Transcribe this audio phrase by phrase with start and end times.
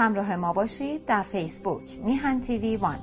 [0.00, 2.98] همراه ما باشید در فیسبوک میهن تیوی وان.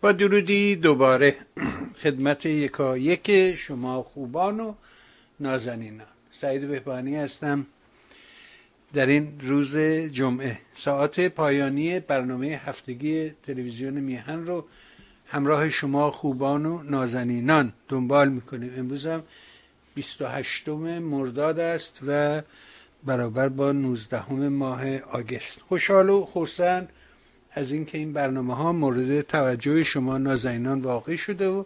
[0.00, 1.36] با درودی دوباره
[2.02, 4.74] خدمت یکا یک شما خوبان و
[5.40, 6.06] نازنینان.
[6.32, 7.66] سعید بهبانی هستم.
[8.92, 9.76] در این روز
[10.12, 14.64] جمعه ساعت پایانی برنامه هفتگی تلویزیون میهن رو
[15.32, 18.72] همراه شما خوبان و نازنینان دنبال می‌کنیم.
[18.76, 19.22] امروز هم
[19.94, 22.42] 28 مرداد است و
[23.04, 25.60] برابر با 19 ماه آگست.
[25.60, 26.88] خوشحال و خورسند
[27.52, 31.64] از اینکه این برنامه ها مورد توجه شما نازنینان واقع شده و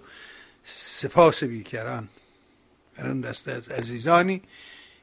[0.65, 2.09] سپاس بیکران.
[2.97, 4.43] بر اون دسته از عزیزانی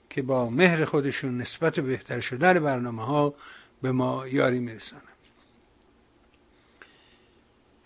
[0.10, 3.34] که با مهر خودشون نسبت بهتر شدن برنامه ها
[3.82, 5.11] به ما یاری میرسانم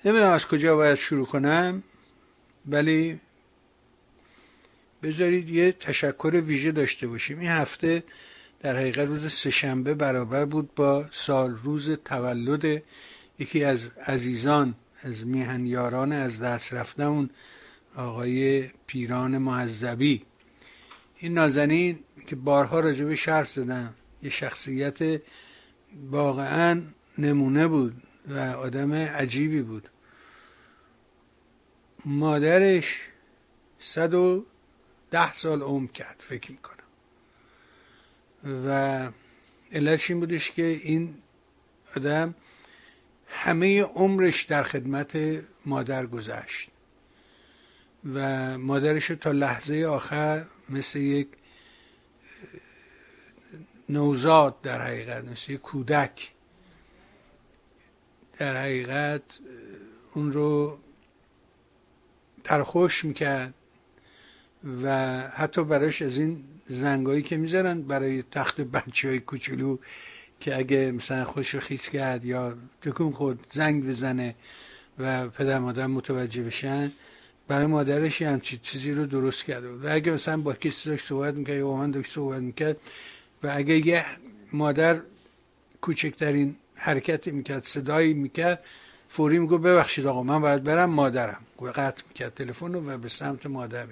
[0.05, 1.83] نمی‌دونم از کجا باید شروع کنم
[2.67, 3.19] ولی
[5.03, 7.39] بذارید یه تشکر ویژه داشته باشیم.
[7.39, 8.03] این هفته
[8.59, 12.83] در حقیقت روز سهشنبه برابر بود با سال روز تولد
[13.39, 17.29] یکی از عزیزان از میهنیاران از دست رفتمون
[17.95, 20.25] آقای پیران معذبی.
[21.17, 25.21] این نازنین که بارها راجب شرف زدم یه شخصیت
[26.09, 26.81] واقعا
[27.17, 29.89] نمونه بود و آدم عجیبی بود.
[32.05, 32.99] مادرش
[33.79, 34.45] صد و
[35.11, 36.75] ده سال عمر کرد فکر می‌کنم.
[38.65, 39.09] و
[39.71, 41.15] علتش این بودش که این
[41.95, 42.35] آدم
[43.27, 45.17] همه عمرش در خدمت
[45.65, 46.69] مادر گذشت.
[48.13, 51.27] و مادرش تا لحظه آخر مثل یک
[53.89, 56.31] نوزاد در حقیقت مثل یک کودک
[58.37, 59.21] در حقیقت
[60.13, 60.79] اون رو
[62.45, 63.53] ترخوش می‌کرد
[64.83, 64.87] و
[65.29, 69.77] حتی براش از این زنگایی که می‌ذارن برای تخت بچه های کوچولو
[70.39, 74.35] که اگه مثلا خوش خیس کرد یا تکون خود زنگ بزنه
[74.99, 76.91] و پدر مادر متوجه بشن
[77.47, 81.57] برای مادرش همچی چیزی رو درست کرده و اگه مثلا با کسی داشت صحبت می‌کرد
[81.57, 82.77] یا من داشت صحبت می‌کرد
[83.43, 84.05] و اگه یه
[84.53, 84.99] مادر
[85.81, 88.63] کوچکترین حرکتی می‌کرد صدایی می‌کرد
[89.15, 91.41] فوری میگو ببخشید آقا من باید برم مادرم.
[91.75, 93.87] قطع می‌کرد تلفن رو و به سمت مادر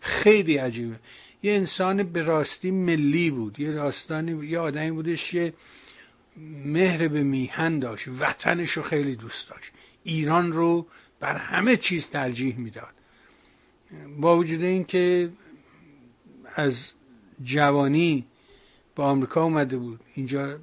[0.00, 0.96] خیلی عجیبه.
[1.42, 3.60] یه انسان به راستی ملی بود.
[3.60, 5.52] یه راستانی یه آدمی بودش که
[6.64, 8.08] مهر به میهن داشت.
[8.08, 9.72] وطنش رو خیلی دوست داشت.
[10.02, 10.86] ایران رو
[11.20, 12.94] بر همه چیز ترجیح می‌داد.
[14.18, 15.30] با وجود اینکه
[16.54, 16.90] از
[17.42, 18.26] جوانی
[18.96, 20.00] با آمریکا اومده بود.
[20.14, 20.58] اینجا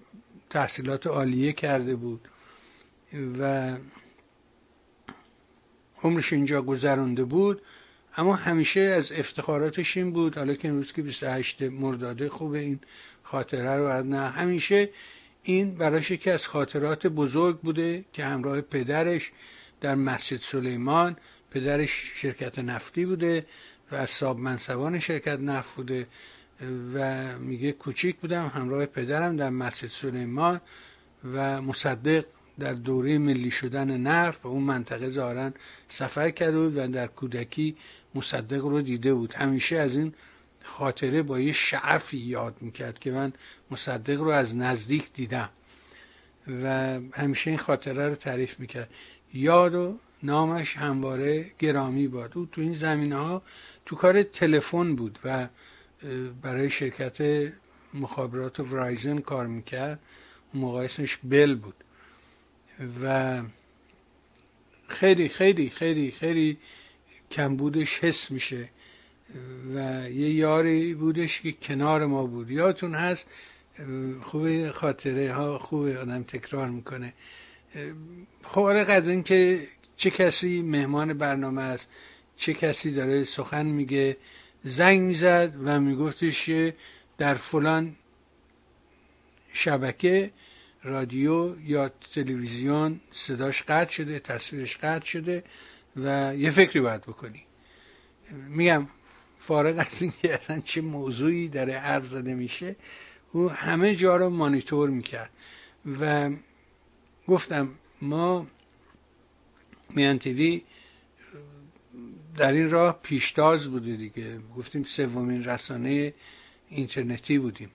[0.50, 2.28] تحصیلات عالیه کرده بود.
[3.40, 3.74] و
[6.06, 7.62] عمرش اینجا گذرانده بود
[8.18, 10.38] اما همیشه از افتخاراتش این بود.
[10.38, 12.80] حالا که امروز که 28 مرداده خوب این
[13.24, 14.30] خاطره رو نه.
[14.30, 14.90] همیشه
[15.44, 19.32] این براش یکی از خاطرات بزرگ بوده که همراه پدرش
[19.82, 21.18] در مسجد سلیمان
[21.52, 23.46] پدرش شرکت نفتی بوده
[23.92, 26.08] و از صاحب منصبان شرکت نفت بوده
[26.94, 30.62] و میگه کوچیک بودم همراه پدرم در مسجد سلیمان
[31.34, 32.26] و مصدق
[32.60, 35.52] در دوره ملی شدن نفت به اون منطقه ظاهرا
[35.90, 37.76] سفر کرده بود و در کودکی
[38.16, 39.34] مصدق رو دیده بود.
[39.34, 40.14] همیشه از این
[40.64, 43.34] خاطره با یه شعفی یاد می‌کرد که من
[43.72, 45.50] مصدق رو از نزدیک دیدم.
[46.64, 48.90] و همیشه این خاطره رو تعریف می‌کرد.
[49.34, 52.32] یاد و نامش همواره گرامی باد.
[52.36, 53.42] او تو این زمینه ها
[53.86, 55.48] تو کار تلفن بود و
[56.42, 57.52] برای شرکت
[57.94, 60.00] مخابرات ورایزن کار می‌کرد.
[60.64, 61.85] اسمش بل بود.
[63.02, 63.42] و
[64.88, 66.58] خیلی خیلی خیلی خیلی
[67.32, 68.70] کمبودش حس میشه.
[69.76, 72.52] و یه یاری بودش که کنار ما بود.
[72.52, 73.28] یادتون هست؟
[74.22, 77.14] خوب خاطره ها خوب آدم تکرار می‌کنه.
[78.44, 79.68] خارق از این که
[79.98, 81.90] چه کسی مهمان برنامه است
[82.36, 84.18] چه کسی داره سخن میگه
[84.64, 86.50] زنگ می‌زد و میگفتش
[87.18, 87.96] در فلان
[89.54, 90.32] شبکه
[90.86, 95.44] رادیو یا تلویزیون صداش قطع شده تصویرش قطع شده
[95.96, 97.44] و یه فکری باید بکنی.
[98.50, 98.88] میگم
[99.38, 102.76] فارغ از اینکه اصلا چه موضوعی داره حرف زده میشه
[103.32, 105.30] او همه جا رو مانیتور می‌کرد
[106.00, 106.30] و
[107.28, 107.70] گفتم
[108.02, 108.48] ما
[109.90, 110.62] میان تیوی
[112.38, 114.40] در این راه پیشتاز بوده دیگه.
[114.58, 116.14] گفتیم سومین رسانه
[116.70, 117.70] اینترنتی بودیم.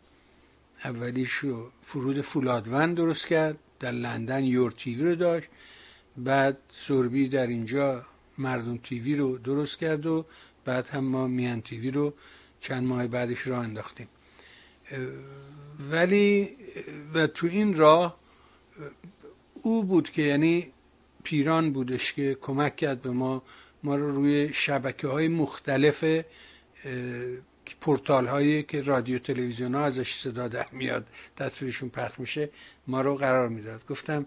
[0.85, 5.49] اولیش رو فرود فولادوند درست کرد در لندن یور تیوی رو داشت
[6.17, 8.07] بعد سربی در اینجا
[8.39, 10.27] مردم تیوی رو درست کرد و
[10.65, 12.15] بعد هم ما میان تیوی رو
[12.61, 14.09] چند ماه بعدش رو انداختیم.
[15.91, 16.49] ولی
[17.15, 18.19] و تو این راه
[19.63, 20.73] او بود که یعنی
[21.23, 23.43] پیران بودش که کمک کرد به ما
[23.83, 26.05] ما رو روی شبکه های مختلف
[27.81, 31.07] پورتال هایی که رادیو تلویزیون ها ازش صدا در میاد
[31.37, 32.51] تصویرشون پخش میشه
[32.87, 33.87] ما رو قرار می‌داد.
[33.87, 34.27] گفتم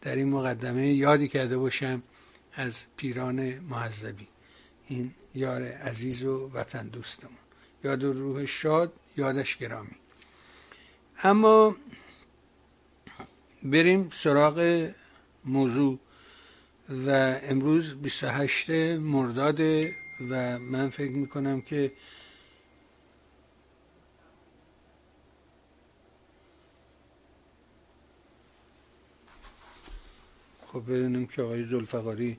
[0.00, 2.02] در این مقدمه یادی کرده باشم
[2.54, 4.28] از پیران معذبی
[4.88, 7.36] این یار عزیز و وطن دوستمون.
[7.84, 9.96] یاد روح شاد یادش گرامی.
[11.22, 11.76] اما
[13.62, 14.88] بریم سراغ
[15.44, 15.98] موضوع
[17.06, 19.60] و امروز 28 مرداد
[20.30, 21.92] و من فکر می‌کنم که
[30.72, 32.38] خب بدونیم که آقای زلفقاری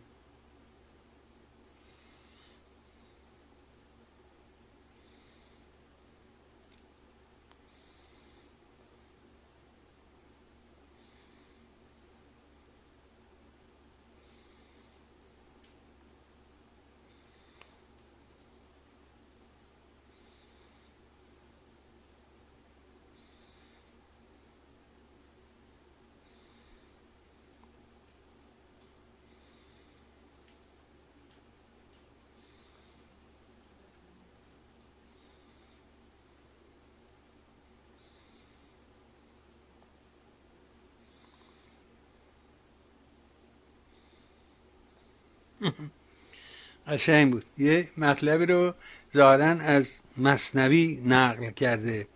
[46.88, 47.45] قشنگ بود.
[47.57, 48.74] یه مطلبی رو
[49.15, 52.07] ظاهرا از مصنوی نقل کرده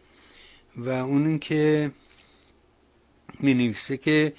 [0.75, 1.91] و اون که
[3.39, 4.33] می نویسه که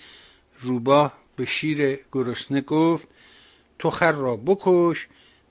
[0.61, 3.09] روباه به شیر گرسنه گفت
[3.79, 5.07] تو خر را بکش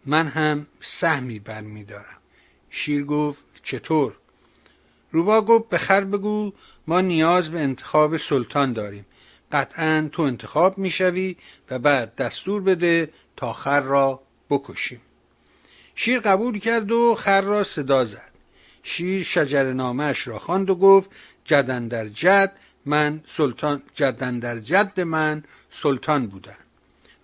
[0.05, 2.17] من هم سهمی برمی دارم.
[2.69, 4.13] شیر گفت چطور؟
[5.11, 6.51] روباه گفت به خر بگو
[6.87, 9.05] ما نیاز به انتخاب سلطان داریم.
[9.51, 11.37] قطعا تو انتخاب می‌شوی
[11.69, 15.01] و بعد دستور بده تا خر را بکشیم.
[15.95, 18.31] شیر قبول کرد و خر را صدا زد.
[18.83, 21.09] شیر شجر نامش را خواند و گفت
[21.45, 22.51] جدن در جد
[22.85, 26.57] من سلطان جدن در جد من سلطان بودم.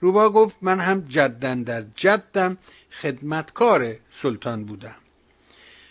[0.02, 2.58] روبا گفت من هم جدن در جدم
[2.92, 4.96] خدمتکار سلطان بودم.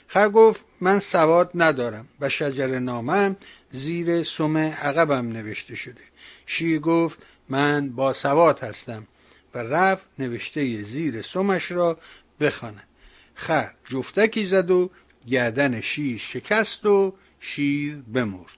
[0.07, 3.37] خر گفت من سواد ندارم و شجر نامم
[3.71, 6.03] زیر سم عقبم نوشته شده.
[6.47, 9.07] شیر گفت من با سواد هستم
[9.55, 11.99] و رفت نوشته زیر سمش را
[12.41, 12.89] بخواند.
[13.35, 14.91] خر جفتکی زد و
[15.27, 18.57] گردن شیر شکست و شیر بمرد.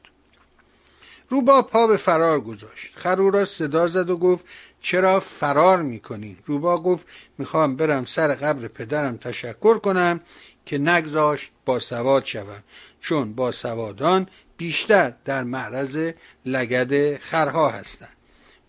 [1.29, 2.93] روبا پا به فرار گذاشت.
[2.97, 4.47] خر او را صدا زد و گفت
[4.81, 7.07] چرا فرار می‌کنی؟ روبا گفت
[7.39, 10.21] می‌خوام برم سر قبر پدرم تشکر کنم
[10.67, 12.63] که نگذاشت با سواد شوم.
[13.01, 16.13] چون با سوادان بیشتر در معرض
[16.47, 18.17] لگد خرها هستند.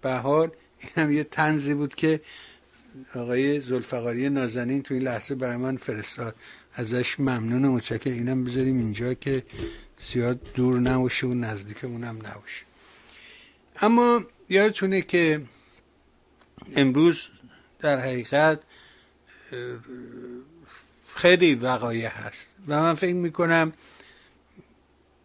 [0.02, 0.52] به حال
[0.86, 2.22] این هم یه تنزی بود که
[3.16, 6.36] آقای زلفقاری نازنین تو این لحظه برای من فرستاد.
[6.74, 9.44] ازش ممنون و متشکر اینم بذاریم اینجا که
[10.12, 12.66] زیاد دور نباشه و نزدیک اونم نباشه.
[13.82, 15.42] اما یادتونه که
[16.76, 17.28] امروز
[17.80, 18.60] در حقیقت
[21.16, 23.74] خیلی وقایع هست و من فکر می‌کنم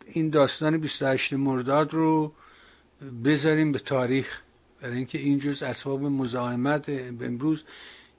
[0.07, 2.33] این داستان 28 مرداد رو
[3.25, 4.41] بذاریم به تاریخ.
[4.81, 6.89] برای اینکه این جز اسباب مزاحمت
[7.21, 7.65] امروز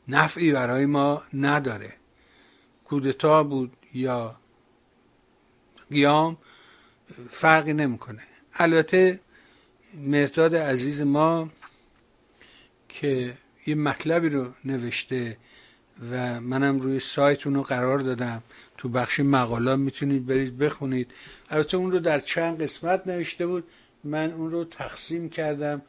[0.07, 1.93] نفعی برای ما نداره.
[2.85, 4.35] کودتا بود یا
[5.89, 6.37] قیام
[7.29, 8.21] فرقی نمی‌کنه.
[8.53, 9.19] البته
[9.93, 11.49] مرداد عزیز ما
[12.89, 13.33] که
[13.67, 15.37] یه مطلبی رو نوشته
[16.11, 18.43] و منم روی سایت اونو قرار دادم.
[18.77, 21.11] تو بخش مقالا می‌تونید برید بخونید.
[21.49, 23.63] البته اون رو در چند قسمت نوشته بود.
[24.03, 25.81] من اون رو تقسیم کردم.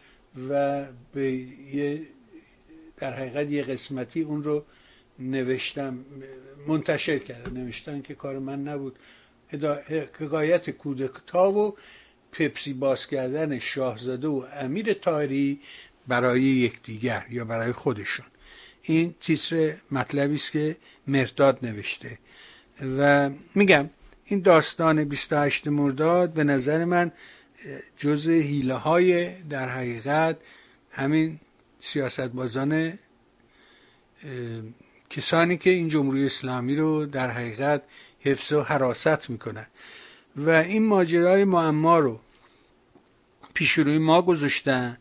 [0.49, 1.33] و به
[1.73, 2.03] یه
[2.97, 4.65] در حقیقت یه قسمتی اون رو
[5.19, 6.05] نوشتم
[6.67, 7.57] منتشر کردم.
[7.57, 8.99] نوشتن که کار من نبود.
[10.19, 11.77] حکایت کودتا و
[12.33, 15.61] پپسی باز کردن شاهزاده و امیر تاری
[16.09, 18.27] برای یکدیگر یا برای خودشون
[18.83, 22.19] این تیتر مطلبی است که مرداد نوشته.
[22.99, 23.91] و میگم
[24.25, 27.13] این داستان 28 مرداد به نظر من
[27.97, 30.37] جز هیله های در حقیقت
[30.91, 31.41] همین
[31.81, 32.99] سیاستبازان
[35.11, 37.83] کسانی که این جمهوری اسلامی رو در حقیقت
[38.21, 39.67] حفظ و حراست می‌کنن.
[40.37, 42.21] و این ماجرای معما رو
[43.55, 44.99] پیش روی ما گذاشتن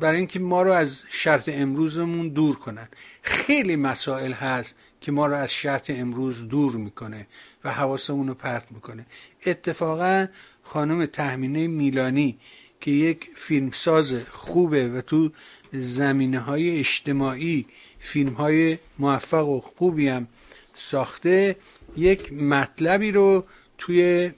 [0.00, 2.88] برای اینکه ما رو از شرط امروزمون دور کنن.
[3.22, 7.26] خیلی مسائل هست که ما رو از شرط امروز دور می‌کنه
[7.64, 9.06] و حواسمون رو پرت می‌کنه.
[9.46, 10.26] اتفاقا
[10.68, 12.38] خانم تهمینه میلانی
[12.80, 15.30] که یک فیلمساز خوبه و تو
[15.72, 17.66] زمینه های اجتماعی
[17.98, 20.28] فیلم های موفق و خوبی هم
[20.74, 21.56] ساخته
[21.96, 23.44] یک مطلبی رو
[23.78, 24.30] توی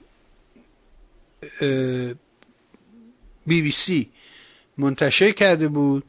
[3.45, 4.09] بی بی سی
[4.77, 6.03] منتشر کرده بود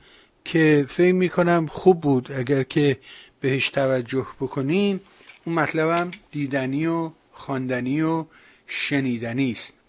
[0.45, 2.33] که فکر می‌کنم خوب بود.
[2.33, 2.99] اگر که
[3.41, 5.01] بهش توجه بکنیم
[5.45, 8.25] اون مطلبم دیدنی و خواندنی و
[8.67, 9.82] شنیدنی است.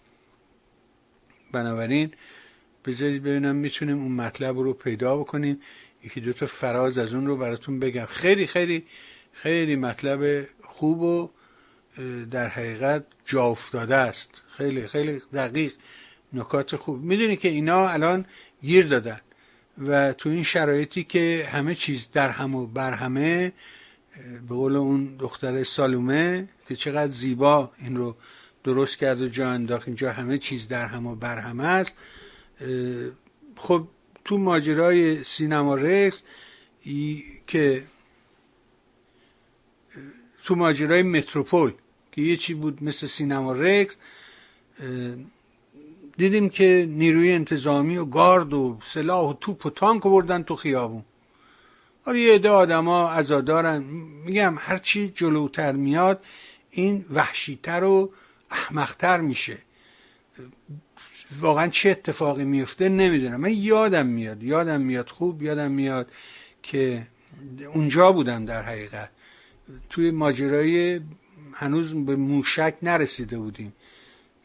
[1.54, 2.12] بنابراین
[2.84, 5.60] بذارید ببینم می‌تونیم اون مطلب رو پیدا بکنیم.
[6.04, 8.04] یکی دو تا فراز از اون رو براتون بگم.
[8.04, 8.84] خیلی خیلی
[9.32, 11.30] خیلی مطلب خوب و
[12.30, 14.42] در حقیقت جا افتاده است.
[14.56, 15.72] خیلی خیلی دقیق
[16.32, 17.02] نکات خوب.
[17.02, 18.26] می‌دونی که اینا الان
[18.62, 19.20] گیر دادن
[19.78, 23.52] و تو این شرایطی که همه چیز در هم و بر همه
[24.48, 28.16] به قول اون دختر سالومه که چقدر زیبا این رو
[28.64, 29.88] درست کرد و جا انداخت.
[29.88, 31.94] اینجا همه چیز در هم و بر همه است.
[33.56, 33.88] خب
[34.24, 36.22] تو ماجرای سینما رکس
[37.46, 37.84] که
[40.44, 41.72] تو ماجرای متروپول
[42.12, 43.96] که یه چی بود مثل سینما رکس
[46.16, 51.04] دیدیم که نیروی انتظامی و گارد و سلاح و توپ و تانک بردن تو خیابون.
[52.04, 53.82] آره یه عده آدما عزادارن.
[54.24, 56.24] میگم هرچی جلوتر میاد
[56.70, 58.12] این وحشیتر و
[58.54, 59.58] احمقتر میشه.
[61.40, 63.40] واقعا چه اتفاقی میفته نمی‌دونم.
[63.40, 66.10] من یادم میاد یادم میاد خوب یادم میاد
[66.62, 67.06] که
[67.74, 69.10] اونجا بودم در حقیقت.
[69.90, 71.00] توی ماجرای
[71.52, 73.72] هنوز به موشک نرسیده بودیم.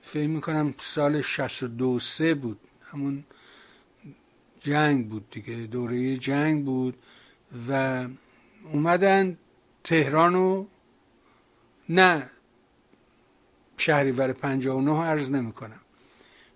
[0.01, 2.60] فکر می‌کنم سال 62 سه بود.
[2.92, 3.24] همون
[4.62, 6.96] جنگ بود دیگه دوره جنگ بود
[7.70, 8.06] و
[8.74, 9.38] اومدن
[9.84, 10.66] تهران و
[11.89, 12.30] نه
[13.79, 15.79] شهریور 59 عرض نمی‌کنم.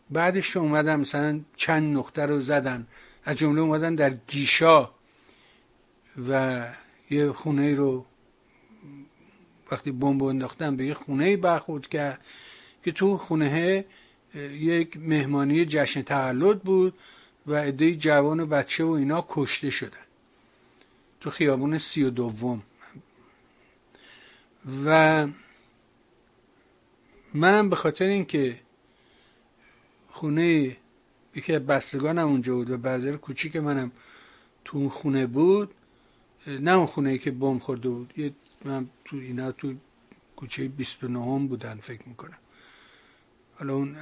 [0.09, 2.87] بعدش اومدن مثلا چند نقطه رو زدن.
[3.25, 4.91] از جمله اومدن در گیشا
[6.29, 6.63] و
[7.09, 8.05] یه خونه رو
[9.71, 12.21] وقتی بمب انداختن به یه خونه برخورد کرد
[12.83, 13.85] که تو خونه
[14.51, 16.93] یک مهمانی جشن تولد بود
[17.47, 19.97] و عده جوان و بچه و اینا کشته شدن
[21.19, 22.63] تو خیابون سی و دوم.
[24.85, 25.27] و
[27.33, 28.59] منم به خاطر اینکه
[30.09, 30.77] خونه
[31.35, 33.91] یکی از بستگانم اونجا بود و برادر کوچیک منم
[34.65, 35.73] تو اون خونه بود
[36.47, 38.33] نه اون خونه ای که بم خورده بود یه
[38.65, 39.73] من تو اینا تو
[40.35, 42.37] کوچه 29 بودن فکر می‌کنم.
[43.55, 43.95] حالا اون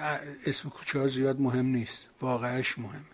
[0.45, 3.05] اسم کوچه ها زیاد مهم نیست واقعش مهمه.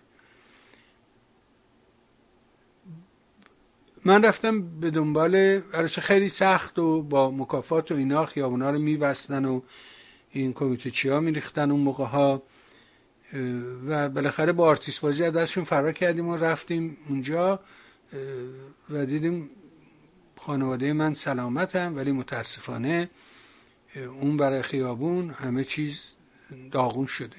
[4.06, 9.62] من رفتم به دنبال خیلی سخت و با مکافات و اینا خیابونا رو میبستن و
[10.32, 12.44] این کمیته چیا میریختن اون موقع ها
[13.88, 17.60] و بالاخره با آرتیست بازی از دستشون فرار کردیم و رفتیم اونجا
[18.90, 19.50] و دیدیم
[20.38, 23.10] خانواده من سلامتم ولی متاسفانه
[23.96, 26.04] اون برای خیابون همه چیز
[26.72, 27.36] داغون شده.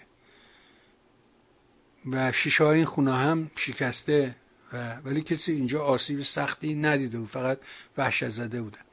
[2.10, 4.34] و شیشه های این خونه هم شکسته
[4.72, 7.58] و ولی کسی اینجا آسیب سختی ندیده بود فقط
[7.98, 8.87] وحشت زده بودن.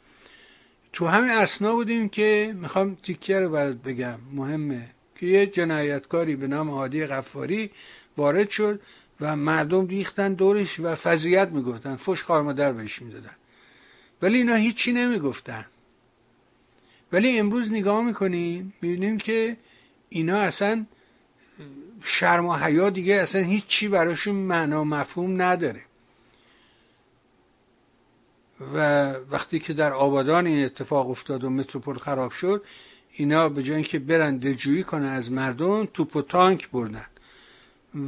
[0.96, 4.20] تو همین اسنا بودیم که می‌خوام تیکیه رو برات بگم.
[4.34, 7.72] مهمه که یه جنایتکاری به نام عادی غفاری
[8.18, 8.80] وارد شد
[9.22, 11.96] و مردم ریختن دورش و فضیت می‌گفتن.
[11.96, 13.36] فش خارمادر بهش می‌دادن.
[14.22, 15.66] ولی اینا هیچی نمی‌گفتن.
[17.12, 19.58] ولی امروز نگاه می‌کنیم می‌بینیم که
[20.10, 20.86] اینا اصلا
[22.04, 25.82] شرم و حیا دیگه اصلا هیچی براشون معنا مفهوم نداره.
[28.74, 32.64] و وقتی که در آبادان این اتفاق افتاد و متروپول خراب شد
[33.12, 37.06] اینا به جای اینکه برن دلجویی کنن از مردم توپ و تانک بردن.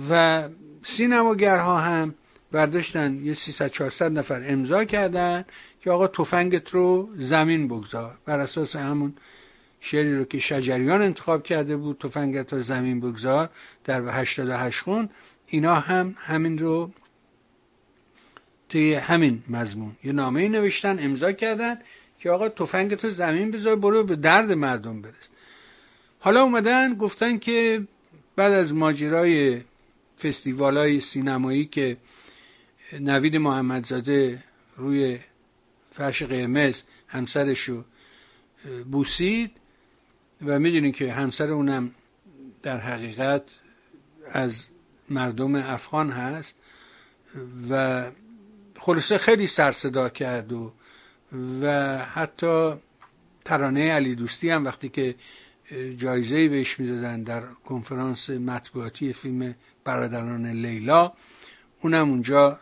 [0.09, 0.43] و
[0.83, 2.15] سینماگرها هم
[2.51, 5.45] برداشتن یه 300 400 نفر امضا کردن
[5.81, 8.17] که آقا تفنگت رو زمین بگذار.
[8.25, 9.13] بر اساس همون
[9.79, 13.49] شعری رو که شجریان انتخاب کرده بود تفنگت رو زمین بگذار
[13.83, 15.09] در 88 خون
[15.47, 16.91] اینا هم همین رو
[18.69, 19.95] توی همین مضمون.
[20.03, 21.79] یه نامه نوشتن امضا کردن
[22.19, 25.13] که آقا تفنگت رو زمین بذار برو به درد مردم برس.
[26.19, 27.87] حالا اومدن گفتن که
[28.35, 29.61] بعد از ماجرای
[30.19, 31.97] فستیوال های سینمایی که
[32.99, 34.43] نوید محمدزاده
[34.77, 35.19] روی
[35.91, 37.83] فرش قرمز همسرش رو
[38.91, 39.51] بوسید
[40.45, 41.91] و می‌دونین که همسر اونم
[42.63, 43.59] در حقیقت
[44.31, 44.67] از
[45.09, 46.55] مردم افغان هست
[47.69, 48.03] و
[48.79, 50.73] خلاصه خیلی سرصدا کرد و
[51.61, 52.73] و حتی
[53.45, 55.15] ترانه علی دوستی هم وقتی که
[55.97, 61.13] جایزه بهش می‌دادن در کنفرانس مطبوعاتی فیلم برادران لیلا
[61.81, 62.59] اونم اونجا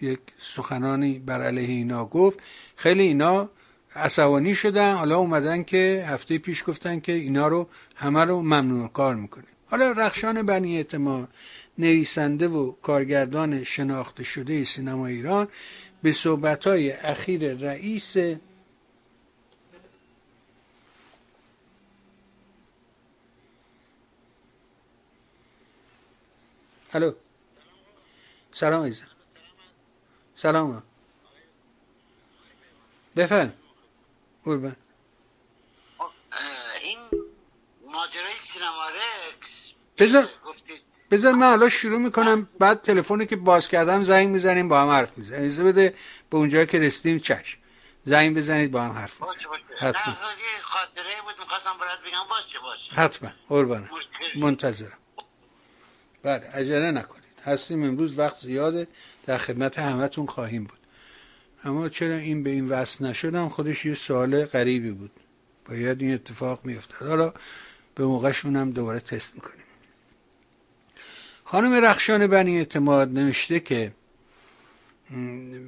[0.00, 2.42] یک سخنانی بر علیه اینا گفت.
[2.76, 3.50] خیلی اینا
[3.96, 4.94] عصبانی شدن.
[4.94, 9.44] حالا اومدن که هفته پیش گفتن که اینا رو همه رو ممنوع کار می‌کنه.
[9.66, 11.28] حالا رخشان بنی اعتماد
[11.78, 15.48] نویسنده و کارگردان شناخته شده سینما ایران
[16.02, 18.16] به صحبتهای اخیر رئیس
[26.94, 27.12] الو.
[28.52, 29.08] سلام عزیزم
[30.34, 30.82] سلام.
[33.16, 33.52] بفرم.
[34.44, 34.76] قربان.
[36.82, 36.98] این
[37.86, 39.72] ماجرای سینما رکس
[40.46, 42.48] گفتید بذار من حالا شروع می‌کنم.
[42.58, 45.44] بعد تلفنی که باز کردم زنگ می‌زنیم با هم حرف می‌زنیم.
[45.44, 45.94] اجازه بده
[46.30, 47.58] به اونجا که رسیدیم چشم.
[48.04, 50.14] زنگ بزنید با هم حرف باشه حتما.
[50.62, 52.28] خاطره بود می‌خواستم برات بگم.
[52.30, 52.94] باشه باشه.
[52.94, 53.30] حتما.
[53.48, 53.88] قربانم.
[53.96, 54.98] مشکل منتظرم.
[56.22, 57.24] بله عجله نکنید.
[57.44, 58.88] هستیم امروز وقت زیاده.
[59.26, 60.78] در خدمت همتون خواهیم بود.
[61.64, 65.10] اما چرا این به این وصل نشدم؟ خودش یه سوال غریبی بود.
[65.68, 67.08] باید این اتفاق میافتاد.
[67.08, 67.32] حالا
[67.94, 69.61] به موقعشون هم دوباره تست می‌کنیم.
[71.52, 73.92] خانم رخشان بنی اعتماد نوشته که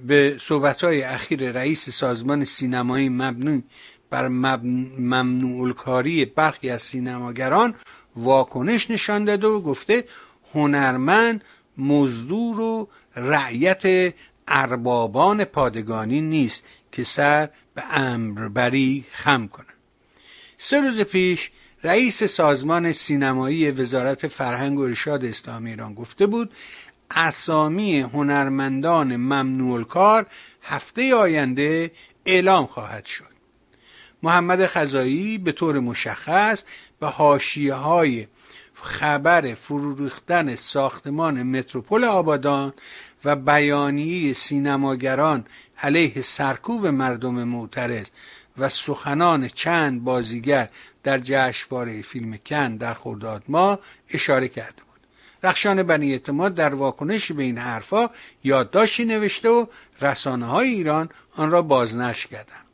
[0.07, 3.63] به صحبتهای اخیر رئیس سازمان سینمایی مبنی
[4.11, 7.75] بر ممنوع الکاری برخی از سینماگران
[8.17, 10.05] واکنش نشان داده و گفته
[10.55, 11.45] هنرمند
[11.79, 14.15] مزدور و رعیت
[14.49, 16.63] اربابان پادگانی نیست
[16.93, 19.67] که سر به امربری خم کنه.
[20.59, 21.51] سه روز پیش
[21.85, 26.53] رئیس سازمان سینمایی وزارت فرهنگ و ارشاد اسلامی ایران گفته بود
[27.11, 30.27] اسامی هنرمندان ممنوع کار
[30.63, 31.91] هفته آینده
[32.27, 33.35] اعلام خواهد شد.
[34.23, 36.63] محمد خزایی به طور مشخص
[37.01, 38.27] به حاشیه های
[38.75, 42.73] خبر فرو ریختن ساختمان متروپول آبادان
[43.25, 45.45] و بیانیه سینماگران
[45.79, 48.07] علیه سرکوب مردم معترض
[48.59, 50.69] و سخنان چند بازیگر
[51.05, 53.79] در جشنواره فیلم کن در خرداد ماه
[54.11, 55.01] اشاره کرده بود.
[55.43, 58.11] رخشان بنی اعتماد در واکنش به این حرفا
[58.45, 59.67] یادداشتی نوشته و
[60.01, 62.65] رسانه های ایران آن را بازنشر کردند.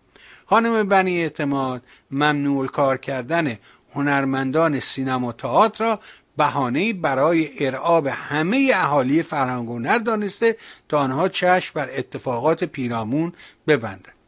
[0.47, 3.59] خانم بنی اعتماد ممنوع کار کردن
[3.95, 6.01] هنرمندان سینما و تئاتر را
[6.37, 10.57] بهانه برای ارعاب همه اهالی فرهنگ و هنر دانسته
[10.89, 13.33] تا آنها چشم بر اتفاقات پیرامون
[13.67, 14.20] ببندند.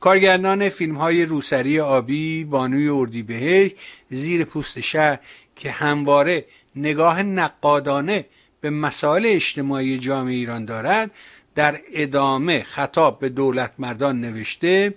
[0.00, 3.76] کارگردان فیلم های روسری آبی بانوی اردیبهشت
[4.08, 5.18] زیر پوست شهر
[5.56, 6.44] که همواره
[6.76, 8.26] نگاه نقادانه
[8.60, 11.10] به مسائل اجتماعی جامعه ایران دارد
[11.54, 14.94] در ادامه خطاب به دولت مردان نوشته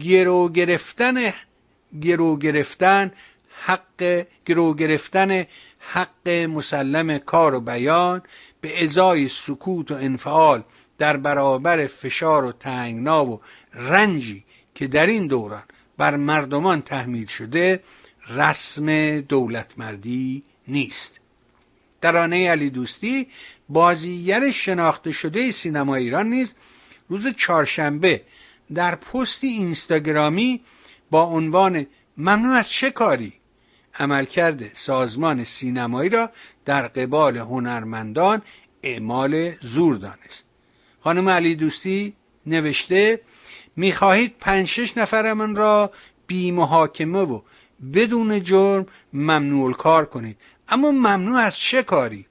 [0.00, 1.32] گرو گرفتن
[2.02, 3.12] گرو گرفتن
[3.60, 5.46] حق گرو گرفتن
[5.78, 8.22] حق مسلم کار و بیان
[8.60, 10.62] به ازای سکوت و انفعال
[10.98, 13.40] در برابر فشار و تنگنا و
[13.74, 15.62] رنجی که در این دوران
[15.98, 17.82] بر مردمان تحمیل شده
[18.28, 21.20] رسم دولتمردی نیست.
[22.02, 23.26] ترانه علی دوستی
[23.68, 26.56] بازیگر شناخته شده سینما ایران نیست
[27.08, 28.22] روز چهارشنبه
[28.74, 30.60] در پستی اینستاگرامی
[31.10, 33.32] با عنوان ممنوع از چه کاری؟
[33.94, 36.30] عملکرد سازمان سینمایی را
[36.64, 38.42] در قبال هنرمندان
[38.82, 40.47] اعمال زور دانست.
[41.08, 42.12] خانم علی دوستی
[42.46, 43.20] نوشته
[43.76, 45.90] می‌خواهید پنج شش نفرمان را
[46.26, 47.40] بی محاکمه و
[47.94, 50.36] بدون جرم ممنوع کار کنید.
[50.68, 52.26] اما ممنوع از چه کاری؟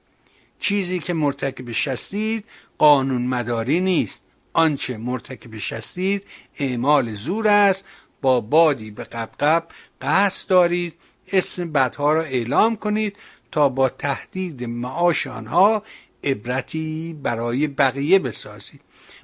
[0.59, 2.45] چیزی که مرتکب شستید
[2.77, 4.23] قانون مداری نیست.
[4.53, 6.23] آنچه مرتکب شستید
[6.59, 7.85] اعمال زور است.
[8.21, 9.67] با بادی به قبقب
[10.01, 10.93] قصد دارید.
[11.31, 13.15] اسم بدها را اعلام کنید
[13.51, 15.83] تا با تهدید معاش آنها
[16.23, 18.81] عبرتی برای بقیه بسازید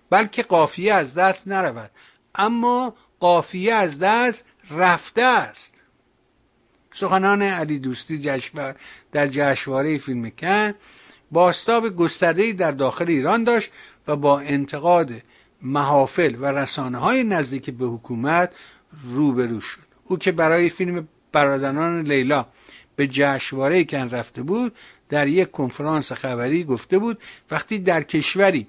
[0.09, 1.91] بلکه قافیه از دست نرود.
[2.35, 5.73] اما قافیه از دست رفته است.
[6.93, 8.41] سخنان علی دوستی
[9.11, 10.73] در جشنواره فیلم کن
[11.31, 13.71] باستاب گسترده‌ای در داخل ایران داشت
[14.07, 15.11] و با انتقاد
[15.61, 18.51] محافل و رسانه های نزدیک به حکومت
[19.03, 19.79] روبرو شد.
[20.03, 22.45] او که برای فیلم برادران لیلا
[22.95, 24.75] به جشنواره کن رفته بود
[25.09, 28.67] در یک کنفرانس خبری گفته بود وقتی در کشوری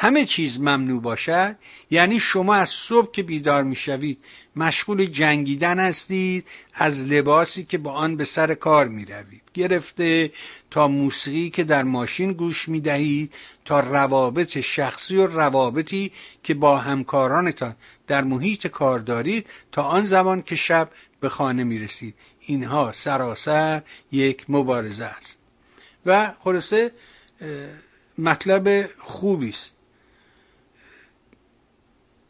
[0.00, 1.56] همه چیز ممنوع باشد
[1.90, 4.18] یعنی شما از صبح که بیدار می‌شوید
[4.56, 9.42] مشغول جنگیدن هستید از لباسی که با آن به سر کار می روید.
[9.54, 10.32] گرفته
[10.70, 16.78] تا موسیقی که در ماشین گوش می دهید تا روابط شخصی و روابطی که با
[16.78, 20.90] همکارانتان در محیط کار دارید تا آن زمان که شب
[21.20, 22.14] به خانه می رسید.
[22.48, 23.82] اینها سراسر
[24.12, 25.38] یک مبارزه است.
[26.06, 26.92] و خلاصه
[28.18, 29.72] مطلب خوبی است.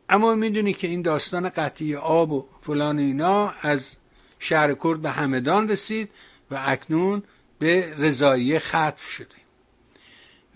[0.09, 3.97] اما می‌دونی که این داستان قطعی آب و فلان اینا از
[4.39, 6.11] شهر کرد به همدان رسید
[6.51, 7.23] و اکنون
[7.59, 9.39] به رضاییه ختم شده.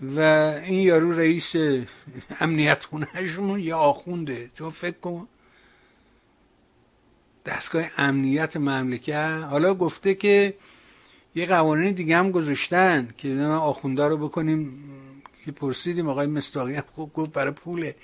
[0.01, 0.19] و
[0.63, 1.53] این یارو رئیس
[2.39, 4.51] امنیت خونهشون یه آخونده.
[4.55, 5.27] تو فکر کن.
[7.45, 9.43] دستگاه امنیت مملکت.
[9.49, 10.53] حالا گفته که
[11.35, 14.83] یه قوانین دیگه هم گذاشتن که آخونده رو بکنیم.
[15.45, 17.95] که پرسیدیم آقای مستاقی هم خوب گفت برای پوله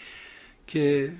[0.67, 1.13] که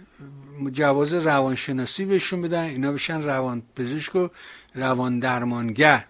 [0.72, 4.28] جواز روانشناسی بهشون بدن اینا بشن روان پزشک و
[4.76, 6.06] روان درمانگر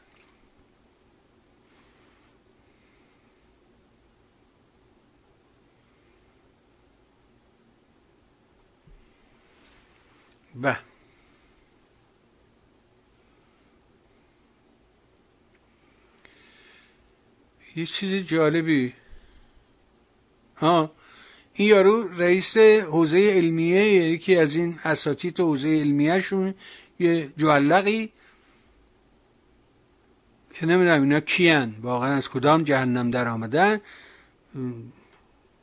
[10.62, 10.78] به
[17.76, 18.94] یه چیز جالبی.
[20.58, 20.92] ها
[21.54, 26.54] این یارو رئیس حوزه علمیه یکی از این اساتید حوزه علمیهشون
[27.00, 28.12] یه جوالقی
[30.54, 33.82] که نمی‌دونم اینا کیان واقعا از کدام جهنم در آمدن.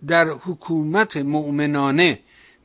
[0.07, 2.19] در حکومت مؤمنانه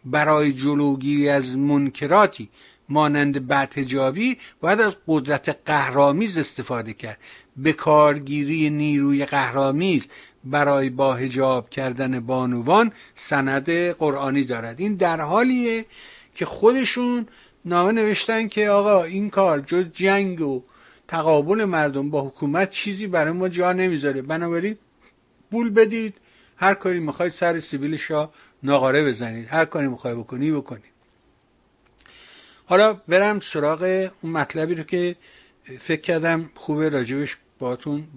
[0.05, 2.49] برای جلوگیری از منکراتی
[2.89, 7.17] مانند بدهجابی باید از قدرت قهرامیز استفاده کرد.
[7.57, 10.07] به کارگیری نیروی قهرامیز
[10.43, 14.79] برای با هجاب کردن بانوان سند قرآنی دارد.
[14.79, 15.85] این در حالیه
[16.35, 17.27] که خودشون
[17.65, 20.63] نامه نوشتن که آقا این کار جز جنگ و
[21.07, 24.21] تقابل مردم با حکومت چیزی برای ما جا نمی‌ذاره.
[24.21, 24.77] بنابراین
[25.51, 26.13] پول بدید
[26.57, 28.33] هر کاری می‌خواید سر سیبیل شاه
[28.63, 29.47] ناقاره بزنید.
[29.49, 30.91] هر کاری می‌خوای بکنی بکنید.
[32.65, 35.15] حالا برم سراغ اون مطلبی رو که
[35.79, 38.07] فکر کردم خوبه راجبش باتون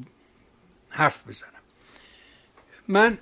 [0.88, 1.50] حرف بزنم.
[2.88, 3.18] من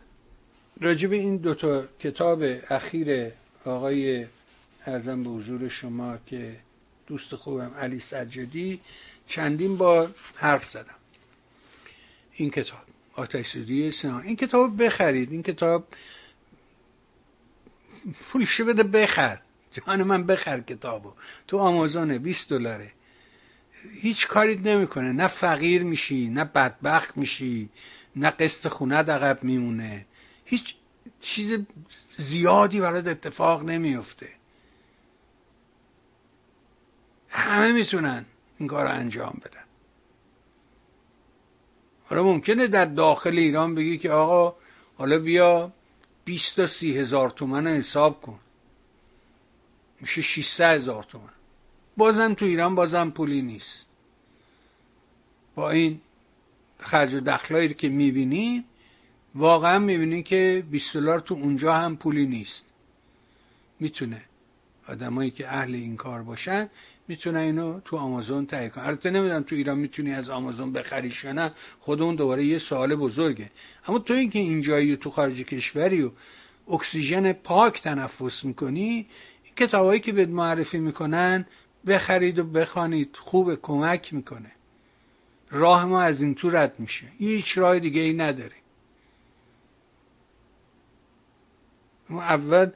[0.81, 3.31] راجب این دوتا کتاب اخیر
[3.65, 4.27] آقای
[4.87, 6.57] ارزم به حضور شما که
[7.07, 8.81] دوست خوبم علی سجادی
[9.27, 10.95] چندین بار حرف زدم.
[12.33, 12.81] این کتاب
[13.15, 15.33] آتش سودی سنان این کتاب بخرید.
[15.33, 15.87] این کتاب
[18.29, 19.41] پولشو بده بخر.
[19.73, 21.13] جان من بخر کتابو.
[21.49, 22.93] تو آمازونه 20 دلاره.
[24.01, 25.13] هیچ کاری نمی‌کنه.
[25.13, 27.71] نه فقیر میشی نه بدبخت میشی
[28.17, 30.07] نه قسط خونه عقب میمونه.
[30.45, 30.75] هیچ
[31.21, 31.59] چیز
[32.17, 34.29] زیادی برات اتفاق نمیفته
[37.29, 38.25] همه می‌تونن
[38.59, 39.65] این کار رو انجام بدن.
[42.05, 44.57] حالا ممکنه در داخل ایران بگی که آقا
[44.99, 45.73] حالا بیا
[46.25, 48.41] 20 تا سی هزار تومن حساب کن.
[50.01, 51.42] میشه 600 هزار تومن.
[51.97, 53.87] بازم تو ایران بازم پولی نیست.
[55.55, 56.01] با این
[56.79, 58.65] خرج و دخلایی که می‌بینی
[59.35, 62.67] واقعا می‌بینی که 20 دلار تو اونجا هم پولی نیست.
[63.81, 64.23] می‌تونه
[64.89, 66.71] آدمایی که اهل این کار باشن
[67.09, 68.87] می‌تونه اینو تو آمازون تهیه کنه.
[68.87, 72.95] البته نمی‌دونم تو ایران می‌تونی از آمازون بخریش یا نه خود اون دوباره یه سوال
[72.95, 73.51] بزرگه.
[73.87, 76.11] اما تو اینکه اینجایی تو خارج کشوری و
[76.69, 79.07] اکسیژن پاک تنفس می‌کنی
[79.45, 81.47] این کتابایی که به معرفی می‌کنن
[81.87, 83.17] بخرید و بخوانید.
[83.21, 84.53] خوب کمک می‌کنه.
[85.51, 87.07] راه ما از این تو رد میشه.
[87.19, 88.57] هیچ راه دیگه ای نداره.
[92.11, 92.71] اول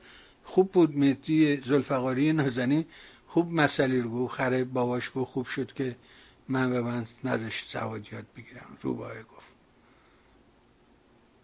[0.45, 2.87] خوب بود مهدی زلفقاری نازنی
[3.27, 4.35] خوب مسئله رو گفت.
[4.35, 5.97] خره باباش گفت خوب شد که
[6.49, 8.79] من به من نذاشت سواد یاد بگیرم.
[8.83, 9.53] روباه گفت.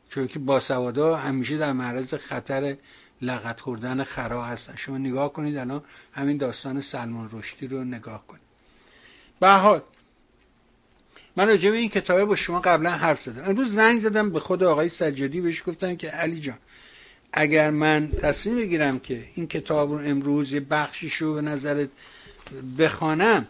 [0.08, 2.76] چون که با سوادا همیشه در معرض خطر
[3.22, 4.76] لغت خوردن خرا هستن.
[4.76, 5.82] شما نگاه کنید الان
[6.12, 8.42] همین داستان سلمان رشدی رو نگاه کنید.
[9.40, 9.82] به حال
[11.36, 13.44] من راجع به این کتابه با شما قبلا حرف زدم.
[13.44, 16.58] امروز زنگ زدم به خود آقای سجادی بهش گفتن که علی جان
[17.32, 21.88] اگر من تصمیم بگیرم که این کتاب رو امروز یه بخشش رو به نظرت
[22.78, 23.46] بخوانم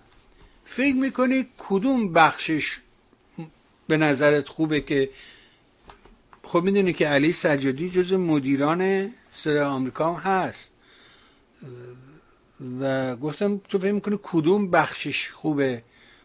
[0.65, 2.79] فکر می‌کنی کدوم بخشش
[3.89, 5.11] به نظرت خوبه که
[6.43, 10.71] خب می‌دونی که علی سجادی جز مدیران سر آمریکا هم هست.
[12.81, 15.83] و گفتم تو فکر می‌کنی کدوم بخشش خوبه؟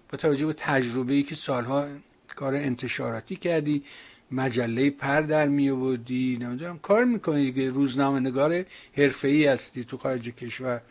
[0.10, 1.88] با توجه به تجربه ای که سالها
[2.36, 3.84] کار انتشاراتی کردی
[4.32, 8.66] مجله پر در می آوردی نمی‌دونم کار می‌کنی که روزنامه نگار
[8.98, 10.82] حرفه ای هستی تو خارج کشور.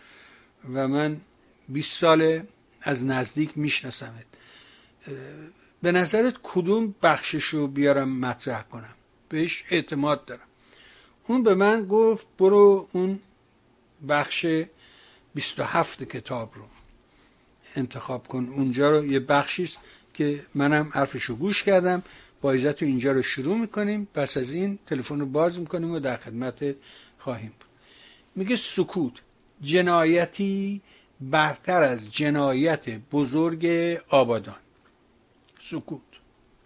[0.74, 1.20] و من
[1.68, 2.42] 20 سال
[2.82, 4.24] از نزدیک میشناسمت.
[5.82, 8.94] به نظرت کدوم بخششو بیارم مطرح کنم؟
[9.28, 10.40] بهش اعتماد دارم.
[11.26, 13.20] اون به من گفت برو اون
[14.08, 14.46] بخش
[15.34, 16.64] 27 کتاب رو
[17.76, 18.48] انتخاب کن.
[18.56, 19.78] اونجا رو یه بخشیست
[20.14, 22.02] که منم حرفشو گوش کردم.
[22.40, 24.08] با عزت اینجا رو شروع می‌کنیم.
[24.14, 26.74] پس از این تلفن رو باز می‌کنیم و در خدمت
[27.18, 27.68] خواهیم بود.
[28.34, 29.12] میگه سکوت.
[29.60, 30.80] جنایتی
[31.20, 33.66] برتر از جنایت بزرگ
[34.08, 34.56] آبادان.
[35.60, 36.00] سکوت.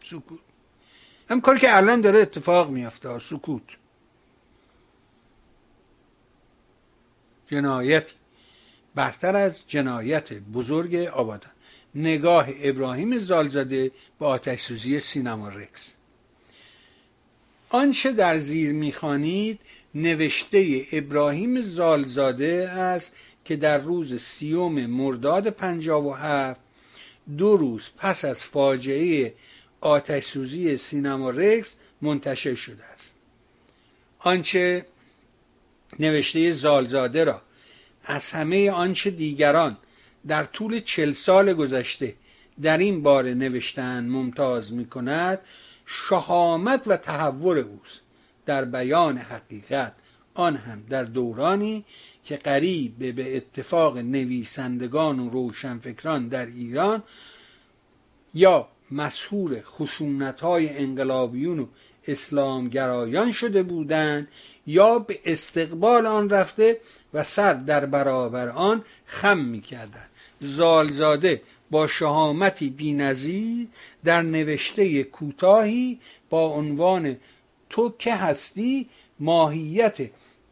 [0.04, 0.38] سکوت.
[1.30, 3.18] هم کاری که الان داره اتفاق میافته.
[3.18, 3.62] سکوت.
[7.50, 8.12] جنایتی.
[8.94, 11.50] برتر از جنایت بزرگ آبادان.
[11.94, 15.92] نگاه ابراهیم زالزاده به آتش سوزی سینما رکس.
[17.68, 19.60] آنچه در زیر می‌خوانید
[19.94, 23.12] نوشته ابراهیم زالزاده است
[23.44, 26.60] که در روز سیوم مرداد پنجاب و هفت
[27.38, 29.34] دو روز پس از فاجعه
[29.80, 33.12] آتش سوزی سینما رکس منتشر شده است.
[34.18, 34.86] آنچه
[36.00, 37.42] نوشته زالزاده را.
[38.04, 39.76] از همه آنچه دیگران
[40.26, 42.14] در طول چل سال گذشته
[42.62, 45.38] در این باره نوشتن ممتاز می کند
[45.86, 48.00] شهامت و تحور اوست.
[48.46, 49.92] در بیان حقیقت
[50.34, 51.84] آن هم در دورانی
[52.24, 57.02] که قریب به اتفاق نویسندگان و روشنفکران در ایران
[58.34, 61.66] یا مسهور خشونت های انقلابیون و
[62.06, 64.28] اسلامگرایان شده بودند
[64.70, 66.80] یا به استقبال آن رفته
[67.14, 70.06] و سر در برابر آن خم می کردن.
[70.40, 73.66] زالزاده با شهامتی بینظیر
[74.04, 77.16] در نوشته کوتاهی با عنوان
[77.70, 78.88] تو که هستی
[79.20, 79.98] ماهیت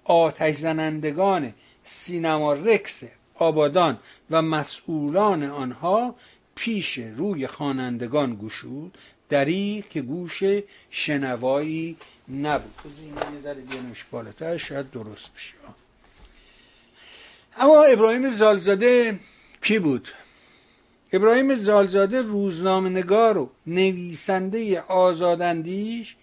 [0.05, 1.55] آتش زنندگان
[1.85, 3.03] سینما رکس
[3.35, 3.99] آبادان
[4.31, 6.15] و مسئولان آنها
[6.55, 10.43] پیش روی خوانندگان گشود دری که گوش
[10.91, 11.97] شنوایی
[12.31, 12.75] نبود.
[13.01, 13.63] این یه ذره
[14.11, 15.55] بالاتر شاید درست بشه.
[17.57, 19.21] اما ابراهیم زالزاده
[19.63, 20.09] کی بود؟
[21.13, 26.17] ابراهیم زالزاده روزنامه نگار و نویسنده آزاداندیش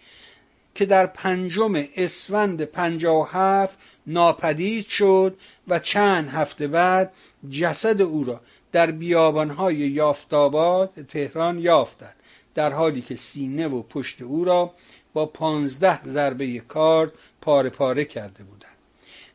[0.74, 5.36] که در پنجم اسفند پنجا و هفت ناپدید شد
[5.68, 7.12] و چند هفته بعد
[7.50, 8.40] جسد او را
[8.72, 12.16] در بیابانهای یافتاباد تهران یافتند
[12.54, 14.74] در حالی که سینه و پشت او را
[15.16, 18.76] با پانزده ضربه کارد پاره پاره کرده بودند.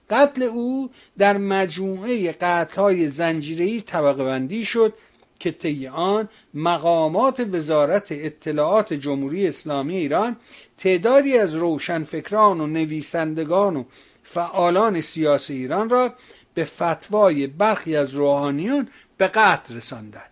[0.09, 4.93] قتل او در مجموعه قتلهای زنجیری طبقه بندی شد
[5.39, 10.35] که طی آن مقامات وزارت اطلاعات جمهوری اسلامی ایران
[10.77, 13.83] تعدادی از روشنفکران و نویسندگان و
[14.23, 16.13] فعالان سیاسی ایران را
[16.53, 20.31] به فتوای برخی از روحانیون به قتل رساندند.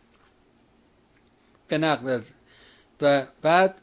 [1.68, 2.24] به نقل از
[3.02, 3.76] و بعد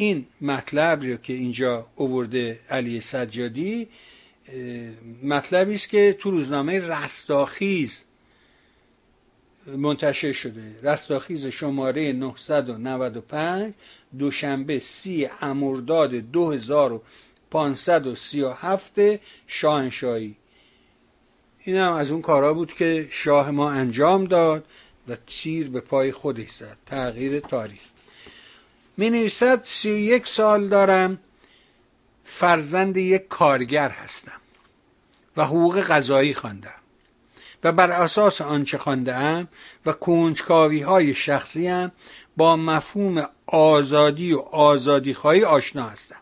[0.00, 3.88] این مطلب رو که اینجا اوورده علی سجادی
[5.22, 8.04] مطلبی است که تو روزنامه رستاخیز
[9.66, 10.62] منتشر شده.
[10.82, 13.74] رستاخیز شماره 995
[14.18, 19.00] دوشنبه سی امرداد 2537
[19.46, 20.36] شاهنشاهی.
[21.58, 24.64] این هم از اون کارا بود که شاه ما انجام داد
[25.08, 26.76] و تیر به پای خودش زد.
[26.86, 27.80] تغییر تاریخ.
[29.00, 31.18] می نویسد سی یک سال دارم
[32.24, 34.40] فرزند یک کارگر هستم
[35.36, 36.80] و حقوق غذایی خواندم
[37.64, 39.48] و بر اساس آنچه خواندم
[39.86, 41.88] و کنجکاوی های شخصی
[42.36, 46.20] با مفهوم آزادی و آزادی خواهی آشنا هستم.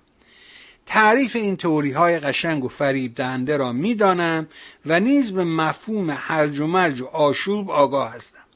[0.87, 4.49] تعریف این توری های قشنگ و فریب دهنده را می‌دانم
[4.87, 8.48] و نیز به مفهوم هرج و مرج و آشوب آگاه هستم.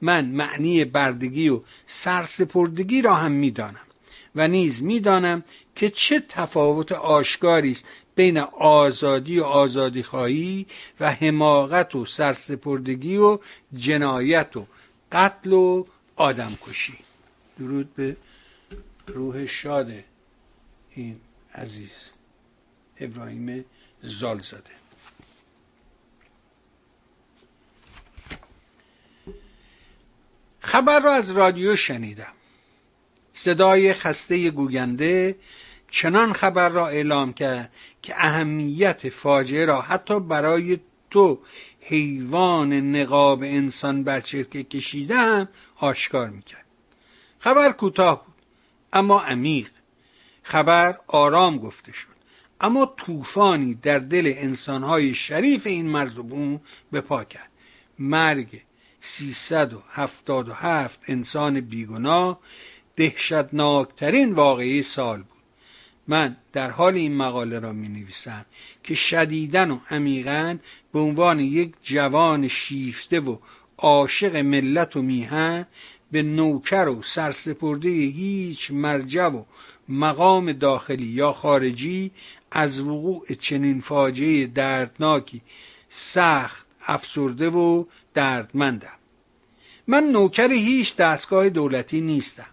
[0.00, 3.86] من معنی بردگی و سرسپردگی را هم می‌دانم
[4.34, 5.44] و نیز می‌دانم
[5.76, 7.84] که چه تفاوت آشکاری است
[8.14, 10.66] بین آزادی و آزادی خواهی
[11.00, 13.38] و حماقت و سرسپردگی و
[13.74, 14.66] جنایت و
[15.12, 15.84] قتل و
[16.16, 16.98] آدم کشی
[17.58, 18.16] درود به
[19.06, 19.92] روح شاد
[20.90, 21.20] این
[21.54, 22.10] عزیز
[23.00, 23.64] ابراهیم
[24.02, 24.77] زالزاده.
[30.68, 32.32] خبر را از رادیو شنیدم.
[33.34, 35.36] صدای خسته گوینده
[35.90, 41.38] چنان خبر را اعلام کرد که اهمیت فاجعه را حتی برای تو
[41.80, 46.64] حیوان نقاب انسان بر چرکه کشیده هم آشکار می‌کرد.
[47.38, 48.34] خبر کوتاه بود
[48.92, 49.70] اما عمیق.
[50.42, 52.18] خبر آرام گفته شد
[52.60, 56.60] اما طوفانی در دل انسانهای شریف این مرز و بوم
[56.92, 57.50] به پا کرد.
[57.98, 58.62] مرگ
[59.00, 62.40] 377 انسان بیگناه
[62.96, 65.38] دهشتناکترین واقعی سال بود.
[66.08, 68.46] من در حال این مقاله را می نویسم
[68.84, 70.58] که شدیدن و عمیقا
[70.92, 73.36] به عنوان یک جوان شیفته و
[73.78, 75.66] عاشق ملت و میهن
[76.12, 79.44] به نوکر و سرسپرده هیچ مرجع و
[79.88, 82.10] مقام داخلی یا خارجی
[82.50, 85.42] از وقوع چنین فاجعه دردناکی
[85.90, 87.84] سخت افسرده و
[88.18, 88.98] دردمندم.
[89.86, 92.50] من نوکر هیچ دستگاه دولتی نیستم.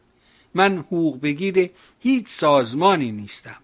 [0.54, 3.58] من حقوق بگیر هیچ سازمانی نیستم.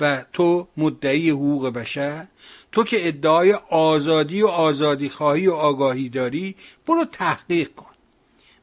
[0.00, 2.26] و تو مدعی حقوق بشر
[2.72, 6.54] تو که ادعای آزادی و آزادی خواهی و آگاهی داری
[6.86, 7.94] برو تحقیق کن.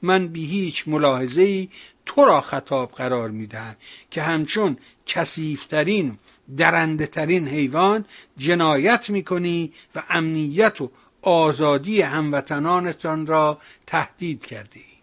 [0.02, 1.70] من بی هیچ ملاحظه ای
[2.06, 3.76] تو را خطاب قرار می‌دهم
[4.12, 6.18] که همچون کسیفترین
[6.58, 8.06] درنده ترین حیوان
[8.38, 14.98] جنایت می‌کنی و امنیت و آزادی هموطنانتان را تهدید کرده ای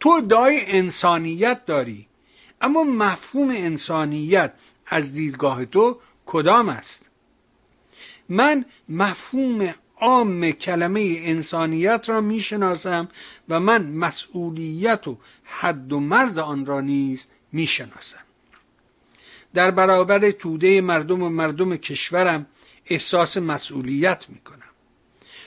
[0.00, 2.06] تو ادعای انسانیت داری
[2.60, 4.52] اما مفهوم انسانیت
[4.86, 7.10] از دیدگاه تو کدام است؟
[8.28, 13.08] من مفهوم عام کلمه انسانیت را می‌شناسم
[13.48, 18.18] و من مسئولیت و حد و مرز آن را نیز می‌شناسم.
[19.54, 22.46] در برابر توده مردم و مردم کشورم
[22.86, 24.63] احساس مسئولیت می‌کنم.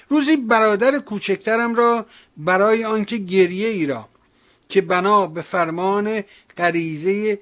[0.10, 2.06] روزی برادر کوچکترم را
[2.38, 4.10] برای آنکه گریه ای را
[4.70, 6.24] که بنا به فرمان
[6.58, 7.40] غریزه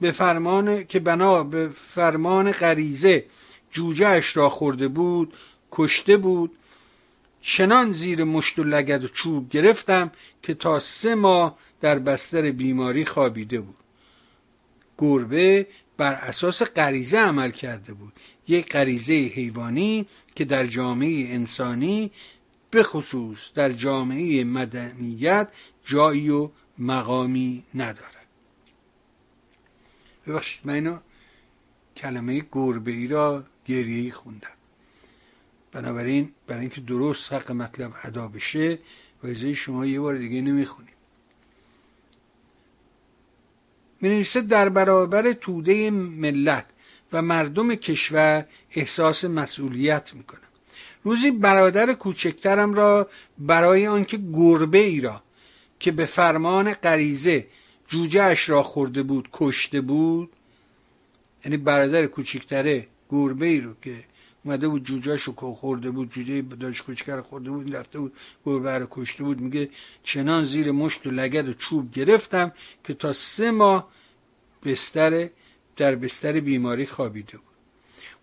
[0.00, 3.24] به فرمان که بنا به فرمان غریزه
[3.70, 5.34] جوجهش را خورده بود
[5.72, 6.58] کشته بود.
[7.40, 10.10] چنان زیر مشت و لگد و چوب گرفتم
[10.42, 13.76] که تا سه ماه در بستر بیماری خوابیده بود.
[14.98, 15.66] گربه
[15.96, 18.12] بر اساس غریزه عمل کرده بود.
[18.48, 22.10] یک غریزه حیوانی که در جامعه انسانی
[22.70, 25.48] به خصوص در جامعه مدنیت
[25.84, 28.26] جایی و مقامی ندارد.
[30.26, 30.98] ببخشید من اینو
[31.96, 34.48] کلمه گربه ای را گریه ای خوندم.
[35.72, 38.78] بنابراین برای اینکه درست حق مطلب ادا بشه
[39.24, 40.94] ویزه شما یه بار دیگه نمی‌خونیم
[44.00, 46.66] می در برابر توده ملت
[47.12, 50.40] و مردم کشور احساس مسئولیت می‌کنم
[51.04, 55.22] روزی برادر کوچکترم را برای آنکه گربه ای را
[55.80, 57.46] که به فرمان غریزه
[57.88, 60.30] جوجهش را خورده بود کشته بود
[61.44, 64.04] یعنی برادر کوچکتره گربه ای رو که
[64.44, 68.12] اومده بود جوجهش رو خورده بود جوجه داشت کوچکر خورده بود رفته بود
[68.46, 69.40] گربه رو کشته بود.
[69.40, 69.68] میگه
[70.02, 72.52] چنان زیر مشت و لگد و چوب گرفتم
[72.84, 73.88] که تا سه ماه
[74.64, 75.28] بستر
[75.76, 77.54] در بستر بیماری خوابیده بود.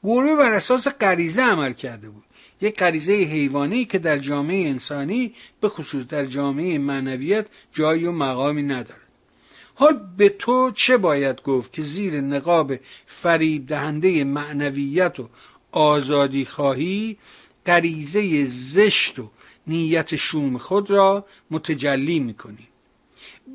[0.03, 2.23] گربه بر اساس غریزه عمل کرده بود.
[2.61, 8.63] یک غریزه حیوانی که در جامعه انسانی به خصوص در جامعه معنویت جایی و مقامی
[8.63, 9.01] ندارد.
[9.73, 12.73] حال به تو چه باید گفت که زیر نقاب
[13.07, 15.29] فریب دهنده معنویت و
[15.71, 17.17] آزادی خواهی
[17.65, 19.31] غریزه زشت و
[19.67, 22.67] نیت شوم خود را متجلی می‌کنی؟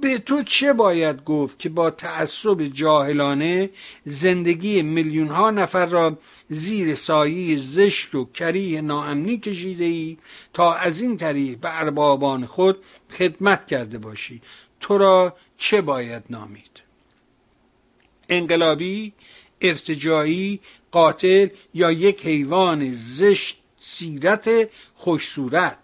[0.01, 3.71] به تو چه باید گفت که با تعصب جاهلانه
[4.05, 10.19] زندگی میلیون ها نفر را زیر سایه زشت و کریه ناامنی کشیده ای
[10.53, 12.79] تا از این طریق به اربابان خود
[13.11, 14.43] خدمت کرده باشی؟
[14.81, 16.71] تو را چه باید نامید؟
[18.29, 19.13] انقلابی
[19.61, 25.79] ارتجایی قاتل یا یک حیوان زشت سیرت خوش صورت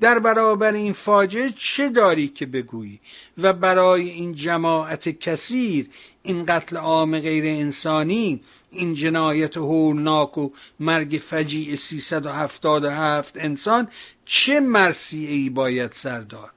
[0.00, 3.00] در برابر این فاجعه چه داری که بگویی؟
[3.38, 5.90] و برای این جماعت کثیر
[6.22, 13.88] این قتل عام غیر انسانی این جنایت هولناک و مرگ فجیع 377 انسان
[14.24, 16.50] چه مرسی ای باید سردار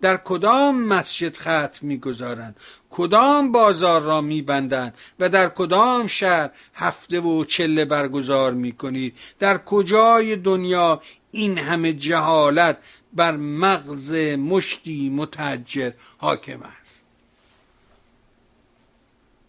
[0.00, 2.56] در کدام مسجد ختم می‌گذارند؟
[2.90, 10.36] کدام بازار را میبندند؟ و در کدام شهر هفته و چله برگزار می‌کنید؟ در کجای
[10.36, 12.78] دنیا این همه جهالت
[13.12, 17.02] بر مغز مشتی متحجر حاکم است.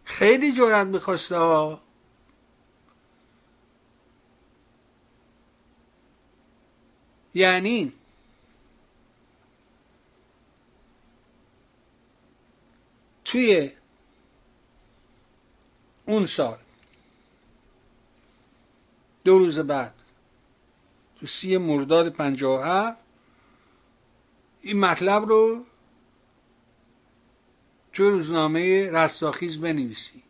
[0.06, 1.82] خیلی جرأت می‌خواسته ها.
[7.34, 7.94] یعنی
[13.26, 13.72] توی
[16.06, 16.58] اون سال
[19.24, 20.01] دو روز بعد
[21.22, 23.06] تو سی مرداد پنجاه هفت.
[24.62, 25.66] این مطلب رو
[27.94, 30.24] تو روزنامه رستاخیز بنویسی.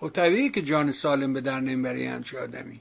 [0.00, 2.80] خب طبیعی که جان سالم به در نمی‌بره همچه آدمی.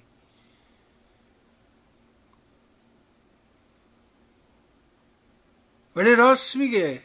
[5.96, 7.02] ولی راست میگه.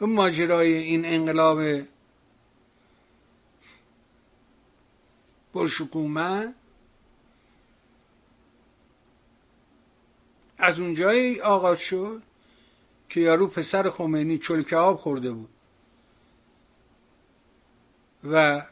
[0.00, 1.86] اون ماجرای این انقلاب
[5.56, 6.54] پرشکومه
[10.58, 12.22] از اونجایی آغاز شد
[13.08, 15.48] که یارو پسر خمینی چلکه آب خورده بود
[18.24, 18.66] و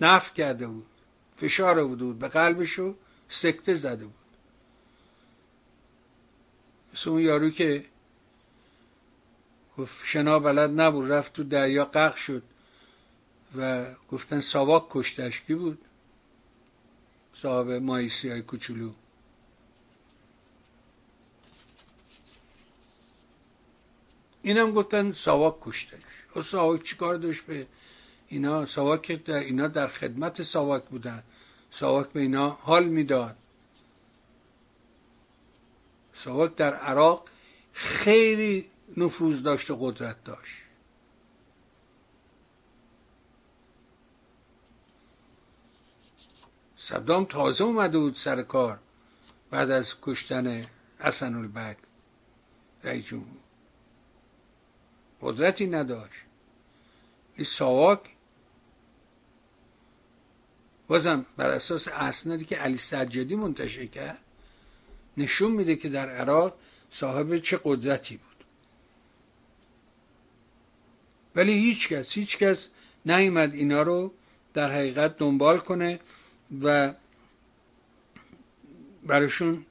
[0.00, 0.86] نف کرده بود
[1.36, 2.94] فشار بود به قلبشو
[3.28, 4.14] سکته زده بود.
[6.94, 7.84] مثل اون یارو که
[10.04, 12.42] شنا بلد نبود رفت تو دریا قق شد.
[13.56, 15.78] و گفتن ساواک کشتش کی بود.
[17.34, 18.92] صاحب مایسی های کوچولو.
[24.42, 26.00] اینم گفتن ساواک کشتش
[26.36, 27.66] و ساواک چیکار داشت به
[28.28, 31.22] اینا؟ ساواک در اینا در خدمت ساواک بودن.
[31.70, 33.36] ساواک به اینا حال می‌داد.
[36.14, 37.28] ساواک در عراق
[37.72, 40.71] خیلی نفوذ داشت و قدرت داشت.
[46.84, 48.78] صدام تازه اومده بود سر کار
[49.50, 50.66] بعد از کشتن
[50.98, 51.76] حسن البک
[52.84, 53.40] رئیس جمهور.
[55.20, 56.22] قدرتی نداشت.
[57.36, 58.00] این ساواک
[60.88, 64.18] بازم بر اساس اسنادی که علی سجادی منتشر کرد
[65.16, 66.58] نشون میده که در عراق
[66.90, 68.44] صاحب چه قدرتی بود.
[71.34, 72.68] ولی هیچ کس هیچ کس
[73.06, 74.12] نیومد اینا رو
[74.54, 76.00] در حقیقت دنبال کنه
[76.60, 76.94] و
[79.06, 79.66] براشون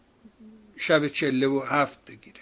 [0.77, 2.40] شب چله و هفت بگیره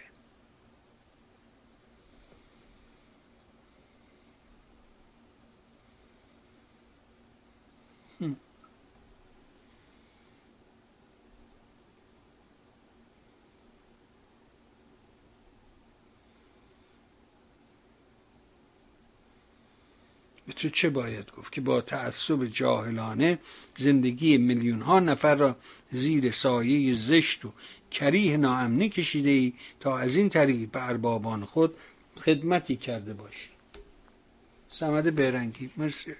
[20.50, 23.40] به تو چه باید گفت؟ که با تعصب جاهلانه
[23.78, 25.58] زندگی میلیون ها نفر را
[25.92, 27.54] زیر سایه زشت و
[27.92, 31.76] کریه ناامنی کشیده ای تا از این طریق به اربابان خود
[32.16, 33.50] خدمتی کرده باشی.
[34.70, 36.12] سمد برنگی مرسی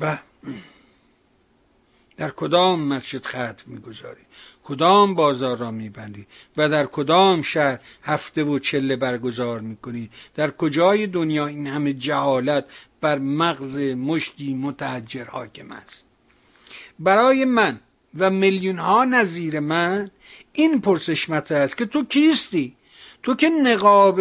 [0.00, 0.18] به.
[2.16, 4.20] در کدام مسجد ختم می‌گذاری؟
[4.64, 6.26] کدام بازار را میبندی؟
[6.56, 12.64] و در کدام شهر هفته و چله برگزار می‌کنی؟ در کجای دنیا این همه جهالت
[13.00, 16.04] بر مغز مشتی متحجر حاکم است؟
[16.98, 17.80] برای من
[18.18, 20.10] و میلیون ها نظیر من
[20.52, 22.76] این پرسش مطرح است که تو کیستی؟
[23.26, 24.20] تو که نقاب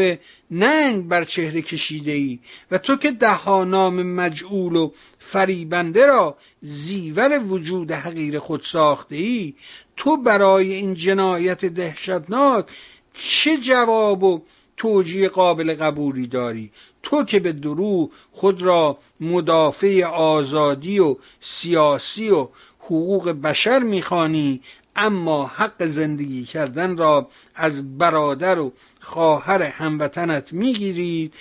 [0.51, 2.39] ننگ بر چهره کشیده ای
[2.72, 9.53] و تو که دهانام مجعول و فریبنده را زیور وجود حقیر خود ساخته ای
[9.97, 12.66] تو برای این جنایت دهشتناک
[13.14, 14.41] چه جواب و
[14.78, 16.72] توجیه قابل قبولی داری؟
[17.03, 22.47] تو که به درو خود را مدافع آزادی و سیاسی و
[22.80, 24.62] حقوق بشر می‌خوانی
[24.95, 28.72] اما حق زندگی کردن را از برادر و
[29.06, 31.34] خواهر هموطنت می‌گیرید.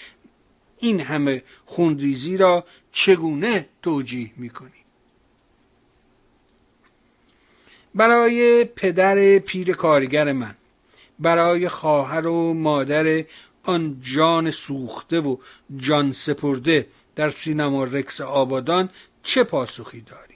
[0.78, 4.70] این همه خونریزی را چگونه توجیه می‌کنی؟
[7.94, 10.54] برای پدر پیر کارگر من
[11.18, 13.24] برای خواهر و مادر
[13.62, 15.36] آن جان سوخته و
[15.76, 16.86] جان سپرده
[17.16, 18.90] در سینما رکس آبادان
[19.22, 20.34] چه پاسخی داری؟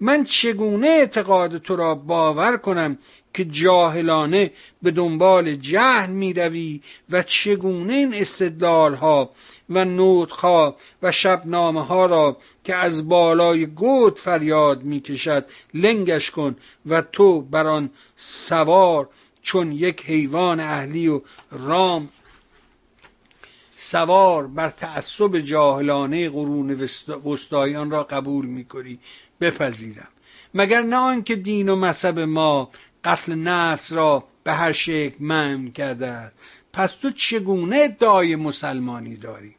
[0.00, 2.98] من چگونه اعتقاد تو را باور کنم
[3.34, 4.52] که جاهلانه
[4.82, 9.30] به دنبال جهل می روی و چگونه این استدلال ها
[9.70, 16.56] و نوتها و شبنامه ها را که از بالای گود فریاد می کشد لنگش کن
[16.86, 19.08] و تو بر آن سوار
[19.42, 21.20] چون یک حیوان اهلی و
[21.50, 22.08] رام
[23.76, 26.70] سوار بر تعصب جاهلانه قرون
[27.24, 28.98] وسطایان را قبول می‌کنی.
[29.40, 30.08] بپذیرم.
[30.54, 32.70] مگر نه آنکه دین و مذهب ما
[33.04, 36.32] قتل نفس را به هر شکل من کرده.
[36.72, 39.54] پس تو چگونه ادعای مسلمانی داری؟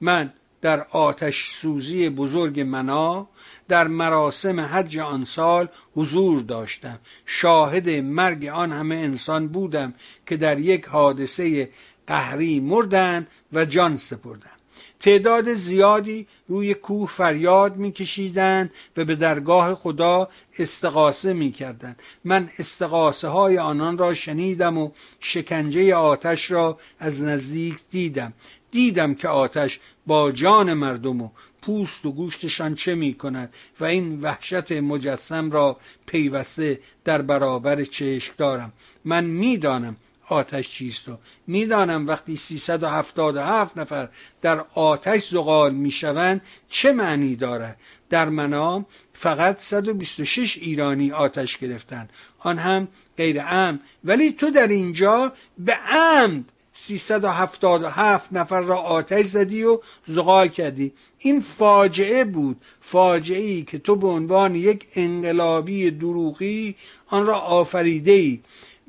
[0.00, 3.28] من در آتش سوزی بزرگ منا
[3.68, 6.98] در مراسم حج آن سال حضور داشتم.
[7.26, 9.94] شاهد مرگ آن همه انسان بودم
[10.26, 11.70] که در یک حادثه
[12.06, 14.55] قهری مردن و جان سپردن
[15.00, 20.28] تعداد زیادی روی کوه فریاد میکشیدند و به درگاه خدا
[20.58, 22.02] استقاسه می‌کردند.
[22.24, 24.90] من استقاسه های آنان را شنیدم و
[25.20, 28.32] شکنجه آتش را از نزدیک دیدم.
[28.70, 31.28] دیدم که آتش با جان مردم و
[31.62, 35.76] پوست و گوشتشان چه می کند و این وحشت مجسم را
[36.06, 38.72] پیوسته در برابر چشم دارم.
[39.04, 39.96] من می‌دانم
[40.28, 44.08] آتش چیست و می‌دانم وقتی 377 نفر
[44.42, 47.76] در آتش زغال می‌شوند چه معنی دارد.
[48.10, 52.08] در منام فقط 126 ایرانی آتش گرفتن
[52.38, 59.62] آن هم غیر ام ولی تو در اینجا به عمد 377 نفر را آتش زدی
[59.62, 60.92] و زغال کردی.
[61.18, 62.60] این فاجعه بود.
[62.80, 68.40] فاجعه ای که تو به عنوان یک انقلابی دروغی آن را آفریده ای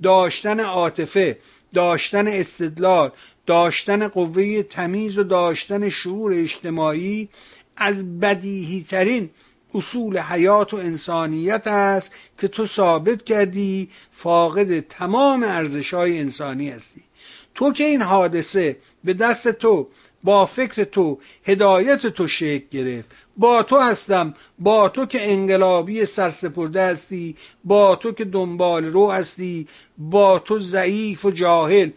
[0.04, 1.38] داشتن عاطفه
[1.74, 3.12] داشتن استدلال
[3.46, 7.30] داشتن قوه تمیز و داشتن شعور اجتماعی
[7.78, 9.30] از بدیهی ترین
[9.76, 17.02] اصول حیات و انسانیت است که تو ثابت کردی فاقد تمام ارزش های انسانی هستی.
[17.56, 19.88] تو که این حادثه به دست تو
[20.24, 23.12] با فکر تو هدایت تو شکل گرفت.
[23.38, 29.68] با تو هستم با تو که انقلابی سرسپرده هستی با تو که دنبال رو هستی
[29.98, 31.90] با تو ضعیف و جاهل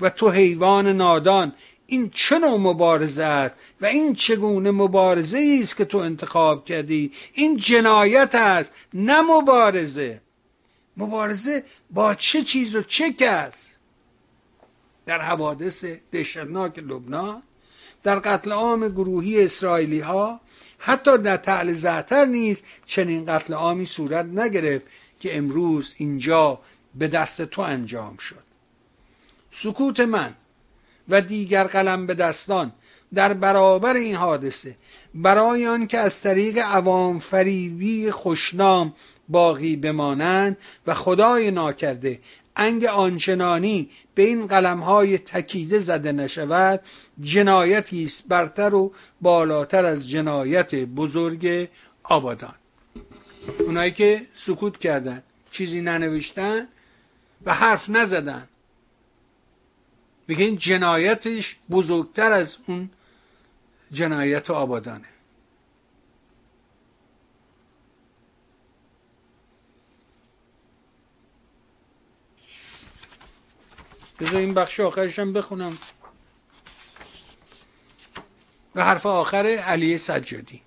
[0.00, 1.52] و تو حیوان نادان.
[1.86, 7.56] این چه نوع مبارزه است و این چگونه مبارزه است که تو انتخاب کردی؟ این
[7.56, 10.20] جنایت است نه مبارزه.
[10.96, 13.70] مبارزه با چه چیز و چه کس؟
[15.06, 17.42] در حوادث دهشتناک لبنان
[18.02, 20.40] در قتل عام گروهی اسرائیلی ها
[20.78, 24.86] حتی در تعل زعتر نیز چنین قتل عامی صورت نگرفت
[25.20, 26.58] که امروز اینجا
[26.94, 28.42] به دست تو انجام شد.
[29.50, 30.34] سکوت من
[31.08, 32.72] و دیگر قلم به دستان
[33.14, 34.76] در برابر این حادثه
[35.14, 38.94] برای آن که از طریق عوام فریبی خوشنام
[39.28, 42.18] باقی بمانند و خدای ناکرده
[42.60, 46.80] انگ آنچنانی به این قلمهای تکیده زده نشود
[47.20, 51.68] جنایتی است برتر و بالاتر از جنایت بزرگ
[52.02, 52.54] آبادان.
[53.58, 56.68] اونایی که سکوت کردن چیزی ننوشتن
[57.44, 58.48] و حرف نزدن.
[60.28, 62.90] بگه جنایتش بزرگتر از اون
[63.92, 65.09] جنایت آبادانه.
[74.20, 75.78] بذار این بخش آخرش هم بخونم.
[78.74, 80.62] و حرف آخر علی سجادی.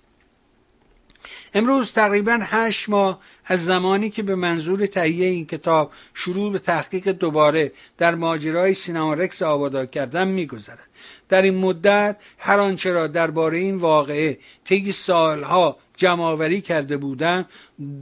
[1.54, 7.08] امروز تقریبا هشت ماه از زمانی که به منظور تهیه این کتاب شروع به تحقیق
[7.08, 10.88] دوباره در ماجرای سینما رکس آبادان کردن میگذرد.
[11.28, 17.44] در این مدت هر آنچه را درباره این واقعه طی سالها جمعآوری کرده بودم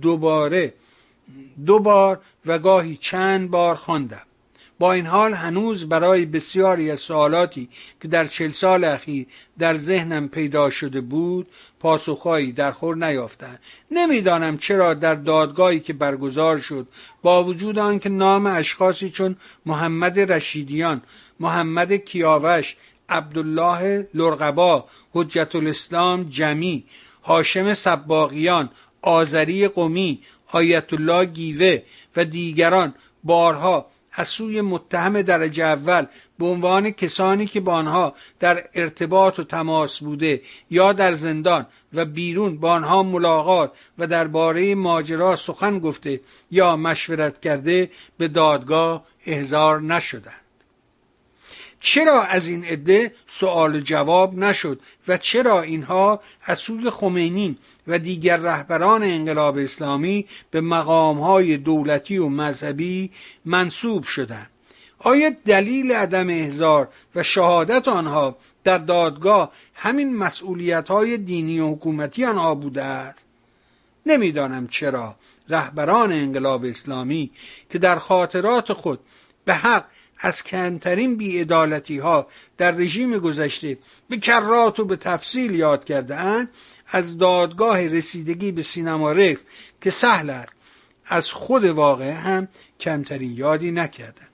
[0.02, 0.74] دوباره
[1.66, 4.22] دو بار و گاهی چند بار خواندم.
[4.82, 7.68] با این حال هنوز برای بسیاری از سوالاتی
[8.02, 9.26] که در چل سال اخیر
[9.58, 11.46] در ذهنم پیدا شده بود
[11.80, 13.60] پاسخهایی در خور نیافتند.
[13.90, 16.88] نمی‌دانم چرا در دادگاهی که برگزار شد
[17.22, 21.02] با وجود آنکه نام اشخاصی چون محمد رشیدیان
[21.40, 22.76] محمد کیاوش
[23.08, 26.84] عبدالله لرقبا حجت الاسلام جمی
[27.24, 28.70] هاشم سباقیان
[29.02, 30.20] آذری قمی
[30.52, 31.82] آیت الله گیوه
[32.16, 36.06] و دیگران بارها از سوی متهم درجه اول
[36.38, 42.04] به عنوان کسانی که با آنها در ارتباط و تماس بوده یا در زندان و
[42.04, 49.80] بیرون با آنها ملاقات و درباره ماجرا سخن گفته یا مشورت کرده به دادگاه احضار
[49.80, 50.42] نشدند.
[51.80, 58.36] چرا از این عده سوال جواب نشد و چرا اینها از سوی خمینی و دیگر
[58.36, 63.10] رهبران انقلاب اسلامی به مقامهای دولتی و مذهبی
[63.44, 64.50] منصوب شدند.
[64.98, 72.24] آیا دلیل عدم احضار و شهادت آنها در دادگاه همین مسئولیت های دینی و حکومتی
[72.24, 73.24] آنها بوده است؟
[74.06, 75.14] نمی‌دانم چرا
[75.48, 77.30] رهبران انقلاب اسلامی
[77.70, 79.00] که در خاطرات خود
[79.44, 79.84] به حق
[80.18, 82.26] از کمترین بیعدالتی ها
[82.58, 83.78] در رژیم گذشته
[84.08, 86.16] به کرات و به تفصیل یاد کرده
[86.94, 89.46] از دادگاه رسیدگی به سینما رفت
[89.80, 90.44] که سهل
[91.06, 92.48] از خود واقع هم
[92.80, 94.28] کمترین یادی نکردند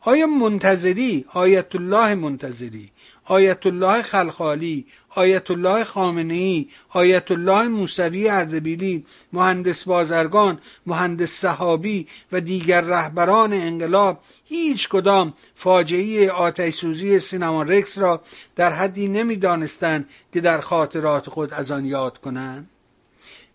[0.00, 2.90] آیا منتظری آیت الله منتظری
[3.24, 12.06] آیت الله خلخالی آیت الله خامنه ای آیت الله موسوی اردبیلی مهندس بازرگان مهندس صحابی
[12.32, 18.22] و دیگر رهبران انقلاب هیچ کدام فاجعه آتش سوزی سینما رکس را
[18.56, 22.70] در حدی نمی‌دانستند که در خاطرات خود از آن یاد کنند.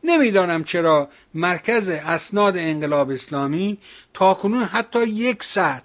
[0.04, 3.78] نمی‌دانم چرا مرکز اسناد انقلاب اسلامی
[4.14, 5.82] تاکنون حتی یک سر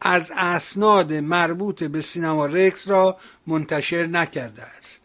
[0.00, 5.00] از اسناد مربوط به سینما رکس را منتشر نکرده است.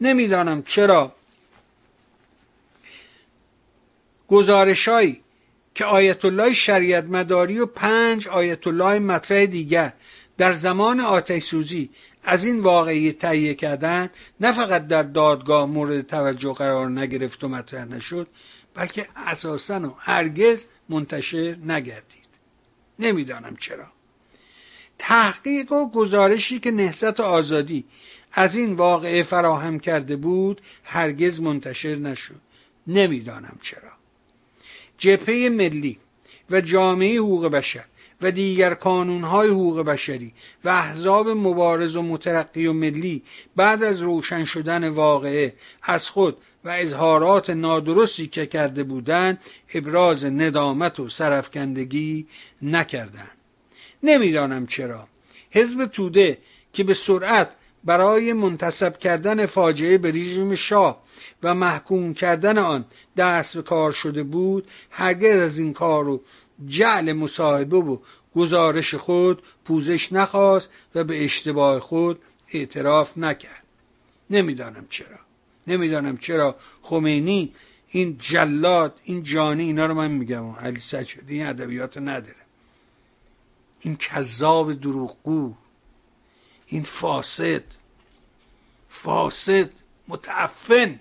[0.00, 1.14] نمی‌دانم چرا.
[4.28, 5.20] گزارشهایی
[5.74, 9.92] که آیت الله شریعت مداری و پنج آیت الله مطرح دیگر
[10.38, 11.90] در زمان آتش سوزی
[12.24, 17.84] از این واقعی تهیه کردن نه فقط در دادگاه مورد توجه قرار نگرفت و مطرح
[17.84, 18.26] نشد
[18.74, 22.28] بلکه اساسا و هرگز منتشر نگردید.
[22.98, 23.86] نمی‌دانم چرا.
[25.04, 27.84] تحقیق و گزارشی که نهضت آزادی
[28.32, 32.40] از این واقعه فراهم کرده بود هرگز منتشر نشد.
[32.86, 33.90] نمی‌دانم چرا.
[34.98, 35.98] جبهه ملی
[36.50, 37.84] و جامعه حقوق بشر
[38.20, 40.32] و دیگر کانونهای حقوق بشری
[40.64, 43.22] و احزاب مبارز و مترقی و ملی
[43.56, 49.38] بعد از روشن شدن واقعه از خود و اظهارات نادرستی که کرده بودند
[49.74, 52.26] ابراز ندامت و سرفکندگی
[52.62, 53.41] نکردند.
[54.02, 55.08] نمی‌دانم چرا.
[55.50, 56.38] حزب توده
[56.72, 57.50] که به سرعت
[57.84, 61.02] برای منتصب کردن فاجعه به رژیم شاه
[61.42, 62.84] و محکوم کردن آن
[63.16, 66.22] دست به کار شده بود هرگز از این کار و
[66.66, 67.98] جعل مصاحبه و
[68.36, 72.18] گزارش خود پوزش نخواست و به اشتباه خود
[72.52, 73.62] اعتراف نکرد.
[74.30, 75.18] نمی‌دانم چرا.
[75.66, 77.52] نمی‌دانم چرا خمینی
[77.88, 80.50] این جلاد این جانی اینا رو من میگم.
[80.50, 82.41] علی سجادی این ادبیات نداره.
[83.82, 85.54] این کذاب دروغگو
[86.66, 87.62] این فاسد
[88.88, 89.70] فاسد
[90.08, 91.00] متعفن.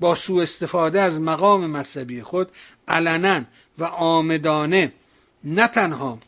[0.00, 2.50] با سوء استفاده از مقام مذهبی خود
[2.88, 3.44] علنا
[3.78, 4.92] و آمدانه
[5.44, 6.18] نه تنها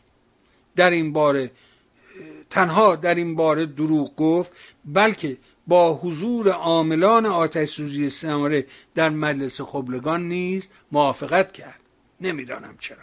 [0.75, 1.51] در این باره
[2.49, 4.51] تنها در این باره دروغ گفت
[4.85, 5.37] بلکه
[5.67, 8.65] با حضور عاملان آتش سوزی سماره
[8.95, 11.79] در مجلس خبلگان نیز موافقت کرد.
[12.21, 13.02] نمی‌دانم چرا.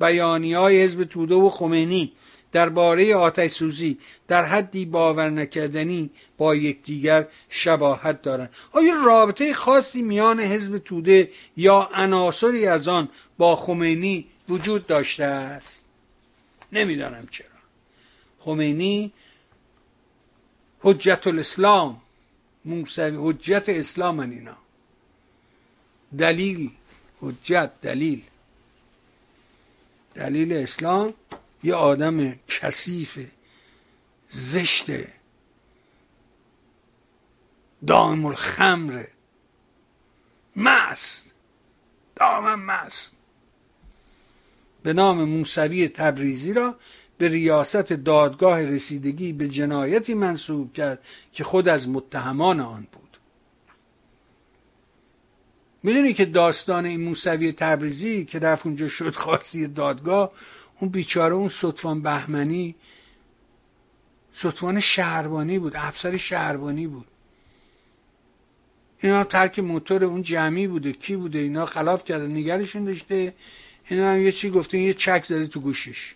[0.00, 2.12] بیانی های حزب توده و خمینی
[2.52, 8.50] درباره آتش سوزی در حدی باور نکردنی با یکدیگر شباهت دارند.
[8.72, 15.84] آیا رابطه خاصی میان حزب توده یا عناصری از آن با خمینی وجود داشته است؟
[16.72, 17.46] نمی‌دانم چرا.
[18.38, 19.12] خمینی
[20.80, 22.00] حجت الاسلام
[22.64, 24.56] موسوی حجت اسلام اینا.
[26.18, 26.70] دلیل
[27.20, 28.22] حجت دلیل.
[30.18, 31.14] دلیل اسلام
[31.62, 33.18] یه آدم کثیف
[34.30, 34.86] زشت
[37.86, 39.04] دائم الخمر.
[40.56, 41.32] مست
[42.16, 43.12] دائما مست.
[44.82, 46.76] به نام موسوی تبریزی را
[47.18, 52.97] به ریاست دادگاه رسیدگی به جنایتی منصوب کرد که خود از متهمان آن بود.
[55.82, 60.32] می‌دونی که داستان این موسوی تبریزی که رفت اونجا شد خاصی دادگاه
[60.80, 62.74] اون بیچاره اون سطفان بهمنی
[64.32, 67.06] سطفان شهربانی بود افسر شهربانی بود.
[69.00, 73.34] اینا ترک موتور اون جمعی بوده کی بوده؟ اینا خلاف کرده نگرشون داشته.
[73.88, 76.14] اینا هم یه چی گفته یه چک زده تو گوشش.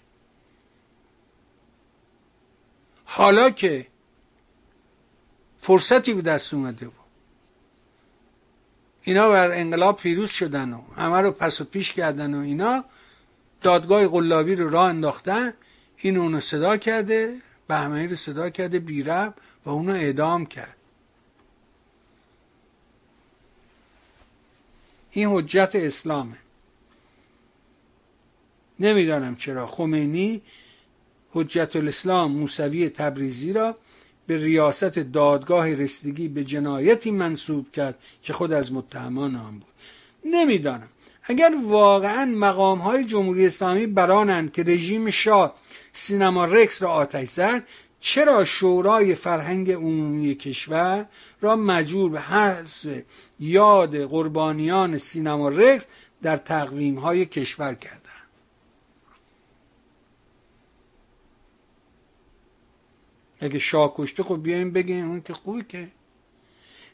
[3.05, 3.87] حالا که
[5.59, 7.01] فرصتی به دست اومده بود.
[9.03, 12.84] اینا بر انقلاب پیروز شدن و همه رو پس و پیش کردن و اینا
[13.62, 15.53] دادگاه قلابی رو راه انداختن
[15.96, 17.36] این اونو صدا کرده
[17.68, 19.34] بهمنی رو صدا کرده بیرب
[19.64, 20.76] و اونو اعدام کرد.
[25.11, 26.36] این حجت اسلامه.
[28.80, 29.66] نمی‌دانم چرا.
[29.66, 30.42] خمینی
[31.32, 33.76] حجت الاسلام موسوی تبریزی را
[34.33, 39.72] به ریاست دادگاه رسیدگی به جنایتی منصوب کرد که خود از متهمان آن بود.
[40.24, 40.89] نمی‌دانم.
[41.22, 45.55] اگر واقعا مقام های جمهوری اسلامی برانند که رژیم شاه
[45.93, 47.62] سینما رکس را آتش زد
[48.01, 51.07] چرا شورای فرهنگ عمومی کشور
[51.41, 52.87] را مجبور به حذف
[53.41, 55.85] یاد قربانیان سینما رکس
[56.22, 58.01] در تقویم های کشور کردن
[63.43, 65.88] اگه شاه کشته خب بیایم بگیم اون که خوبی که.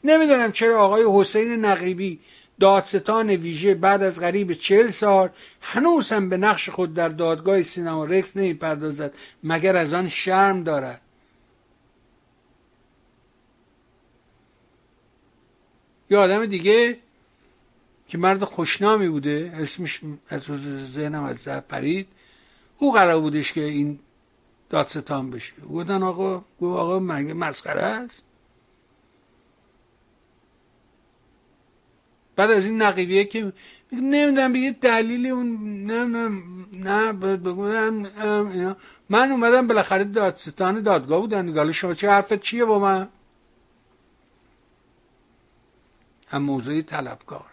[0.03, 2.19] نمی‌دونم چرا آقای حسین نقیبی
[2.59, 5.29] دادستان ویژه بعد از غریب چهل سال
[5.61, 11.01] هنوز هم به نقش خود در دادگاه سینما رکس نمی‌پردازد مگر از آن شرم دارد؟
[16.09, 16.97] یه آدم دیگه
[18.07, 20.43] که مرد خوشنامی بوده اسمش از
[20.93, 22.07] ذهنم از پرید
[22.77, 23.99] او قرار بودش که این
[24.69, 25.53] دادستان بشه.
[25.61, 28.23] گفتن آقا گفت آقا مگه مسخره است؟
[32.35, 33.53] بعد از این نقیبیه که
[33.91, 36.05] نمی‌دونم بگه دلیلی اون نه
[36.73, 38.75] نه بگم
[39.09, 41.71] من اومدم بالاخره دادستان دادگاه بودن دیگه.
[41.71, 43.09] شما چه حرفت چیه با من؟
[46.27, 47.48] هم موضوعی طلبکار.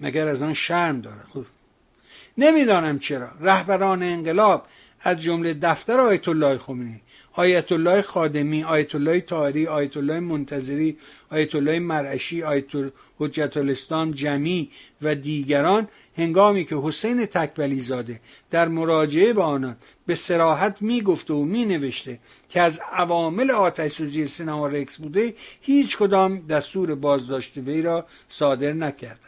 [0.00, 1.44] مگر از آن شرم داره خب.
[2.38, 3.28] نمی‌دانم چرا.
[3.40, 4.66] رهبران انقلاب
[5.00, 7.00] از جمله دفتر آیت الله خمینی
[7.32, 10.96] آیت الله خادمی آیت الله تاری آیت الله منتظری
[11.30, 12.64] آیت الله مرعشی آیت
[13.18, 14.70] حجت الاسلام جمی
[15.02, 18.20] و دیگران هنگامی که حسین تکبلی زاده
[18.50, 19.76] در مراجعه به آنان
[20.06, 22.18] به سراحت می گفته و می نوشته
[22.48, 28.72] که از عوامل آتش سوزی سینما رکس بوده هیچ کدام دستور بازداشت وی را صادر
[28.72, 29.27] نکردند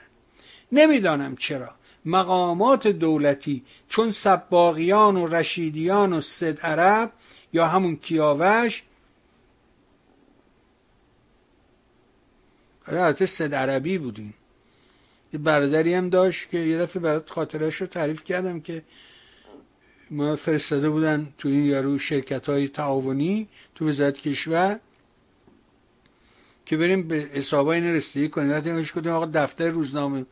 [0.73, 1.71] نمی‌دانم چرا.
[2.05, 7.13] مقامات دولتی چون سباقیان و رشیدیان و سد عرب
[7.53, 8.83] یا همون کیاوش
[12.87, 14.35] البته سد عربی بودیم.
[15.33, 18.83] یه برادری هم داشت که یه دفعه برات خاطرش رو تعریف کردم که
[20.11, 24.81] ما فرستاده بودن تو این یارو شرکت های تعاونی تو وزارت کشور
[26.67, 30.27] که بریم به حسابای این رسیدگی کنیم کدیم آقا دفتر روزنامه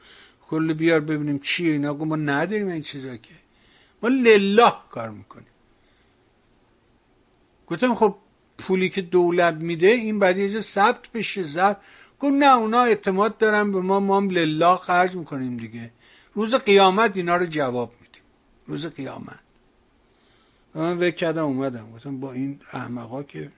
[0.50, 1.94] کل بیار ببینیم چیه اینا.
[1.94, 3.34] ما نداریم این چیزا که.
[4.02, 5.46] ما لله کار می‌کنیم.
[7.66, 8.16] گفتم خب
[8.58, 11.76] پولی که دولت میده این بعد یه ثبت بشه ثبت.
[12.20, 15.90] گفت نه اونا اعتماد دارن به ما ما هم لله خرج می‌کنیم دیگه.
[16.34, 18.22] روز قیامت اینا رو جواب میدیم.
[18.66, 19.38] روز قیامت.
[20.74, 21.92] من وکر کردم اومدم.
[21.92, 23.52] گفتم با این احمقا که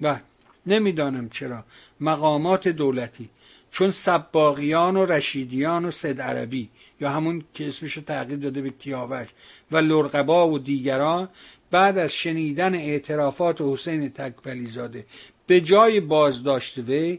[0.00, 0.18] و
[0.66, 1.64] نمی‌دانم چرا.
[2.00, 3.30] مقامات دولتی.
[3.74, 6.70] چون سباقیان و رشیدیان و سد عربی
[7.00, 9.28] یا همون که اسمش تغییر داده به کیاوش
[9.70, 11.28] و لرقبا و دیگران
[11.70, 15.06] بعد از شنیدن اعترافات حسین تکبلی زاده
[15.46, 17.18] به جای بازداشت وی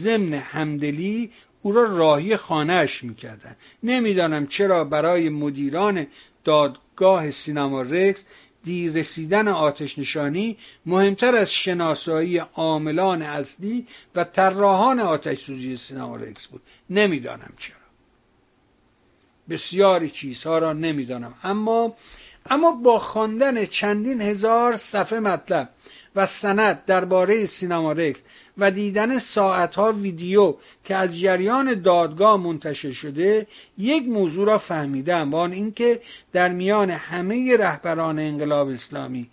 [0.00, 1.30] ضمن همدلی
[1.62, 3.56] او را راهی خانهاش می‌کردن.
[3.82, 6.06] نمی‌دانم چرا برای مدیران
[6.44, 8.24] دادگاه سینما رکس
[8.64, 10.56] دیر رسیدن آتش نشانی
[10.86, 16.62] مهمتر از شناسایی عاملان اصلی و طراحان آتش سوزی سینما رکس بود.
[16.90, 17.76] نمی‌دانم چرا.
[19.48, 21.34] بسیاری چیزها را نمی‌دانم.
[21.42, 21.96] اما
[22.46, 25.68] اما با خواندن چندین هزار صفحه مطلب
[26.16, 28.20] و سند درباره سینما رکس
[28.58, 30.54] و دیدن ساعتها ویدیو
[30.84, 33.46] که از جریان دادگاه منتشر شده
[33.78, 35.30] یک موضوع را فهمیدم.
[35.30, 36.00] و اینکه
[36.32, 39.30] در میان همه رهبران انقلاب اسلامی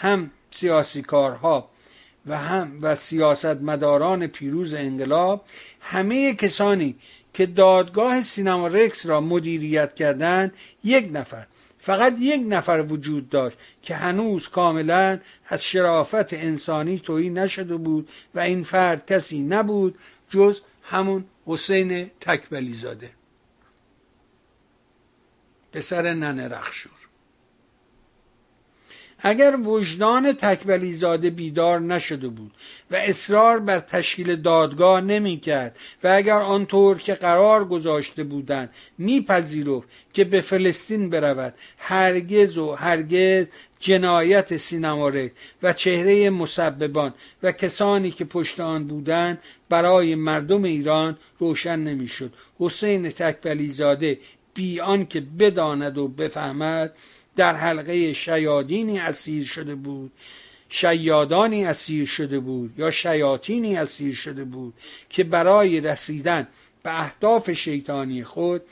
[0.00, 1.70] هم سیاسی کارها
[2.26, 5.44] و هم و سیاستمداران پیروز انقلاب
[5.80, 6.96] همه کسانی
[7.34, 10.52] که دادگاه سینما رکس را مدیریت کردند
[10.84, 11.46] یک نفر.
[11.84, 18.40] فقط یک نفر وجود داشت که هنوز کاملا از شرافت انسانی تویی نشده بود و
[18.40, 23.10] این فرد کسی نبود جز همون حسین تکبلی زاده
[25.72, 26.93] پسر ننه رخشور
[29.26, 32.52] اگر وجدان تکبلی زاده بیدار نشده بود
[32.90, 39.88] و اصرار بر تشکیل دادگاه نمی کرد و اگر آنطور که قرار گذاشته بودند میپذیرفت
[40.12, 43.46] که به فلسطین برود هرگز و هرگز
[43.78, 51.78] جنایت سینماره و چهره مسببان و کسانی که پشت آن بودند برای مردم ایران روشن
[51.78, 52.32] نمی‌شد.
[52.58, 54.18] حسین تکبلی زاده
[54.54, 56.92] بی که بداند و بفهمد
[57.36, 60.12] در حلقه شیادینی اسیر شده بود.
[60.68, 64.74] شیادانی اسیر شده بود یا شیاطینی اسیر شده بود
[65.10, 66.46] که برای رسیدن
[66.82, 68.62] به اهداف شیطانی خود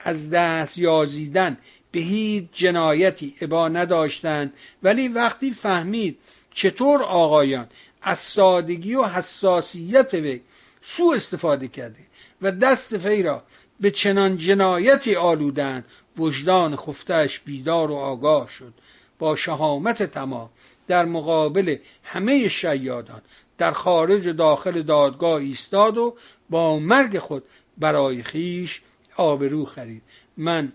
[0.00, 1.56] از دست یازیدن
[1.92, 4.52] به هیچ جنایتی عبا نداشتند.
[4.82, 6.18] ولی وقتی فهمید
[6.54, 7.66] چطور آقایان
[8.02, 10.40] از سادگی و حساسیت وی
[10.82, 12.00] سو استفاده کرده
[12.42, 13.42] و دست فی را
[13.80, 15.84] به چنان جنایتی آلودن
[16.18, 18.74] وجدان خفتش بیدار و آگاه شد.
[19.18, 20.50] با شهامت تمام
[20.88, 23.22] در مقابل همه شیادان
[23.58, 26.16] در خارج و داخل دادگاه ایستاد و
[26.50, 27.42] با مرگ خود
[27.78, 28.80] برای خیش
[29.16, 30.02] آبرو خرید.
[30.36, 30.72] من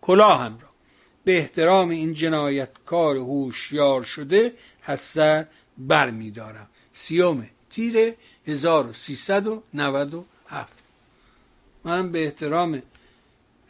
[0.00, 0.68] کلاهم را
[1.24, 4.52] به احترام این جنایتکار هوشیار شده
[4.84, 5.46] از سر
[5.78, 8.14] بر میدارم سیوم تیر
[8.46, 10.72] 1397
[11.84, 12.82] من به احترام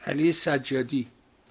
[0.07, 1.07] علی سجادی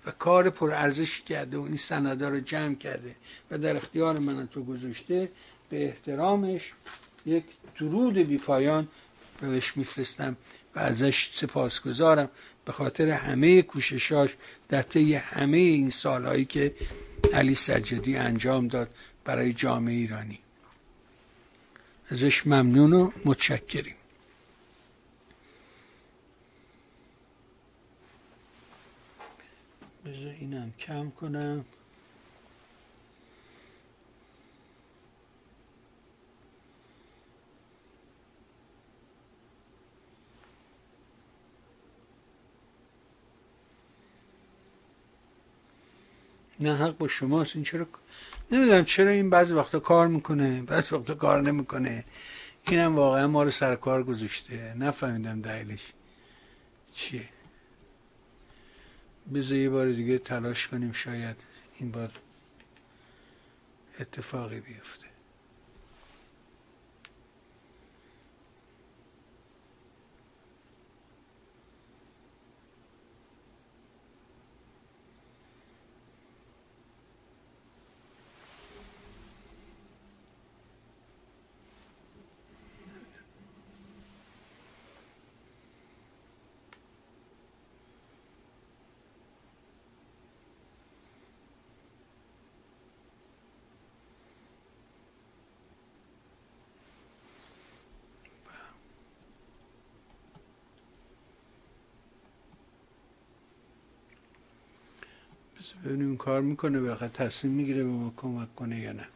[0.05, 3.15] و کار پرارزشی کرده و این سندا رو جمع کرده
[3.51, 5.29] و در اختیار من تو گذاشته
[5.69, 6.73] به احترامش
[7.25, 7.43] یک
[7.79, 8.87] درود بی پایان
[9.41, 10.37] بهش میفرستم
[10.75, 12.29] و ازش سپاسگزارم
[12.65, 14.35] به خاطر همه کوششاش
[14.69, 16.73] در طی همه این سالهایی که
[17.33, 18.89] علی سجادی انجام داد
[19.25, 20.39] برای جامعه ایرانی.
[22.09, 23.94] ازش ممنون و متشکریم.
[30.05, 31.65] بذار اینم کم کنم.
[46.59, 47.55] نه حق با شماست.
[47.55, 47.87] این چرا
[48.51, 52.05] نمی‌دونم چرا این بعضی وقتا کار می‌کنه بعضی وقتا کار نمی‌کنه.
[52.67, 54.73] اینم واقعا ما رو سر کار گذاشته.
[54.73, 55.93] نفهمیدم دلیلش
[56.93, 57.34] چیه.
[59.33, 61.35] بذار یه بار دیگه تلاش کنیم شاید
[61.79, 62.11] این بار
[63.99, 65.14] اتفاقی بیفته.
[105.73, 109.07] ببینیم کار می‌کنه بخاطر تصمیم می‌گیره به ما کمک کنه یا نه.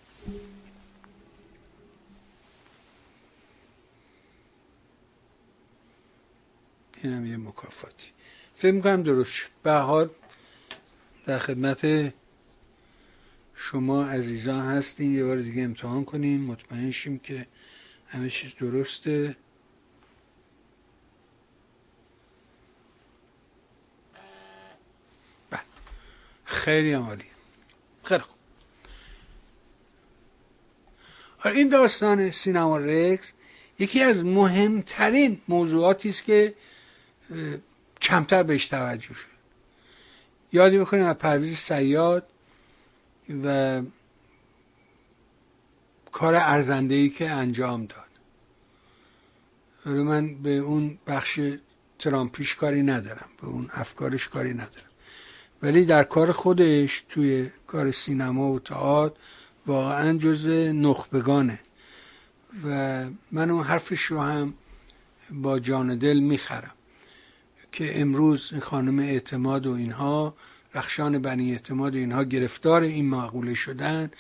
[7.04, 8.08] اینم یه مکافاتی.
[8.56, 9.50] فکر می‌کنم درست شد.
[9.64, 10.10] به حال
[11.26, 12.14] در خدمت
[13.56, 15.16] شما عزیزان هستیم.
[15.16, 16.42] یه بار دیگه امتحان کنیم.
[16.42, 17.48] مطمئن شیم که
[18.08, 19.36] همه چیز درسته.
[26.70, 27.24] خیلی عالی.
[28.04, 28.36] خیلی خوب.
[31.44, 33.34] آره، این داستان سینما رکس
[33.80, 36.54] یکی از مهمترین موضوعاتی است که
[38.02, 39.40] کمتر بهش توجه شد.
[40.52, 42.28] یادی بکنیم از پرویز سیاد
[43.44, 43.82] و
[46.12, 48.10] کار ارزنده ای که انجام داد.
[49.86, 51.40] من به اون بخش
[52.00, 54.89] ترامپیش کاری ندارم به اون افکارش کاری ندارم.
[55.62, 59.16] ولی در کار خودش توی کار سینما و تئاتر
[59.68, 61.60] واقعا جز نخبگانه.
[62.66, 64.54] و من اون حرفش رو هم
[65.32, 66.74] با جان دل می‌خرم
[67.72, 70.34] که امروز خانم اعتماد و اینها
[70.76, 74.12] رخشان بنی اعتماد و اینها گرفتار این معقوله شدن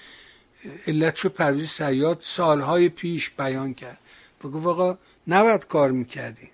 [0.87, 3.99] علتشو پرویز سیاد سالهای پیش بیان کرد.
[4.43, 6.49] و گفت آقا نباید کار می‌کردی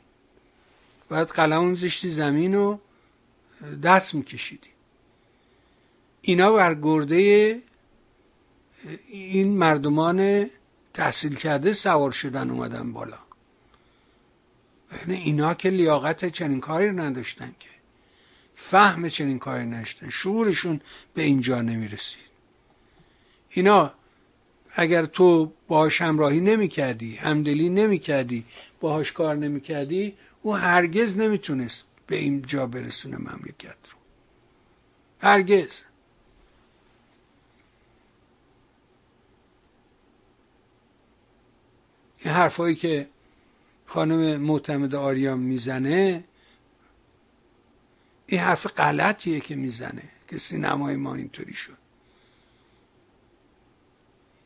[1.10, 2.78] باید قلم زشتی زمین و
[3.84, 4.75] دست میکشیدی
[6.28, 7.62] اینا بر گرده
[9.08, 10.50] این مردمان
[10.94, 13.18] تحصیل کرده سوار شدن اومدن بالا.
[15.08, 17.70] اینا که لیاقت چنین کاری رو نداشتن که.
[18.56, 20.10] فهم چنین کاری نداشتن.
[20.10, 20.82] شعورشون
[21.14, 22.26] به اینجا نمی‌رسید.
[23.50, 23.94] اینا
[24.76, 28.46] اگر تو باهاش همراهی نمی کردی همدلی نمی کردی
[28.80, 33.98] باهاش کار نمی کردی او هرگز نمی‌تونست به این جا برسونه مملکت رو.
[35.20, 35.82] هرگز.
[42.26, 43.08] این حرفایی که
[43.86, 46.24] خانم معتمد آریان می‌زنه
[48.28, 51.78] این حرف غلطیه که می‌زنه که سینمای ما اینطوری شد.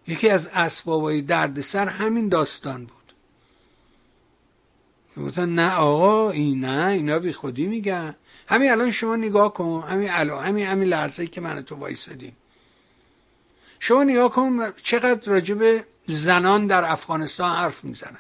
[0.08, 3.14] یکی از اسبابای دردسر همین داستان بود.
[5.26, 8.16] گفتن نه آقا این نه اینا بی خودی میگن.
[8.48, 12.36] همین الان شما نگاه کن همین الان همین همین لحظه که من تو وایسادیم.
[13.80, 18.20] شما نگاه کن چقدر راجب زنان در افغانستان حرف می‌زنن.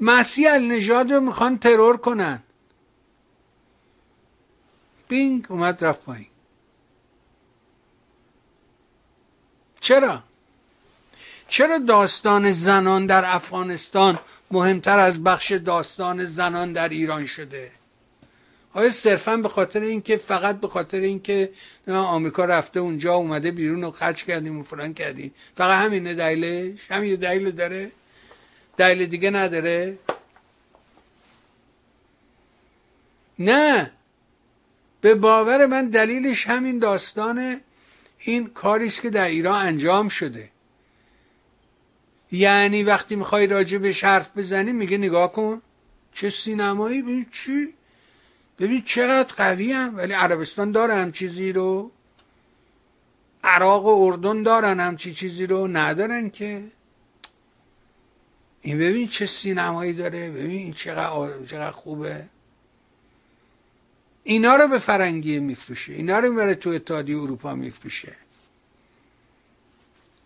[0.00, 2.42] مسیح النژاد رو می‌خوان ترور کنن.
[5.08, 6.26] بینگ اومد رفت پایین.
[9.80, 10.22] چرا؟
[11.48, 14.18] چرا داستان زنان در افغانستان
[14.50, 17.77] مهمتر از بخش داستان زنان در ایران شده؟
[18.74, 21.52] آیا صرفا به خاطر اینکه فقط به خاطر اینکه
[21.88, 25.34] آمریکا رفته اونجا اومده بیرون و خرج کردیم و فلان کردیم.
[25.54, 27.90] فقط همینه دلیلش؟ همین دلیل داره؟
[28.76, 29.98] دلیل دیگه نداره؟
[33.38, 33.90] نه.
[35.00, 37.60] به باور من دلیلش همین داستان
[38.18, 40.50] این کاریست که در ایران انجام شده.
[42.32, 45.62] یعنی وقتی می‌خوای به حرف بزنی میگه نگاه کن.
[46.12, 47.77] چه سینمایی؟ ببین چی؟
[48.58, 51.90] ببین چقدر قوی هم ولی عربستان داره هم چیزی رو.
[53.44, 55.68] عراق و اردن دارن همچی چیزی رو.
[55.68, 56.64] ندارن که.
[58.60, 62.24] این ببین چه سینمایی داره ببین چقدر, چقدر خوبه.
[64.22, 65.92] اینا رو به فرنگی میفروشه.
[65.92, 68.16] اینا رو می‌بره تو اتحادیه اروپا میفروشه.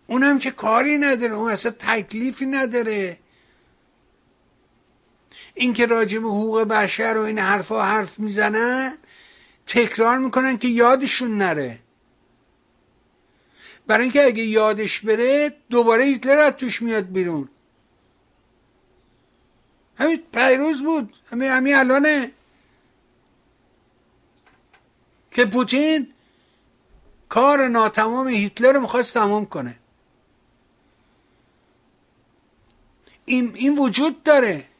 [0.06, 3.18] اونم که کاری نداره اون اصلا تکلیفی نداره.
[5.62, 8.98] این که راجب حقوق بشر و این حرفا حرف می‌زنن
[9.66, 11.78] تکرار می‌کنن که یادشون نره.
[13.86, 17.48] برای اینکه اگه یادش بره دوباره هیتلر از توش میاد بیرون.
[19.98, 21.16] همین پیروز بود.
[21.30, 22.32] همین همین الانه.
[25.30, 26.12] که پوتین
[27.28, 29.78] کار ناتمام هیتلر رو می‌خواست تمام کنه.
[33.24, 34.71] این, این وجود داره.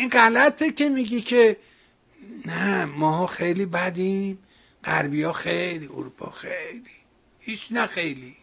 [0.00, 1.56] این غلطه که میگی که
[2.46, 4.38] نه ما خیلی بدیم
[4.84, 6.90] غربی خیلی اروپا خیلی.
[7.38, 8.36] هیچ نه خیلی.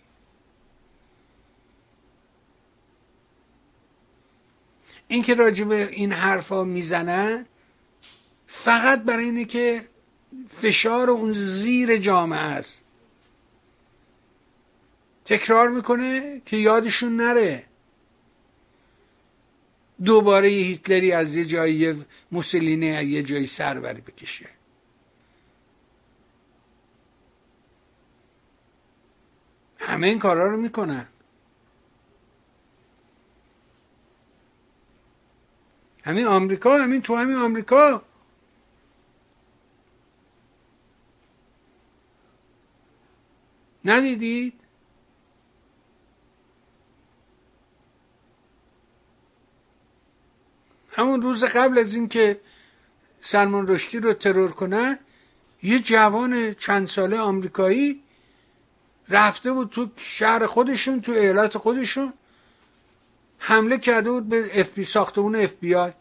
[5.08, 7.46] این که راجب این حرفا می‌زنن
[8.48, 9.88] فقط برای اینه که
[10.48, 12.82] فشار اون زیر جامعه است.
[15.26, 17.67] تکرار می‌کنه که یادشون نره.
[20.06, 24.50] دوباره یه هیتلری از یه جایی موسولینی از یه جایی سر بری بکشه.
[29.78, 31.08] همه این کارا رو می‌کنن.
[36.04, 38.02] همین آمریکا همین تو همین آمریکا.
[43.86, 44.67] ندیدید؟
[50.98, 52.40] همون روز قبل از اینکه
[53.22, 55.00] سلمان رشدی رو ترور کنن
[55.64, 58.04] یه جوان چند ساله آمریکایی
[59.10, 62.14] رفته بود تو شهر خودشون تو ایالت خودشون
[63.38, 65.92] حمله کرده بود به اف بی ساختمون اف بی آی.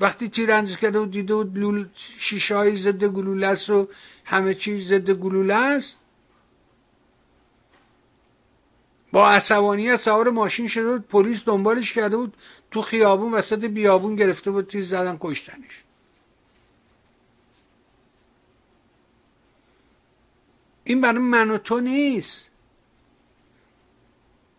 [0.00, 3.88] وقتی تیراندازی کرده بود دیده بود شیشه های ضد گلوله است و
[4.24, 5.96] همه چیز ضد گلوله است.
[9.12, 12.36] با عصبانیت سوار ماشین شده بود پلیس دنبالش کرده بود
[12.70, 15.84] تو خیابون وسط بیابون گرفته بود تیر زدن کشتنش.
[20.84, 22.50] این برای من و تو نیست.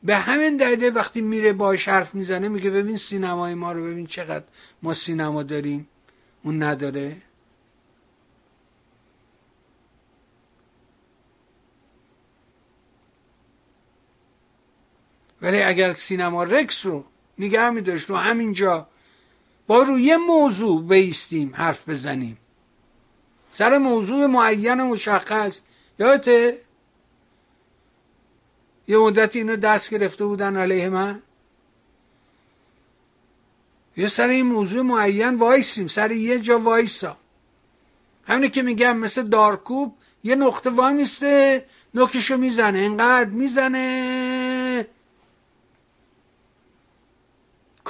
[0.03, 4.45] به همین دلیل وقتی میره باش حرف می‌زنه میگه ببین سینمای ما رو ببین چقدر
[4.81, 5.87] ما سینما داریم.
[6.43, 7.21] اون نداره.
[15.41, 17.10] ولی اگر سینما رکس رو
[17.41, 18.87] نگه میداشت رو همینجا.
[19.67, 22.37] با روی یه موضوع بیستیم حرف بزنیم.
[23.51, 25.59] سر موضوع معین مشخص
[25.99, 26.61] یادته
[28.87, 31.21] یه مدت اینو دست گرفته بودن علیه من.
[33.97, 37.17] یه سر این موضوع معین وایسیم سر یه جا وایسا.
[38.27, 44.20] همینه که میگم مثل دارکوب یه نقطه وای میسته نوکشو می‌زنه انقدر می‌زنه.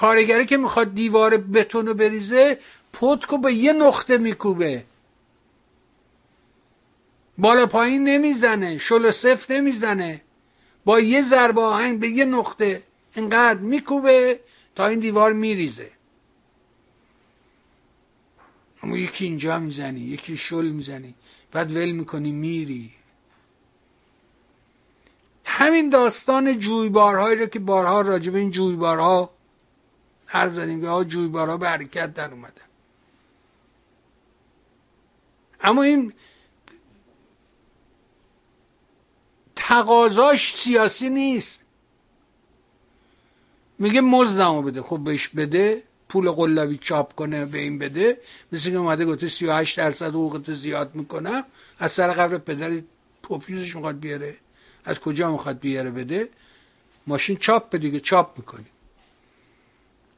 [0.02, 2.60] کارگری که می‌خواد دیوار بتون رو بریزه
[2.94, 4.84] پتکو به یه نقطه میکوبه.
[7.38, 10.22] بالا پایین نمی‌زنه شل صفر نمی‌زنه.
[10.86, 12.84] با یه ضربه آهنگ به یه نقطه
[13.16, 14.40] انقدر میکوبه
[14.76, 15.92] تا این دیوار میریزه.
[18.84, 21.14] اما یکی اینجا می‌زنی یکی شل می‌زنی.
[21.52, 22.92] بعد ول می‌کنی میری.
[25.46, 29.30] همین داستان جویبارهایی رو که بارها راجب این جویبارها
[30.32, 32.62] هر زدیم که ها جویبارها به حرکت در اومدن
[35.62, 36.14] اما این
[39.56, 41.62] تقاضاش سیاسی نیست.
[43.80, 44.82] میگه مزدمو بده.
[44.82, 48.18] خب بهش بده پول قلابی چاپ کنه به این بده.
[48.52, 51.44] مثل که اومده گفته 38 درصد حقوقت زیاد می‌کنم
[51.80, 52.82] از سر قبر پدر
[53.24, 54.38] پوفیوزش می‌خواد بیاره.
[54.86, 56.30] از کجا می‌خواد بیاره بده؟
[57.08, 58.66] ماشین چاپ دیگه چاپ می‌کنی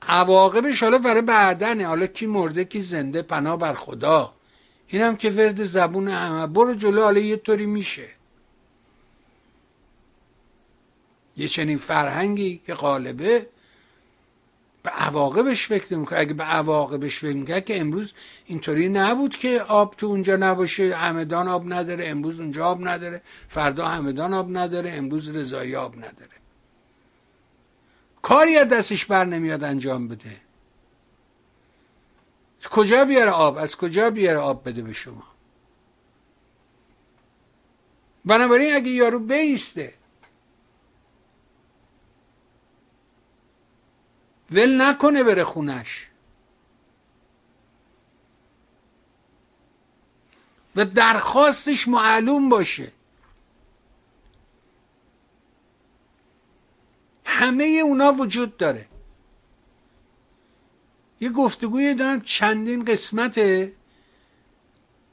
[0.07, 1.87] عواقبش حالا برای بعدنه.
[1.87, 4.33] حالا کی مرده کی زنده پناه بر خدا.
[4.87, 6.47] اینم که ورد زبون همه.
[6.47, 8.07] برو جلو حالا یه طوری میشه.
[11.37, 13.47] یه چنین فرهنگی که غالبه
[14.83, 18.13] به عواقبش فکر می‌کنه اگه به عواقبش فکر می‌کنه که امروز
[18.45, 23.87] اینطوری نبود که آب تو اونجا نباشه همدان آب نداره امروز اونجا آب نداره فردا
[23.87, 26.42] همدان آب نداره امروز رضایی آب نداره.
[28.23, 30.41] کاری از دستش بر نمیاد انجام بده.
[32.71, 35.23] کجا بیاره آب؟ از کجا بیاره آب بده به شما؟
[38.25, 39.93] بنابراین اگه یارو بیسته
[44.51, 46.07] ول نکنه بره خونش.
[50.75, 52.91] و درخواستش معلوم باشه.
[57.33, 58.87] همه اونا وجود داره.
[61.19, 63.73] یه گفتگوی دارم چندین قسمته.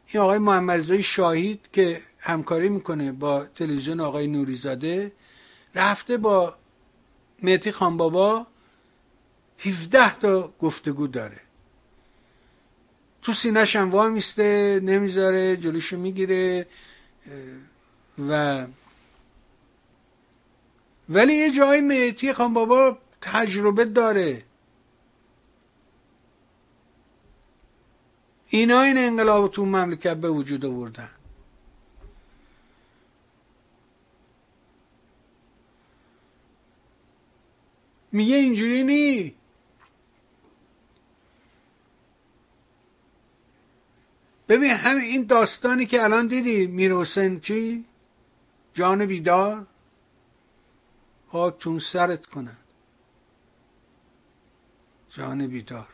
[0.07, 5.13] این آقای محمد شاهید که همکاری می‌کنه با تلویزیون آقای نوریزاده
[5.75, 6.55] رفته با
[7.43, 8.47] مهتی خانبابا
[9.59, 11.41] 17 تا گفتگو داره.
[13.23, 16.67] تو سینهش هم میسته نمی‌ذاره جلوشو می‌گیره
[18.29, 18.67] و
[21.11, 24.45] ولی یه جای مهتی خان بابا تجربه داره.
[28.47, 31.11] اینا این انقلاب تو مملکت به وجود آوردن.
[38.13, 39.35] میگه اینجوری نی.
[44.49, 47.85] ببین همین این داستانی که الان دیدی میر حسین چی؟
[48.75, 49.67] جان بیدار؟
[51.33, 52.57] خاکتون سرت کنن.
[55.11, 55.89] جان بیدار.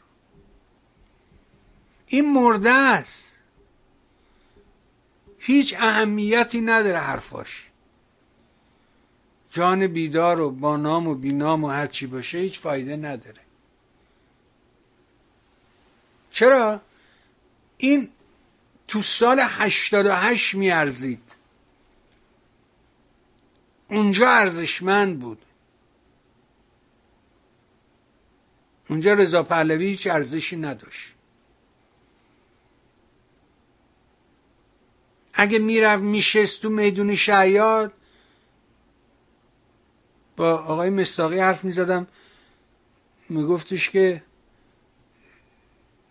[2.06, 3.32] این مرده است.
[5.38, 7.66] هیچ اهمیتی نداره حرفاش.
[9.50, 13.40] جان بیدار و با نام و بینام و هرچی باشه هیچ فایده نداره.
[16.30, 16.80] چرا؟
[17.78, 18.10] این
[18.88, 21.25] تو سال 88 میارزید.
[23.88, 25.42] اونجا ارزشمند بود.
[28.88, 31.14] اونجا رضا پهلوی هیچ ارزشی نداشت.
[35.34, 37.92] اگه می‌رفت میشست تو میدون شعیاد
[40.36, 42.06] با آقای مستاقی حرف می‌زدم.
[43.28, 44.22] میگفتش که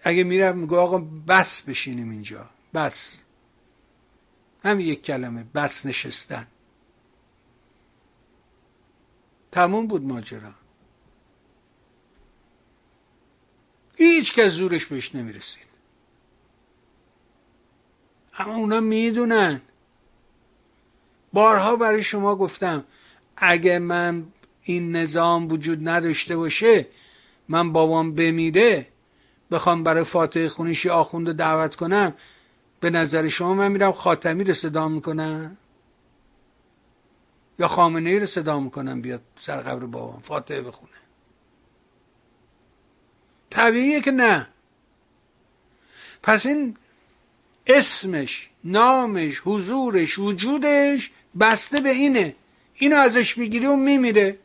[0.03, 0.97] اگه می‌رفت میگو آقا
[1.27, 2.49] بس بشینیم اینجا.
[2.73, 3.21] بس.
[4.63, 6.47] همین یک کلمه بس نشستن.
[9.55, 10.53] تموم بود ماجرا.
[13.97, 15.67] هیچ کس زورش بهش نمی‌رسید.
[18.39, 19.61] اما اونا می‌دونن.
[21.33, 22.83] بارها برای شما گفتم
[23.37, 24.25] اگه من
[24.61, 26.87] این نظام وجود نداشته باشه
[27.49, 28.87] من بابام بمیره
[29.51, 32.13] بخوام برای فاتح خونیشی آخونده دعوت کنم
[32.79, 35.57] به نظر شما من میرم خاتمی رو صدا می‌کنم؟
[37.59, 40.91] یا خامنه ای رو صدا می‌کنم بیاد سر قبر بابام فاتحه بخونه.
[43.49, 44.47] طبیعیه که نه.
[46.23, 46.77] پس این
[47.67, 52.35] اسمش نامش حضورش وجودش بسته به اینه.
[52.73, 54.39] اینو ازش می‌گیری و میمیره.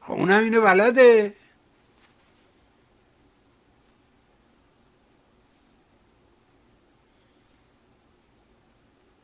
[0.00, 1.34] خب اونم اینو بلده.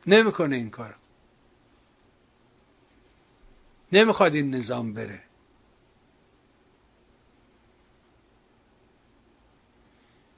[0.07, 0.95] نمی‌کنه این کار
[3.91, 5.23] نمی‌خواد این نظام بره.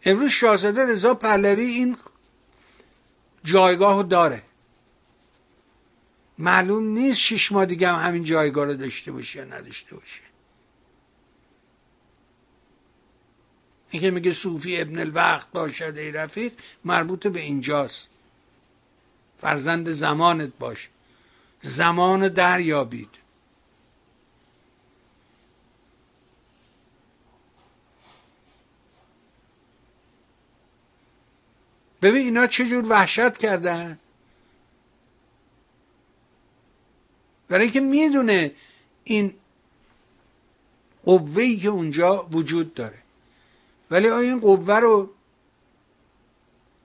[0.06, 1.98] امروز شاهزاده رضا پهلوی این
[3.44, 4.44] جایگاه داره.
[6.38, 10.22] معلوم نیست شش ماه دیگه هم همین جایگاه رو داشته باشه یا نداشته باشه.
[13.90, 16.54] این که میگه صوفی ابن الوقت باشد ای رفیق
[16.86, 18.08] مربوط به اینجاست.
[19.38, 20.90] فرزند زمانت باش.
[21.62, 23.10] زمان دریابید.
[32.02, 34.00] ببین اینا چجور وحشت کردن؟
[37.48, 38.52] برای اینکه می‌دونه
[39.04, 39.34] این
[41.06, 42.98] قوهی که اونجا وجود داره.
[43.92, 45.14] ولی آیا این قوه رو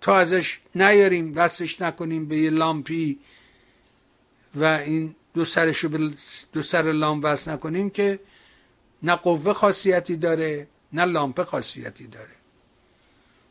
[0.02, 3.18] تا ازش نیاریم وصلش نکنیم به یه لامپی
[4.54, 6.12] و این دو سرشو به
[6.52, 8.20] دو سر لام وصل نکنیم که
[9.02, 12.30] نه قوه خاصیتی داره نه لامپه خاصیتی داره.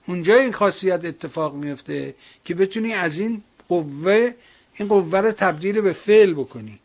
[0.08, 2.16] اونجا این خاصیت اتفاق میفته
[2.46, 4.34] که بتونی از این قوه
[4.74, 6.80] این قوه رو تبدیل به فعل بکنی.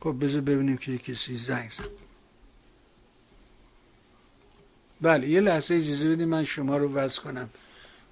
[0.00, 2.03] خب بذار ببینیم که کسی زنگ زد
[5.00, 7.48] بله یه لحظه اجازه بدیم من شما رو وضع کنم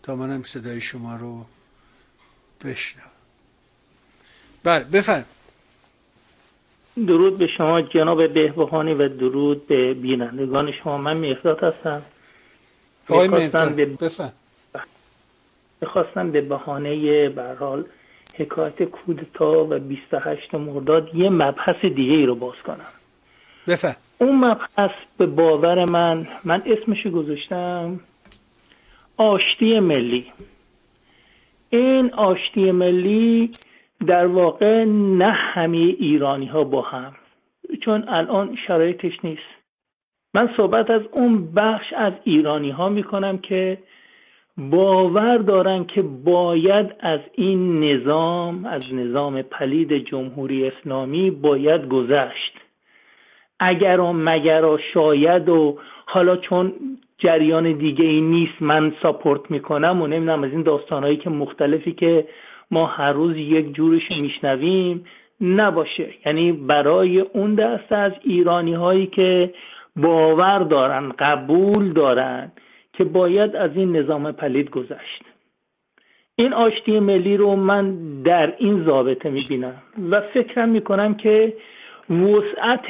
[0.03, 1.45] تا منم صدای شما رو
[2.65, 3.03] بشنم
[4.65, 5.25] بله بفرم
[7.07, 10.99] درود به شما جناب بهبهانی و درود به بینندگان شما.
[10.99, 12.03] من مهداد هستم.
[13.09, 14.33] آقای می‌خواستم به بفرم
[15.81, 17.85] می‌خواستم به بهانه برحال
[18.35, 22.87] حکایت کودتا و 28 مرداد یه مبحث دیگه ای رو باز کنم.
[23.69, 28.01] بفرم اون مبحث به باور من من اسمشو گذاشتم.
[29.17, 30.27] آشتی ملی.
[31.71, 33.51] این آشتی ملی
[34.07, 37.13] در واقع نه همه ایرانی ها با هم
[37.85, 39.53] چون الان شرایطش نیست.
[40.35, 43.79] من صحبت از اون بخش از ایرانی ها می کنم که
[44.57, 52.62] باور دارن که باید از این نظام از نظام پلید جمهوری اسلامی باید گذشت.
[53.65, 56.73] اگر و مگر و شاید و حالا چون
[57.19, 62.27] جریان دیگه ای نیست من ساپورت می‌کنم و نمی‌دونم از این داستانهایی که مختلفی که
[62.71, 65.05] ما هر روز یک جورش میشنویم
[65.41, 66.09] نباشه.
[66.27, 69.55] یعنی برای اون دست از ایرانی هایی که
[69.97, 72.53] باور دارن قبول دارن
[72.93, 75.23] که باید از این نظام پلید گذشت.
[76.37, 81.55] این آشتی ملی رو من در این ضابطه می‌بینم و فکرم می‌کنم که
[82.11, 82.87] وسعت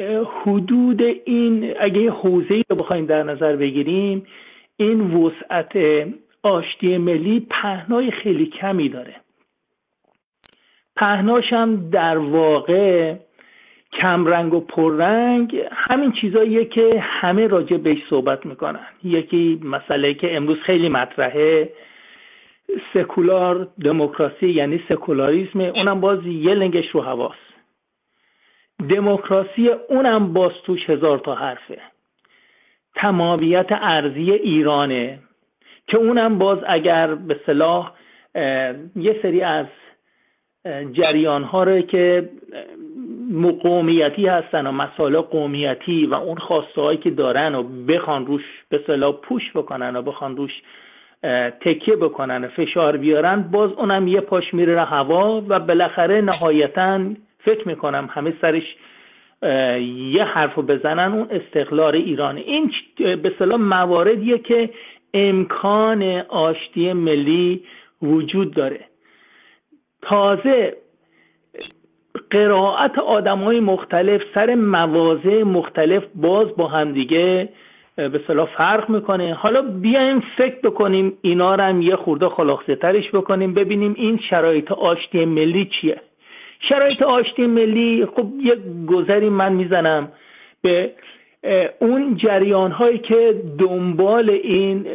[0.00, 4.26] حدود این اگه حوزه رو بخوایم در نظر بگیریم
[4.76, 5.72] این وسعت
[6.42, 9.14] آشتی ملی پهنای خیلی کمی داره.
[10.96, 13.14] پهناش هم در واقع
[13.92, 18.86] کمرنگ و پررنگ همین چیزاییه که همه راجع بهش صحبت می‌کنن.
[19.04, 21.72] یکی مسئله که امروز خیلی مطرحه
[22.94, 25.60] سکولار دموکراسی یعنی سکولاریسم.
[25.60, 27.47] اونم باز یه لنگش رو هواست
[28.90, 31.78] دموکراسی اونم باز توش هزار تا حرفه.
[32.94, 35.18] تمامیت ارزی ایرانه
[35.86, 37.92] که اونم باز اگر به صلاح
[38.96, 39.66] یه سری از
[40.92, 42.28] جریان ها رو که
[43.62, 48.80] قومیتی هستن و مسائل قومیتی و اون خواسته هایی که دارن و بخوان روش به
[48.86, 50.62] صلاح پوش بکنن و بخوان روش
[51.60, 57.00] تکیه بکنن و فشار بیارن باز اونم یه پاش میره هوا و بالاخره نهایتا
[57.44, 58.76] فکر می‌کنم همه سرش
[60.12, 62.36] یه حرف رو بزنن اون استقلال ایران.
[62.36, 64.70] این به صلاح مواردیه که
[65.14, 67.64] امکان آشتی ملی
[68.02, 68.80] وجود داره.
[70.02, 70.76] تازه
[72.30, 77.48] قرائت آدم های مختلف سر مواضع مختلف باز با همدیگه
[77.96, 79.34] به صلاح فرق می‌کنه.
[79.34, 84.72] حالا بیایم فکر بکنیم اینا رو هم یه خورده خلاصه ترش بکنیم ببینیم این شرایط
[84.72, 86.00] آشتی ملی چیه.
[86.60, 90.12] شرایط آشتی ملی خب یک گذری من می‌زنم
[90.62, 90.92] به
[91.78, 94.86] اون جریان هایی که دنبال این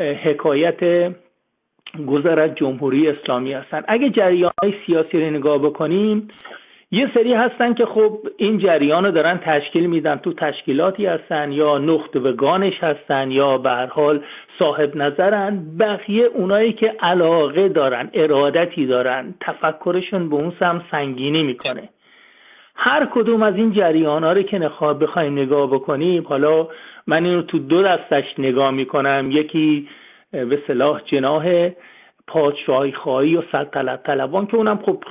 [0.00, 0.80] حکایت
[2.06, 3.82] گذر جمهوری اسلامی هستن.
[3.88, 6.28] اگه جریان های سیاسی رو نگاه بکنیم
[6.94, 11.78] یه سری هستن که خب این جریان رو دارن تشکیل میدن تو تشکیلاتی هستن یا
[11.78, 14.20] نقطه وگانش هستن یا به حال
[14.58, 15.76] صاحب نظرن.
[15.78, 21.88] بقیه اونایی که علاقه دارن ارادتی دارن تفکرشون به اون سم سنگینی می‌کنه.
[22.74, 26.68] هر کدوم از این جریان ها رو که نخواه بخوایم نگاه بکنیم حالا
[27.06, 29.24] من این رو تو دو دستش نگاه می‌کنم.
[29.30, 29.88] یکی
[30.32, 31.44] به صلاح جناه
[32.26, 35.04] پادشاهی خواهی و سلطنت طلبان که اونم خب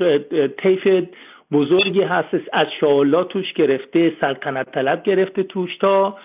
[0.48, 1.08] طیف
[1.52, 6.18] بزرگی هست از شاءالله توش گرفته سلطنت طلب گرفته توش تا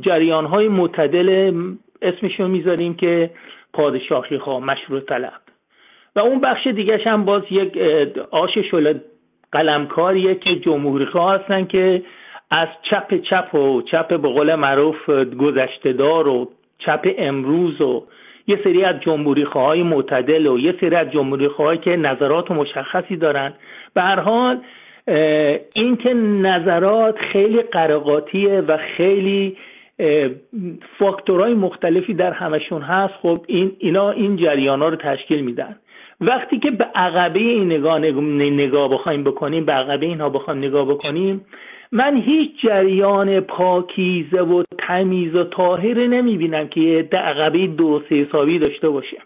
[0.00, 1.52] جریان های معتدل
[2.02, 3.30] اسمشون می‌ذاریم که
[3.72, 5.40] پادشاهی خواه مشروع طلب.
[6.16, 7.78] و اون بخش دیگه هم باز یک
[8.30, 8.98] آش شل
[9.52, 12.02] قلمکاریه که جمهوری خواه هستن که
[12.50, 18.06] از چپ چپ و چپ به قول معروف گذشته دار و چپ امروز و
[18.46, 23.52] یه سری از جمهوری های معتدل و یه سری از جمهوری که نظرات مشخصی دارن.
[23.94, 24.60] به حال
[25.74, 29.56] اینکه نظرات خیلی قرقاتیه و خیلی
[30.98, 35.76] فاکتورهای مختلفی در همشون هست خب این اینا این جریان ها رو تشکیل میدن.
[36.20, 41.46] وقتی که به عقبه این نگاه نگاه بخوایم بکنیم به عقبه اینها بخوایم نگاه بکنیم
[41.92, 49.16] من هیچ جریان پاکیزه و تمیز و طاهر نمی‌بینم که عقبه درست حسابی داشته باشه.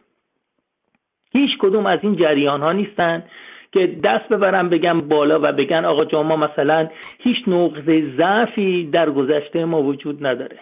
[1.32, 3.24] هیچ کدوم از این جریان ها نیستن.
[3.72, 6.88] که دست ببرن بگن بالا و بگن آقا جان ما مثلا
[7.18, 10.58] هیچ نقطه ضعفی در گذشته ما وجود نداره.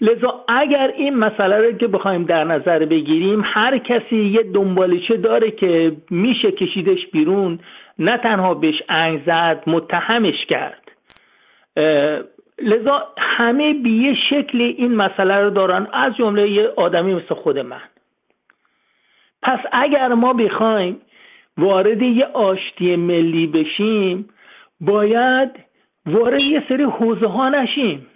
[0.00, 5.50] لذا اگر این مسئله رو که بخوایم در نظر بگیریم هر کسی یه دنبالچه داره
[5.50, 7.58] که میشه کشیدش بیرون
[7.98, 10.82] نه تنها بهش انگ زد متهمش کرد.
[12.62, 15.86] لذا همه به یه شکل این مسئله رو دارن.
[15.92, 17.82] از جمله یه آدمی مثل خود من.
[19.42, 21.00] پس اگر ما بخوایم
[21.58, 24.28] وارد یه آشتی ملی بشیم
[24.80, 25.50] باید
[26.06, 28.06] وارد یه سری حوزه ها نشیم.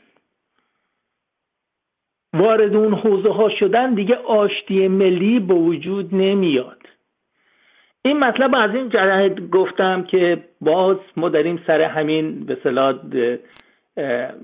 [2.34, 6.80] وارد اون حوزه ها شدن دیگه آشتی ملی به وجود نمیاد.
[8.04, 13.40] این مطلب از این جهت گفتم که باز ما داریم سر همین به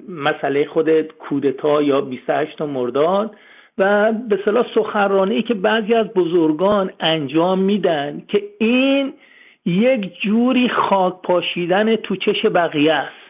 [0.08, 3.36] مسئله خود کودتا یا 28 مرداد.
[3.78, 9.12] و به صلاح سخنرانی که بعضی از بزرگان انجام میدن که این
[9.66, 13.26] یک جوری خاک پاشیدن تو چش بقیه است.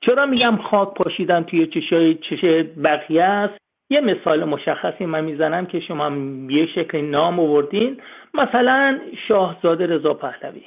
[0.00, 2.44] چرا میگم خاک پاشیدن توی چشای چش
[2.84, 3.58] بقیه است؟
[3.90, 6.10] یه مثال مشخصی من می‌زنم که شما
[6.50, 8.00] یه شکل نام آوردین.
[8.34, 8.98] مثلا
[9.28, 10.62] شاهزاده رضا پهلوی.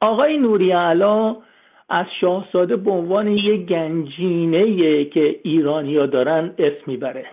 [0.00, 1.36] آقای نوری علا
[1.88, 7.26] از شاهزاده به عنوان یک گنجینه که ایرانیا دارن اسم می‌بره.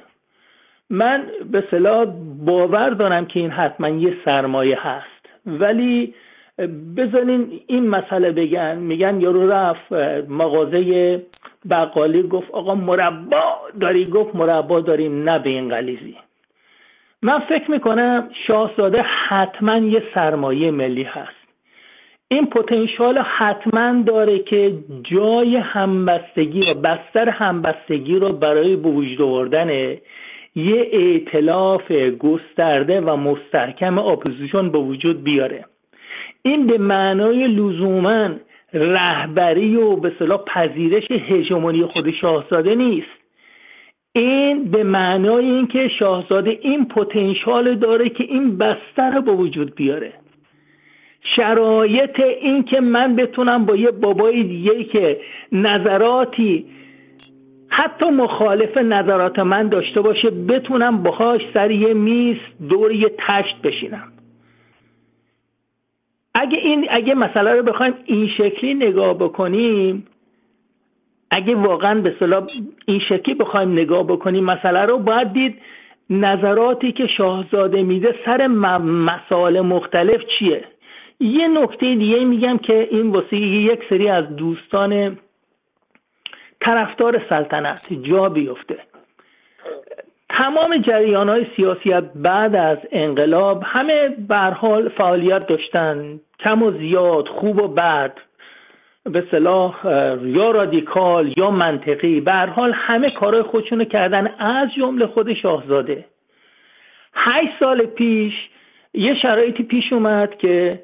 [0.94, 2.06] من به صلاح
[2.46, 5.26] باور دارم که این حتما یه سرمایه هست.
[5.46, 6.14] ولی
[6.98, 8.78] بزنین این مسئله بگن.
[8.78, 9.92] میگن یارو رفت
[10.30, 11.22] مغازه
[11.70, 16.16] بقالی گفت آقا مربا داری؟ گفت مربا داریم نه به این غلیزی
[17.22, 21.44] من فکر می‌کنم شاهزاده حتما یه سرمایه ملی هست.
[22.28, 29.96] این پتانسیال حتما داره که جای همبستگی و بستر همبستگی رو برای به وجود آوردن
[30.56, 35.66] یه ائتلاف گسترده و مستحکم اپوزیسیون به وجود بیاره.
[36.42, 38.30] این به معنای لزوما
[38.74, 43.24] رهبری و به صلاح پذیرش هژمونی خود شاهزاده نیست.
[44.16, 50.14] این به معنای اینکه شاهزاده این پتانسیال داره که این بستر رو به وجود بیاره.
[51.36, 55.20] شرایط این که من بتونم با یه بابای دیگه که
[55.52, 56.66] نظراتی
[57.76, 62.38] حتی مخالف نظرات من داشته باشه بتونم باهاش سر یه میز
[62.70, 64.12] دور یه تشت بشینم.
[66.34, 70.08] اگه این اگه مسئله رو بخوایم این شکلی نگاه بکنیم
[71.32, 72.46] اگه واقعا به صلاح
[72.86, 75.62] این شکلی بخوایم نگاه بکنیم مسئله رو باید دید
[76.10, 80.64] نظراتی که شاهزاده میده سر مسائل مختلف چیه؟
[81.20, 85.18] یه نکته دیگه میگم که این واسه یک سری از دوستان
[86.64, 88.78] طرفدار سلطنت جا بیفته.
[90.30, 94.16] تمام جریان های سیاسیت بعد از انقلاب همه
[94.60, 98.18] حال فعالیت داشتن کم و زیاد خوب و بد
[99.04, 99.76] به صلاح
[100.24, 106.06] یا رادیکال یا منطقی به حال همه کارهای خودشونو کردن از جمله خود شاهزاده.
[107.14, 108.34] هشت سال پیش
[108.94, 110.84] یه شرایطی پیش اومد که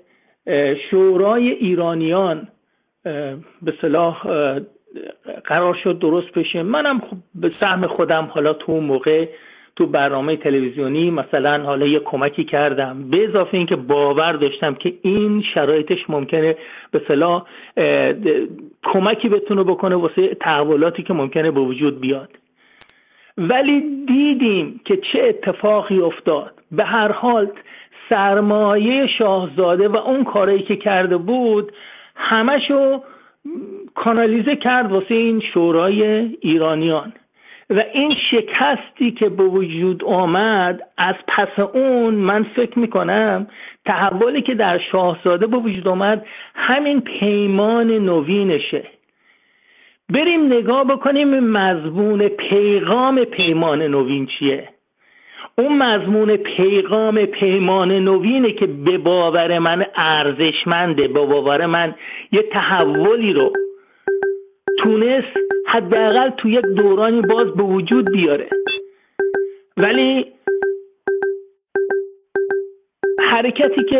[0.89, 2.47] شورای ایرانیان
[3.61, 4.27] به صلاح
[5.45, 6.63] قرار شد درست بشه.
[6.63, 9.27] منم خب به سهم خودم حالا تو اون موقع
[9.75, 13.09] تو برنامه تلویزیونی مثلا حالا یه کمکی کردم.
[13.09, 16.55] به اضافه اینکه باور داشتم که این شرایطش ممکنه
[16.91, 17.45] به صلاح
[18.83, 22.29] کمکی بتونه بکنه واسه تحولاتی که ممکنه به وجود بیاد.
[23.37, 26.53] ولی دیدیم که چه اتفاقی افتاد.
[26.71, 27.51] به هر حال
[28.09, 31.71] سرمایه شاهزاده و اون کارایی که کرده بود
[32.15, 33.01] همشو
[33.95, 36.03] کانالیزه کرد واسه این شورای
[36.41, 37.13] ایرانیان.
[37.69, 43.47] و این شکستی که به وجود آمد از پس اون من فکر می‌کنم
[43.85, 46.25] تحولی که در شاهزاده به وجود آمد
[46.55, 48.83] همین پیمان نوینشه.
[50.09, 54.69] بریم نگاه بکنیم مضمون پیغام پیمان نوین چیه.
[55.57, 61.95] اون مضمون پیغام پیمان نوینه که به باور من ارزشمنده به باور من
[62.31, 63.51] یه تحولی رو
[64.83, 65.37] تونست
[65.67, 68.49] حداقل تو یک دورانی باز به وجود بیاره.
[69.77, 70.33] ولی
[73.31, 73.97] حرکتی که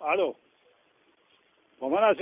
[0.00, 0.32] الو.
[1.78, 2.16] با من از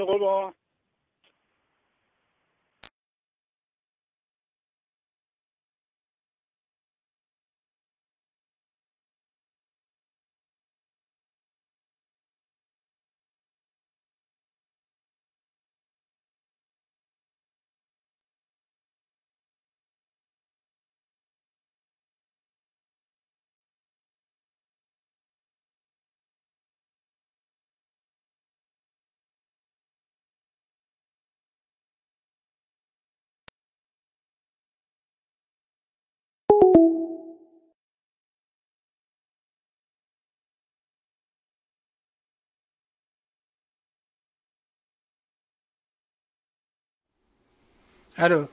[48.16, 48.46] الو.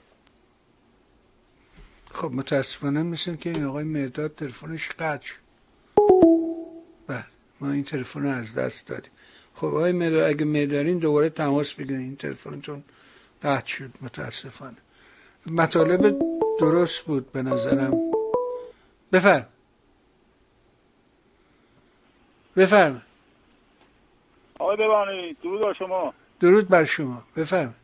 [2.12, 5.44] خب متاسفانه مثل که این آقای مرداد تلفنش قطع شد.
[7.08, 7.26] بله
[7.62, 9.12] ما این تلفن رو از دست دادیم.
[9.56, 12.84] خب آقای مرداد اگه میدارین دوباره تماس بگیرین این تلفنتون
[13.44, 14.78] قطع شد متاسفانه.
[15.52, 16.20] مطالب
[16.60, 18.00] درست بود به نظرم.
[19.14, 19.48] بفرم.
[22.58, 23.02] بفرم.
[24.60, 26.14] آقای ببانی درود بر شما.
[26.40, 27.24] درود بر شما.
[27.36, 27.76] بفرم.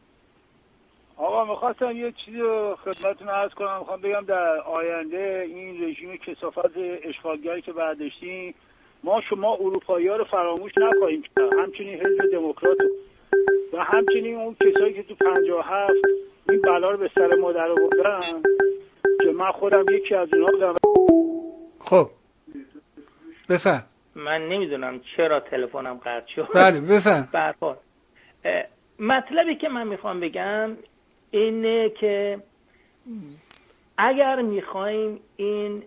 [1.20, 3.80] آقا می‌خواستم یه چیزی رو خدمتتون عرض کنم.
[3.80, 8.56] می‌خوام بگم در آینده این رژیم کسافت اشغالگری که برداشتیم
[9.04, 12.78] ما شما اروپایی ها رو فراموش نخواهیم کرد همچنین حزب دموکرات
[13.74, 15.94] و همچنین اون کسایی که تو 57
[16.50, 18.20] این بلا رو به سر ما در آوردن
[19.22, 20.76] که من خودم یکی از اونها بودم.
[21.80, 22.10] خب.
[23.50, 23.84] بفرم
[24.16, 26.48] من نمی‌دونم چرا تلفنم قطع شد.
[26.54, 26.82] بله
[28.46, 28.64] اه،
[29.00, 30.78] مطلبی که من می‌خوام بگم
[31.32, 32.40] اینه که
[33.98, 35.84] اگر می‌خوایم این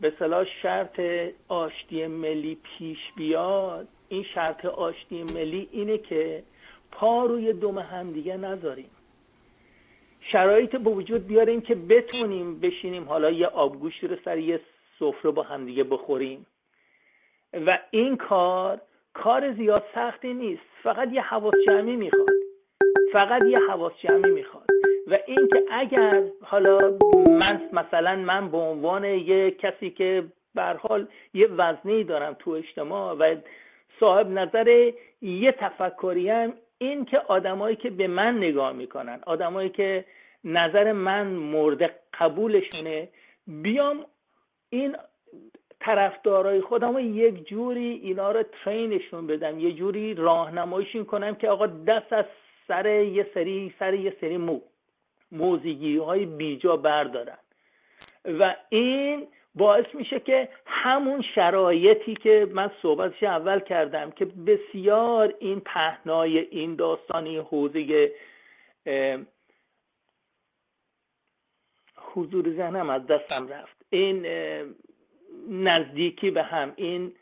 [0.00, 1.00] به صلاح شرط
[1.48, 6.42] آشتی ملی پیش بیاد این شرط آشتی ملی اینه که
[6.92, 8.90] پا روی دم همدیگه نذاریم.
[10.20, 14.60] شرایط به وجود بیاریم که بتونیم بشینیم حالا یه آبگوشتی رو سر یه
[14.98, 16.46] سفره با همدیگه بخوریم.
[17.66, 18.80] و این کار
[19.14, 20.62] کار زیاد سختی نیست.
[20.82, 22.41] فقط یه حواس جمعی می‌خواد.
[23.12, 24.66] فقط یه حواس جمعی می‌خواد.
[25.06, 26.78] و اینکه اگر حالا
[27.26, 30.24] من مثلا من به عنوان یه کسی که
[30.54, 33.36] به حال یه وزنی دارم تو اجتماع و
[34.00, 40.04] صاحب نظر یه تفکریم این که آدمایی که به من نگاه می‌کنن آدمایی که
[40.44, 41.90] نظر من مورد
[42.20, 43.08] قبولشونه
[43.46, 44.04] بیام
[44.70, 44.96] این
[45.80, 51.66] طرفدارای خودم رو یک جوری اینا رو ترینشون بدم یه جوری راهنماییشون کنم که آقا
[51.66, 52.24] دست از
[52.68, 54.60] سر یه سری سر یه سری مو
[55.32, 57.38] موزیگی های بیجا بردارن.
[58.24, 65.60] و این باعث میشه که همون شرایطی که من صحبتش اول کردم که بسیار این
[65.60, 68.12] پهنای این داستانی حوزه
[71.96, 73.76] حضور ذهنم از دستم رفت.
[73.90, 74.26] این
[75.48, 77.12] نزدیکی به هم این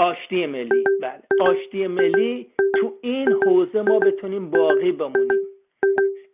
[0.00, 1.22] آشتی ملی بله.
[1.40, 2.46] آشتی ملی
[2.80, 5.40] تو این حوزه ما بتونیم باقی بمونیم.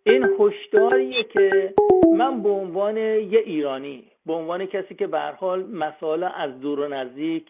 [0.05, 1.75] این هشداریه که
[2.17, 6.89] من به عنوان یه ایرانی به عنوان کسی که به حال مسائل از دور و
[6.89, 7.47] نزدیک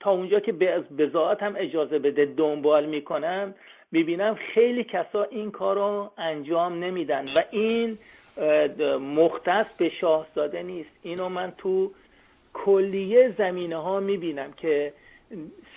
[0.00, 3.54] تا اونجا که به بزاعت هم اجازه بده دنبال می‌کنم
[3.92, 7.24] می‌بینم خیلی کسا این کار رو انجام نمیدن.
[7.24, 7.98] و این
[9.00, 10.90] مختص به شاهزاده نیست.
[11.02, 11.90] اینو من تو
[12.54, 14.92] کلیه زمینه ها می‌بینم که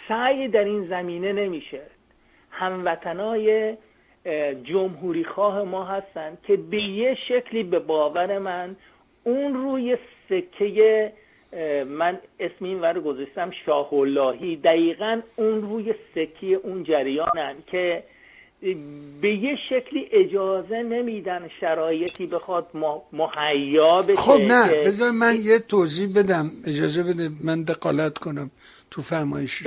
[0.08, 1.82] سعی در این زمینه نمیشه.
[2.52, 3.78] هموطنای
[4.64, 8.76] جمهوری خواه ما هستن که به یه شکلی به باور من
[9.24, 9.98] اون روی
[10.30, 11.14] سکه
[11.88, 18.04] من اسم این ور گذاشتم شاه اللهی دقیقا اون روی سکه اون جریانن که
[19.22, 22.68] به یه شکلی اجازه نمیدن شرایطی بخواد
[23.14, 28.52] مهیا بشه خب نه بذار من یه توضیح بدم اجازه بده من دقالت کنم
[28.92, 29.64] تو فرمایش.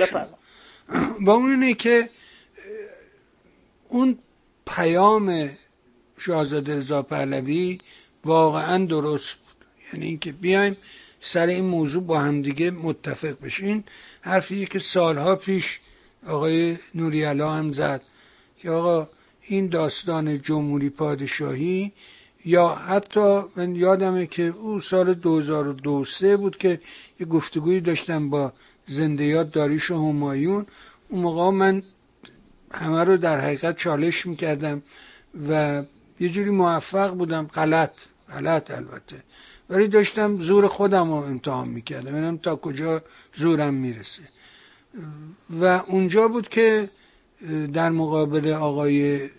[1.25, 2.09] و اون اینه که
[3.89, 4.17] اون
[4.67, 5.49] پیام
[6.19, 7.77] شاهزاده رضا پهلوی
[8.25, 9.65] واقعا درست بود.
[9.93, 10.77] یعنی اینکه بیایم
[11.19, 13.83] سر این موضوع با همدیگه متفق بشین.
[14.21, 15.79] حرفیه که سالها پیش
[16.27, 18.01] آقای نوریالا هم زد.
[18.59, 19.07] که آقا
[19.41, 21.91] این داستان جمهوری پادشاهی
[22.45, 26.81] یا حتی من یادمه که او سال 2002 سه بود که
[27.19, 28.53] یه گفتگویی داشتم با
[28.87, 30.65] زنده یاد داریش و همایون.
[31.09, 31.83] اون موقع من
[32.71, 34.81] همه رو در حقیقت چالش می‌کردم
[35.49, 35.83] و
[36.19, 37.47] یه جوری موفق بودم.
[37.47, 37.91] غلط
[38.29, 39.23] غلط البته.
[39.69, 42.11] ولی داشتم زور خودم رو امتحان می‌کردم.
[42.11, 43.01] ببینم تا کجا
[43.35, 44.21] زورم می‌رسه.
[45.61, 46.89] و اونجا بود که
[47.73, 49.29] در مقابل آقای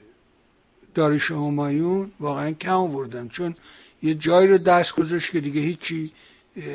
[0.95, 3.29] داریش همایون واقعا کم آوردن.
[3.29, 3.55] چون
[4.03, 6.13] یه جایی رو دست گذاشت که دیگه هیچی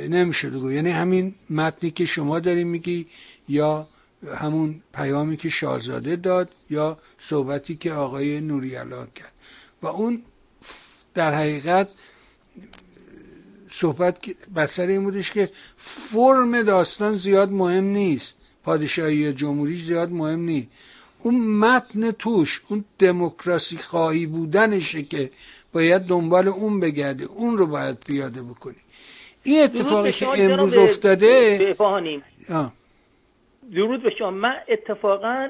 [0.09, 3.07] نمیشه بگو یعنی همین متنی که شما داری میگی
[3.49, 3.87] یا
[4.35, 9.31] همون پیامی که شاهزاده داد یا صحبتی که آقای نوریالا کرد.
[9.81, 10.23] و اون
[11.13, 11.89] در حقیقت
[13.69, 14.17] صحبت
[14.55, 18.33] بسر این بودش که فرم داستان زیاد مهم نیست.
[18.63, 20.67] پادشاهی یا جمهوری زیاد مهم نیست.
[21.25, 25.31] اون متن توش اون دموکراسی خواهی بودنشه که
[25.73, 28.75] باید دنبال اون بگرده اون رو باید پیاده بکنی.
[29.43, 32.23] این اتفاقی که امروز افتاده بفهانیم.
[33.75, 34.31] درود به شما.
[34.31, 35.49] من اتفاقا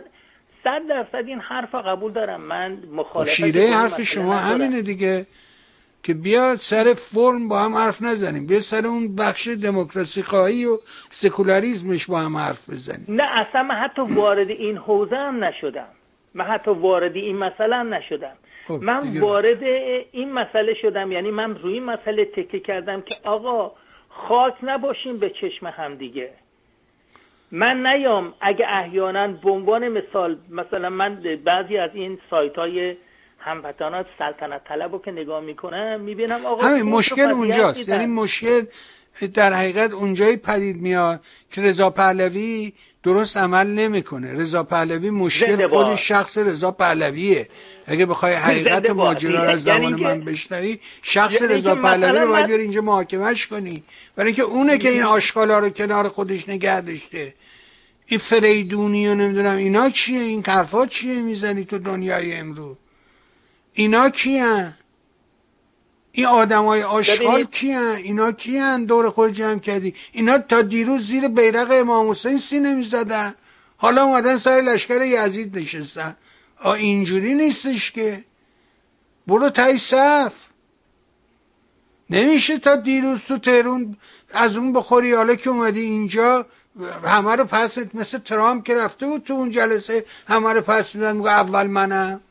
[0.64, 2.42] صد درصد این حرف قبول دارم.
[2.42, 5.26] من مخالفت شیره حرف شما همینه دیگه.
[6.06, 8.48] که بیا سر فرم با هم حرف نزنیم.
[8.48, 10.78] بیا سر اون بخش دموکراسی خواهی و
[11.10, 13.06] سکولاریزمش با هم حرف بزنیم.
[13.10, 15.88] نه اصلا من حتی وارد این حوزه هم نشدم.
[16.34, 18.36] من حتی وارد این مسئله هم نشدم.
[18.68, 19.64] خب، من وارد
[20.12, 21.12] این مسئله شدم.
[21.12, 23.72] یعنی من روی این مسئله تکه کردم که آقا
[24.10, 26.30] خاک نباشیم به چشم هم دیگه.
[27.52, 32.96] من نیام اگه احیانا به عنوان مثال مثلا من بعضی از این سایت های
[33.46, 37.80] هموطنات سلطنت طلب رو که نگاه می‌کنم می‌بینم آقا همین مشکل اونجاست.
[37.80, 37.94] میدن.
[37.94, 38.66] یعنی مشکل
[39.34, 42.74] در حقیقت اونجایی پدید میاد که رضا پهلوی
[43.04, 44.34] درست عمل نمی‌کنه.
[44.34, 45.68] رضا پهلوی مشکل.
[45.68, 47.50] خود شخص رضا پهلویه.
[47.88, 48.90] اگه بخوای حقیقت.
[48.90, 52.82] ماجرا رو از یعنی زمان من بشنوی شخص یعنی رضا پهلوی رو باید بیاری اینجا
[52.82, 53.84] محاکمش کنی.
[54.16, 57.34] برای اینکه اونه که این آشغالا رو کنار خودش نگه داشته.
[58.06, 62.78] این فریدونی و نمی‌دونم اینا چیه؟ این حرفا چیه می‌زنی تو دنیای امروز؟
[63.78, 64.74] اینا کیان؟
[66.12, 67.44] این آدمای آشغال.
[67.44, 72.74] کیان؟ اینا کیان دور خود جمع کردی؟ اینا تا دیروز زیر بیرق امام حسین سینه
[72.74, 73.36] می‌زدن.
[73.78, 76.18] حالا اومدن سر لشکر یزید نشستن.
[76.60, 78.24] آ اینجوری نیستش که.
[79.28, 80.34] برو تای صف.
[82.10, 83.98] نمیشه تا دیروز تو تهرون
[84.34, 86.46] از اون بخوری حالا که اومدی اینجا
[87.04, 91.18] همه رو پس مثل ترامپ که رفته بود تو اون جلسه همه رو پس میدن
[91.18, 92.22] میگه اول منم.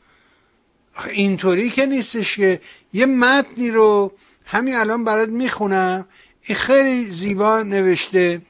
[1.09, 2.61] اینطوری که نیستش که
[2.93, 4.11] یه متنی رو
[4.45, 6.05] همین الان برات می‌خونم.
[6.41, 8.41] این خیلی زیبا نوشته.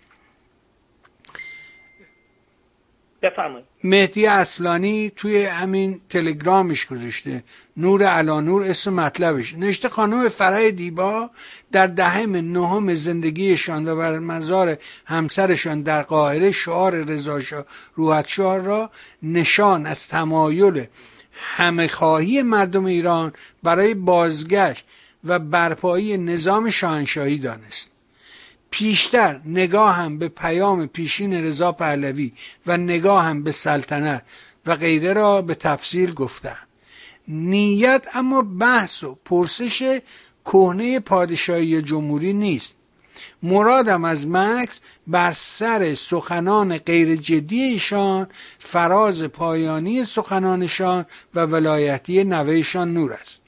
[3.21, 3.65] بفرمایید.
[3.83, 7.43] مهدی اصلانی توی همین تلگرامش گذاشته.
[7.77, 9.53] نور علانور اسم مطلبش.
[9.53, 11.29] نوشته خانم فرای دیبا
[11.71, 17.65] در دهم نهم زندگیشان و بر مزار همسرشان در قاهره شعار رضاشاه
[17.95, 18.89] روحتشاه را
[19.23, 20.87] نشان از تمایل
[21.35, 23.33] همه خواهی مردم ایران
[23.63, 24.85] برای بازگشت
[25.23, 27.91] و برپایی نظام شاهنشاهی دانست.
[28.71, 32.31] پیشتر نگاهم به پیام پیشین رضا پهلوی
[32.67, 34.23] و نگاهم به سلطنت
[34.65, 36.57] و غیره را به تفصیل گفتم.
[37.27, 39.99] نیت اما بحث و پرسش
[40.45, 42.74] کهنه پادشاهی جمهوری نیست.
[43.45, 48.27] مرادم از مکس بر سر سخنان غیر جدی ایشان
[48.59, 51.05] فراز پایانی سخنانشان
[51.35, 53.41] و ولایتی نوهشان نور است.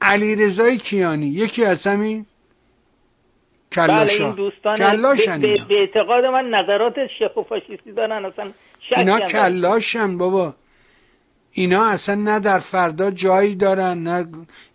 [0.00, 2.26] علی رضای کیانی یکی از همین؟
[3.76, 8.52] بله کلاشا این دوستان کلاشن به, اعتقاد من نظرات شیخ و فاشیستی دارن اصلا
[8.96, 9.20] اینا.
[9.20, 10.54] کلاشن بابا.
[11.50, 14.26] اینا اصلا نه در فردا جایی دارن نه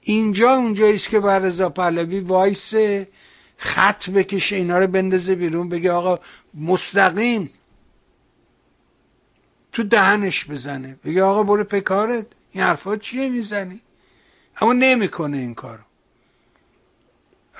[0.02, 3.08] اینجا اونجایی است که بر رضا پهلوی وایسه.
[3.64, 6.20] خط بکشه اینا رو بندازه بیرون بگه آقا
[6.54, 7.50] مستقیم
[9.72, 10.96] تو دهنش بزنه.
[11.06, 12.26] بگه آقا برو پکارت.
[12.52, 13.80] این حرفا چیه می‌زنی؟
[14.62, 15.84] اما نمی‌کنه این کارو.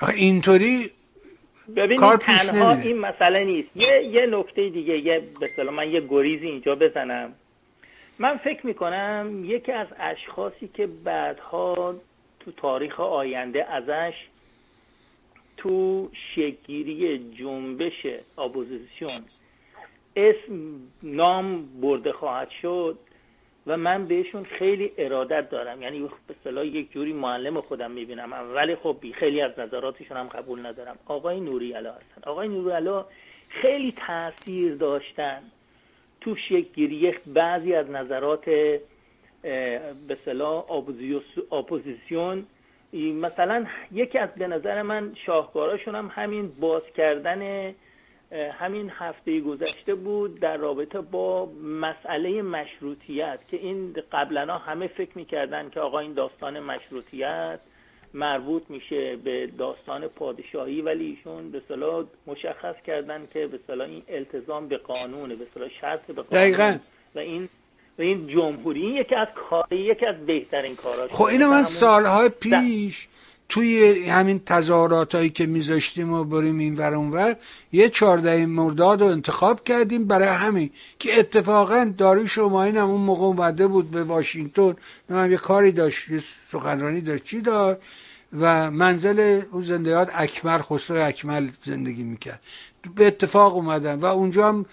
[0.02, 0.90] آخه اینطوری
[1.76, 2.74] ببینید کار پیش تنها.
[2.74, 3.68] این مسئله نیست.
[3.74, 5.22] یه یه نکته دیگه یه
[5.56, 7.32] به من یه گریزی اینجا بزنم.
[8.18, 11.94] من فکر می‌کنم یکی از اشخاصی که بعدها
[12.40, 14.14] تو تاریخ آینده ازش
[15.56, 18.06] تو شکگیری جنبش
[18.38, 19.20] اپوزیسیون.
[20.16, 22.98] اسم نام برده خواهد شد
[23.66, 25.82] و من بهشون خیلی ارادت دارم.
[25.82, 26.08] یعنی به
[26.38, 28.32] اصطلاح یک جوری معلم خودم می‌بینم.
[28.54, 30.98] ولی خب خیلی از نظراتشون هم قبول ندارم.
[31.06, 32.30] آقای نوری علا هستن.
[32.30, 33.06] آقای نوری علا
[33.48, 35.42] خیلی تاثیر داشتن
[36.20, 40.18] تو شکلگیری بعضی از نظرات به
[40.68, 42.46] اپوزیوس- اپوزیسیون
[43.02, 47.74] مثلا یکی از به نظر من شاهکاراشون هم همین باز کردن
[48.52, 55.70] همین هفته گذشته بود در رابطه با مسئله مشروطیت که این قبلا همه فکر می‌کردن
[55.70, 57.60] که آقا این داستان مشروطیت
[58.14, 64.02] مربوط میشه به داستان پادشاهی ولی ایشون به اصطلاح مشخص کردن که به اصطلاح این
[64.08, 66.78] التزام به قانونه به اصطلاح شرط به قانون دقیقاً.
[67.14, 67.48] و این
[67.98, 73.08] این جمهوری این یکی از کار یکی از بهترین کاراش خب اینو من سالهای پیش
[73.48, 77.36] توی همین تظاهرات هایی که میذاشتیم و بریم این ور اون ور
[77.72, 83.24] یه چارده مرداد رو انتخاب کردیم برای همین که اتفاقا داروش شماین هم اون موقع
[83.24, 84.76] اومده بود به واشنگتن.
[85.08, 87.24] من یه کاری داشت یه سخنرانی داشت.
[87.24, 87.80] چی داشت؟
[88.40, 92.40] و منزل اون زنده یاد اکمل خسرو اکمل زندگی می‌کرد.
[92.96, 94.66] به اتفاق اومدن و اونجا هم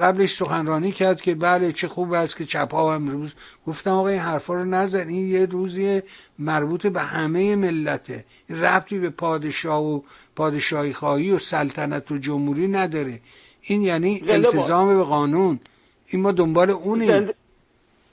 [0.00, 3.34] قبلش سخنرانی کرد که بله چه خوب است که چپ ها هم امروز
[3.66, 6.02] گفتم آقا این حرفا رو نزن این یه روزی
[6.38, 10.00] مربوط به همه ملته این ربطی به پادشاه و
[10.36, 13.20] پادشاهی خواهی و سلطنت و جمهوری نداره.
[13.62, 14.30] این یعنی باد.
[14.30, 15.60] التزام به قانون.
[16.06, 17.06] این ما دنبال اونیم.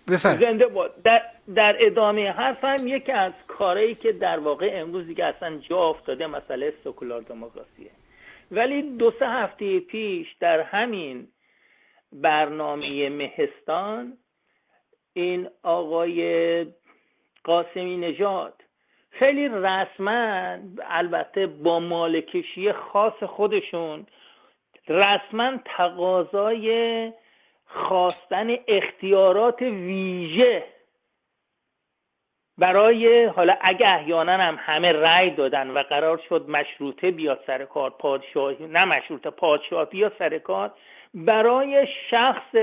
[0.08, 0.66] زنده, زنده
[1.04, 1.22] در,
[1.56, 6.74] در ادامه حرفم یکی از کارهایی که در واقع امروز دیگه اصلا جا افتاده مسئله
[6.84, 7.92] سکولار دموکراسیه.
[8.52, 11.28] ولی دو سه هفته پیش در همین
[12.14, 14.18] برنامه مهستان
[15.14, 16.66] این آقای
[17.44, 18.54] قاسمی نژاد.
[19.10, 20.58] خیلی رسما
[20.90, 24.08] البته با مالکشی خاص خودشون.
[24.88, 27.12] رسما تقاضای
[27.66, 30.64] خواستن اختیارات ویژه
[32.58, 37.90] برای حالا اگه احیانا هم همه رأی دادن و قرار شد مشروطه بیاد سر کار
[37.90, 40.74] پادشاهی نه مشروطه پادشاه بیاد سر کار
[41.14, 42.56] برای شخص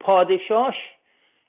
[0.00, 0.76] پادشاهش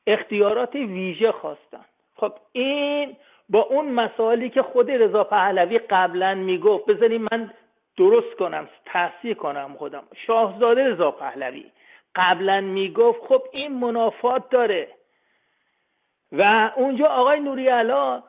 [0.07, 1.86] اختیارات ویژه خواستن.
[2.15, 3.18] خب این
[3.49, 7.53] با اون مسائلی که خود رضا پهلوی قبلا می‌گفت بذاریم من
[7.98, 10.03] درست کنم تحصیل کنم خودم.
[10.28, 11.65] شاهزاده رضا پهلوی
[12.15, 14.88] قبلا می‌گفت خب این منافات داره.
[16.32, 18.23] و اونجا آقای نوری علا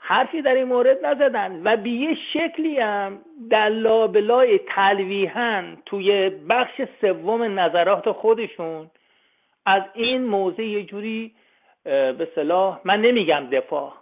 [0.00, 1.62] حرفی در این مورد نزدن.
[1.64, 3.18] و به یه شکلی هم
[3.50, 8.90] در لابلای تلویحا توی بخش سوم نظرات خودشون
[9.66, 11.32] از این موضع یه جوری
[11.84, 13.92] به صلاح من نمیگم دفاع.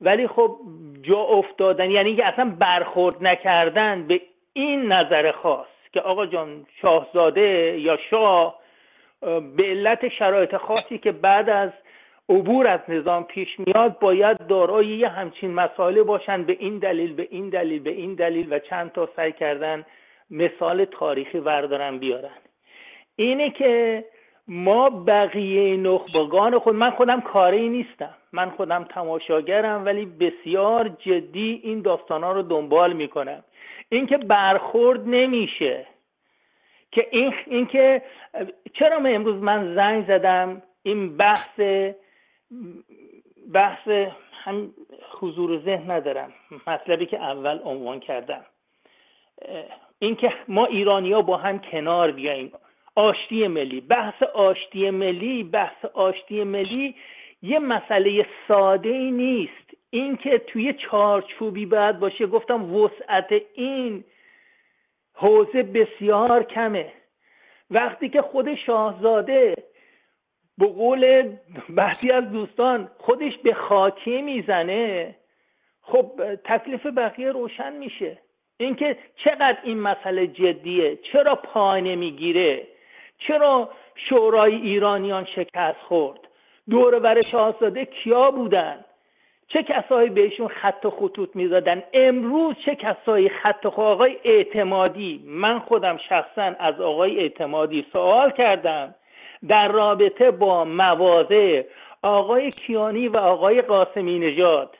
[0.00, 0.56] ولی خب
[1.02, 4.20] جا افتادن یعنی که اصلا برخورد نکردن به
[4.52, 8.58] این نظر خاص که آقا جان شاهزاده یا شاه
[9.56, 11.70] به علت شرایط خاصی که بعد از
[12.28, 17.28] عبور از نظام پیش میاد باید دارای یه همچین مسائله باشن به این دلیل به
[17.30, 19.84] این دلیل به این دلیل و چند تا سعی کردن
[20.30, 22.38] مثال تاریخی وردارن بیارن.
[23.16, 24.04] اینه که
[24.48, 28.14] ما بقیه نخبگان خود من خودم کاری نیستم.
[28.32, 33.44] من خودم تماشاگرم ولی بسیار جدی این داستان ها رو دنبال می‌کنم.
[33.88, 35.86] اینکه برخورد نمیشه.
[36.92, 38.02] که این اینکه
[38.72, 41.60] چرا من امروز من زنگ زدم؟ این بحث
[43.52, 43.88] بحث
[44.32, 44.74] هم
[45.20, 46.32] حضور ذهن ندارم.
[46.66, 48.44] مطلبی که اول عنوان کردم.
[49.98, 52.52] اینکه ما ایرانیا با هم کنار بیاییم.
[52.94, 53.80] آشتی ملی.
[53.80, 56.94] بحث آشتی ملی بحث آشتی ملی
[57.42, 59.70] یه مسئله ساده ای نیست.
[59.90, 64.04] اینکه توی چارچوبی باید باشه گفتم وسعت این
[65.14, 66.92] حوزه بسیار کمه.
[67.70, 69.56] وقتی که خود شاهزاده
[70.58, 71.32] به قول
[71.68, 75.14] بعضی از دوستان خودش به خاکی می‌زنه
[75.82, 78.18] خب تکلیف بقیه روشن میشه.
[78.56, 82.66] اینکه چقدر این مسئله جدیه چرا پا نمی‌گیره
[83.18, 86.20] چرا شورای ایرانیان شکست خورد
[86.70, 88.84] دور بر شاهزاده کیا بودن؟
[89.48, 95.58] چه کسایی بهشون خط و خطوط می‌زدن؟ امروز چه کسایی خط و آقای اعتمادی من
[95.58, 98.94] خودم شخصا از آقای اعتمادی سوال کردم.
[99.48, 101.62] در رابطه با مواضع
[102.02, 104.76] آقای کیانی و آقای قاسمی نژاد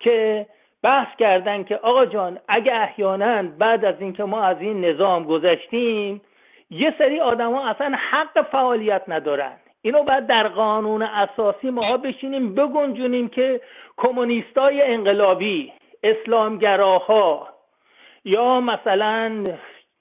[0.00, 0.46] که
[0.82, 6.20] بحث کردن که آقا جان اگه احیانا بعد از اینکه ما از این نظام گذشتیم
[6.70, 9.52] یه سری آدما اصلا حق فعالیت ندارن.
[9.82, 13.60] اینو باید در قانون اساسی ماها بشینیم بگنجونیم که
[13.96, 17.48] کمونیستای انقلابی اسلامگراها
[18.24, 19.44] یا مثلا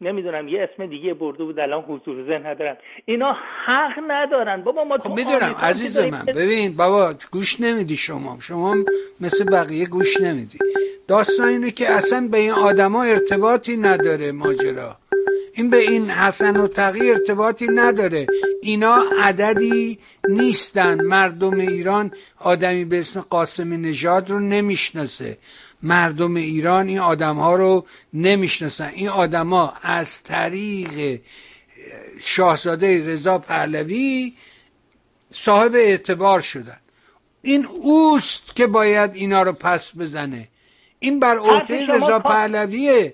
[0.01, 2.77] نمی‌دونم یه اسم دیگه برده بود الان حضور ذهن ندارم.
[3.05, 3.35] اینا
[3.65, 4.63] حق ندارن.
[4.63, 8.38] بابا ما خب می‌دونم عزیز من ببین بابا گوش نمیدی شما.
[8.41, 8.76] شما
[9.22, 10.57] مثل بقیه گوش نمیدی.
[11.07, 14.97] داستان اینه که اصلا به این آدما ارتباطی نداره ماجرا.
[15.53, 18.26] این به این حسن و تقی ارتباطی نداره.
[18.61, 19.99] اینا عددی
[20.30, 21.03] نیستن.
[21.03, 25.38] مردم ایران آدمی به اسم قاسم نژاد رو نمی‌شناسه.
[25.86, 28.90] مردم ایران این آدم ها رو نمی‌شناسن.
[28.94, 31.20] این آدما از طریق
[32.22, 34.34] شاهزاده رضا پهلوی
[35.32, 36.78] صاحب اعتبار شدن.
[37.41, 40.48] این اوست که باید اینا رو پس بزنه.
[40.99, 43.14] این بر عهده رضا پهلویه.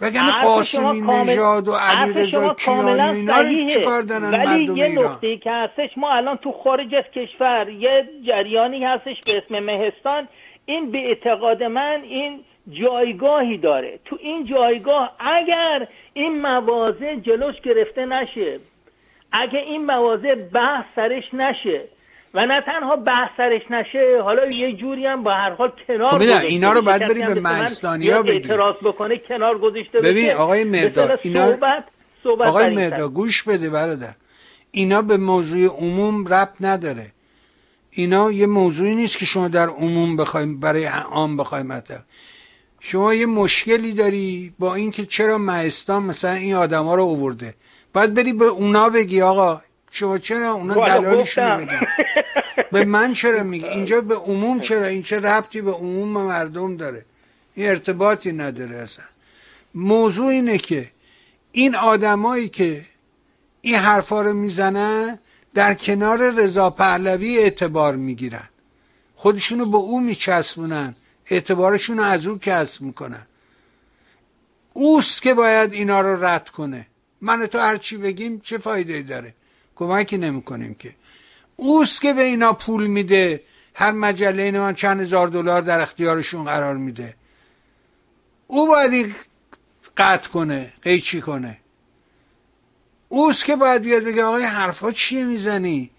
[0.00, 5.50] وگرنه قاسمی نژاد و علی رضا کیانی اینا چه کار دارن ولی یه نقطه که
[5.50, 10.28] هستش ما الان تو خارج از کشور یه جریانی هستش به اسم مهستان
[10.70, 13.98] این به اعتقاد من این جایگاهی داره.
[14.04, 18.58] تو این جایگاه اگر این مواضع جلوش گرفته نشه
[19.32, 21.80] اگه این مواضع بحث سرش نشه
[22.34, 26.44] و نه تنها بحث سرش نشه حالا یه جوری هم با هر حال کنار خب
[26.44, 31.46] اینا رو باید بریم به مهستانی ها اعتراض بکنه کنار گذاشته ببین آقای مردا اینا
[31.46, 31.84] صحبت
[32.22, 34.14] صحبت آقای مردا گوش بده برادر.
[34.70, 37.06] اینا به موضوع عموم ربط نداره.
[37.90, 42.02] اینا یه موضوعی نیست که شما در عموم بخوایم برای عام بخوایم مطرح.
[42.80, 47.54] شما یه مشکلی داری با اینکه چرا مهستان مثلا این آدما رو اوورده.
[47.92, 49.60] باید بری به اونا بگی آقا
[49.90, 51.56] شما چرا اونا دلالشون.
[51.56, 51.80] بگن
[52.72, 57.04] به من چرا میگه اینجا به عموم چرا؟ این چه ربطی به عموم مردم داره؟
[57.54, 59.04] این ارتباطی نداره اصلا.
[59.74, 60.90] موضوع اینه که
[61.52, 62.84] این آدمایی که
[63.60, 65.18] این حرفا رو می‌زنن
[65.54, 68.48] در کنار رضا پهلوی اعتبار می‌گیرن.
[69.14, 70.94] خودشونو به او میچسبونن.
[71.26, 73.26] اعتبارشون از او کسب می‌کنن.
[74.72, 76.86] اوست که باید اینا رو رد کنه.
[77.20, 79.34] من تو هر چی بگیم چه فایده داره؟
[79.74, 80.94] کمکی نمی‌کنیم که.
[81.56, 83.42] اوست که به اینا پول میده.
[83.74, 87.14] هر مجله این من چند هزار دلار در اختیارشون قرار میده.
[88.46, 89.14] او باید
[89.96, 91.58] قطع کنه قیچی کنه.
[93.12, 95.90] اوست که باید بیاد بگه آقای حرفا چیه می‌زنی؟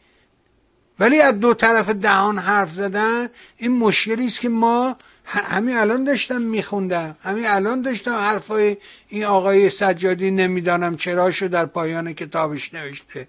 [0.99, 3.27] ولی از دو طرف دهان حرف زدن
[3.57, 7.15] این مشکلی است که ما همین الان داشتم میخوندم.
[7.23, 8.77] همین الان داشتم حرفای
[9.07, 13.27] این آقای سجادی نمی‌دانم چراشو در پایان کتابش نوشته.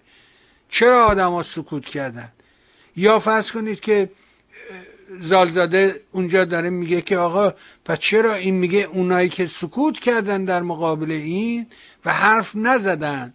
[0.69, 2.33] چرا آدما سکوت کردن؟
[2.97, 4.11] یا فرض کنید که
[5.21, 7.55] زالزاده اونجا داره میگه که آقا
[7.85, 11.67] پس چرا این میگه اونایی که سکوت کردن در مقابل این
[12.05, 13.35] و حرف نزدن؟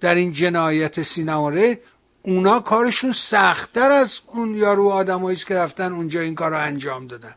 [0.00, 1.78] در این جنایت سینماره
[2.22, 7.34] اونا کارشون سختتر از اون یارو آدمایی که رفتن اونجا این کار رو انجام دادن.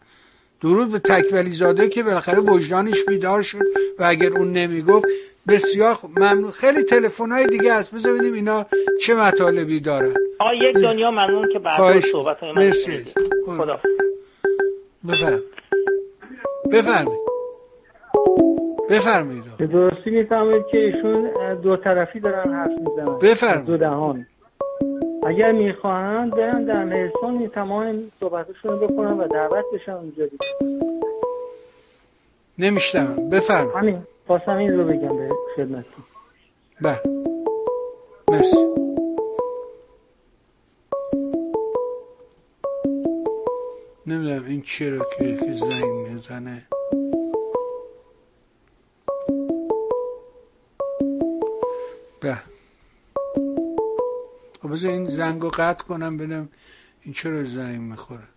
[0.61, 3.60] درود به تکولی زاده که بالاخره وجدانش بیدار شد
[3.99, 5.06] و اگر اون نمی‌گفت
[5.48, 5.98] بسیار.
[6.18, 6.52] ممنون.
[6.52, 7.91] خیلی تلفن های دیگه هست.
[7.91, 8.65] بذار ببینیم اینا
[9.02, 10.14] چه مطالبی دارن.
[10.40, 12.72] آقا یک دنیا ممنون که بعد صحبت های من.
[13.57, 13.80] خدا.
[15.07, 15.41] بفرم.
[16.72, 17.19] بفرمایید
[18.90, 19.44] بفرمایید.
[19.57, 21.30] به درستی می‌فهمید که ایشون
[21.64, 23.20] دو طرفی دارن حرف می‌زنن.
[23.20, 23.66] بفرمایید.
[23.66, 24.26] دو دهان.
[25.28, 30.24] اگر می‌خواهند برن در مهرسان تمام صحبتشون رو بکنن و دعوت بشن اونجا
[32.57, 33.76] نمیشتم بفرمایید.
[33.76, 34.02] همین.
[34.28, 36.03] خواستم این رو بگم به خدمتتون.
[36.82, 36.99] بله.
[38.32, 38.57] مرسی.
[44.07, 45.84] نمی‌دونم این چرا که زنگ
[46.14, 46.61] می‌زنه.
[52.22, 52.41] به.
[54.62, 56.50] خب این زنگ رو قطع کنم ببینم
[57.02, 58.28] این چرا زنگ می‌خوره.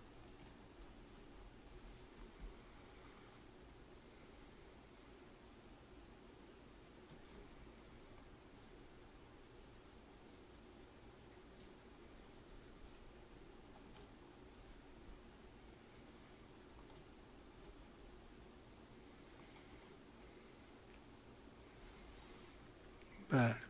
[23.29, 23.62] بله.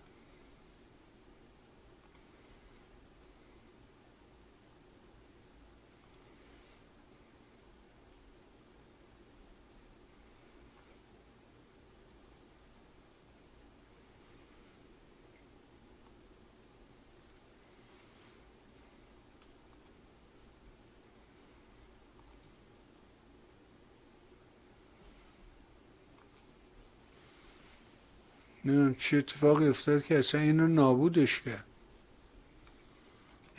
[28.66, 31.66] نمی‌دونم چه اتفاقی افتاد که اصلا اینو نابودش کرد.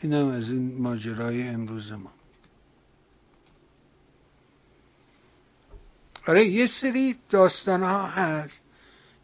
[0.03, 2.13] اینم از این ماجرای امروز ما.
[6.27, 8.61] آره یه سری داستان ها هست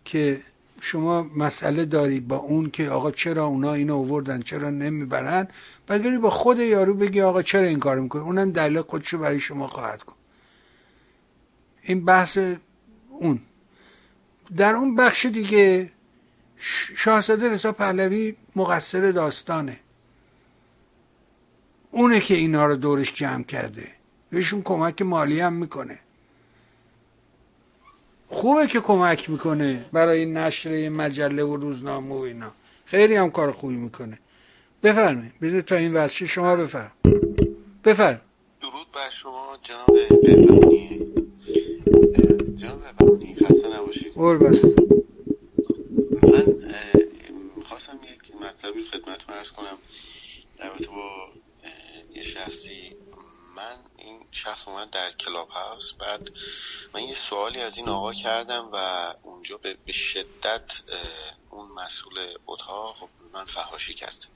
[0.05, 0.43] که
[0.81, 5.48] شما مسئله داری با اون که آقا چرا اونا اینو آوردن چرا نمی‌برن؟
[5.86, 9.40] بعد بری با خود یارو بگی آقا چرا این کار می‌کنه اونم دلیل خودشو برای
[9.40, 10.15] شما خواهد کن
[11.82, 12.39] این بحث
[13.09, 13.40] اون.
[14.56, 15.90] در اون بخش دیگه
[16.97, 19.81] شاهزاده رضا پهلوی مقصر داستانه.
[21.90, 23.89] اونه که اینا رو دورش جمع کرده.
[24.31, 25.98] بهشون کمک مالی هم می‌کنه.
[28.28, 32.52] خوبه که کمک می‌کنه برای نشر مجله و روزنامه و اینا.
[32.85, 34.18] خیلی هم کار خوبی می‌کنه.
[34.82, 35.32] بفرمایید.
[35.40, 36.93] بده تا این وضعی شما بفرم
[37.85, 38.20] بفرم
[38.60, 39.86] درود بر شما جناب
[40.22, 41.14] بهبهانی
[43.36, 44.15] خسته نباشید.
[44.15, 44.61] قربان.
[46.23, 46.44] من
[47.57, 49.78] می‌خواستم یک مطلبی خدمتتون ارز کنم.
[50.59, 51.28] در با
[52.11, 52.97] یه شخصی.
[53.57, 56.31] من این شخص اومد در کلاب هاوس بعد
[56.94, 58.77] من یه سوالی از این آقا کردم و
[59.23, 60.82] اونجا به شدت
[61.51, 64.27] اون مسئول اتاق خب من فحاشی کرد.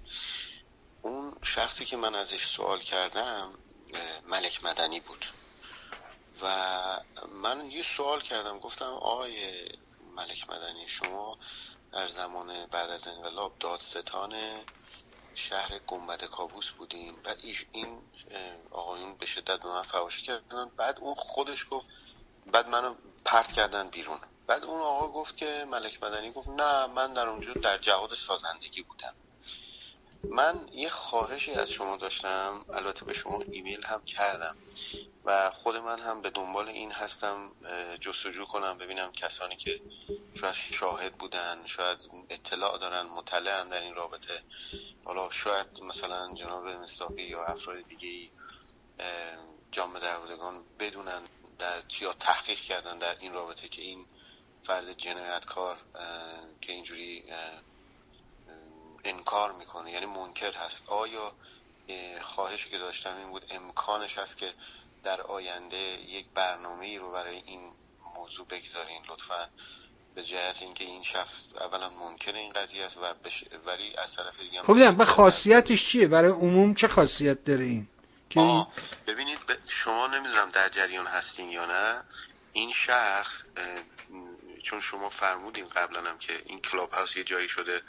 [1.03, 3.49] اون شخصی که من ازش سوال کردم
[4.29, 5.25] ملک مدنی بود.
[6.43, 6.47] و
[7.43, 8.59] من یه سوال کردم.
[8.59, 9.69] گفتم آقای
[10.17, 11.39] ملک مدنی شما
[11.93, 14.35] در زمان بعد از انقلاب دادستان
[15.35, 17.41] شهر گنبد کابوس بودین بعد
[17.73, 18.03] این
[18.71, 20.71] آقایون به شدت به من فواشی کردن.
[20.77, 21.89] بعد اون خودش گفت
[22.47, 22.95] بعد منو
[23.25, 24.21] پرت کردن بیرون.
[24.47, 28.83] بعد اون آقا گفت که ملک مدنی گفت نه من در اونجا در جهاد سازندگی
[28.83, 29.15] بودم.
[30.31, 34.57] من یه خواهشی از شما داشتم البته به شما ایمیل هم کردم.
[35.25, 37.53] و خود من هم به دنبال این هستم
[38.01, 39.81] جستجو کنم ببینم کسانی که
[40.35, 44.43] شاید شاهد بودن شاید اطلاع دارن مطلعن در این رابطه.
[45.05, 48.31] حالا شاید مثلا جناب مصداقی یا افراد دیگه
[49.73, 51.23] جامعه دروازگان بدونن
[51.59, 54.07] در یا تحقیق کردن در این رابطه که این
[54.63, 55.77] فرد جنایتکار
[56.61, 57.25] که اینجوری
[59.05, 60.89] انکار می‌کنه یعنی منکر هست.
[60.89, 61.33] آیا
[62.23, 64.55] خواهشی که داشتم این بود امکانش هست که
[65.05, 65.77] در آینده
[66.09, 67.73] یک برنامه ای رو برای این
[68.17, 69.49] موضوع بگذارین لطفا.
[70.15, 73.45] به جهت اینکه این شخص اولا منکر این قضیه است و بش...
[73.67, 77.89] ولی از طرف دیگه خب به خاصیتش چیه؟ برای عموم چه خاصیت داره این؟
[78.37, 78.73] آه
[79.07, 82.03] ببینید شما نمی‌دونم در جریان هستین یا نه.
[82.53, 83.45] این شخص
[84.63, 87.83] چون شما فرمودین قبلا هم که این کلاب هاوس یه جایی شده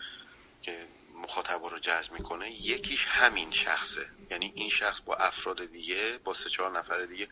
[0.62, 0.88] که
[1.26, 4.10] مخاطب رو جذب می‌کنه یکیش همین شخصه.
[4.32, 7.30] یعنی این شخص با افراد دیگه با سه چهار نفر دیگه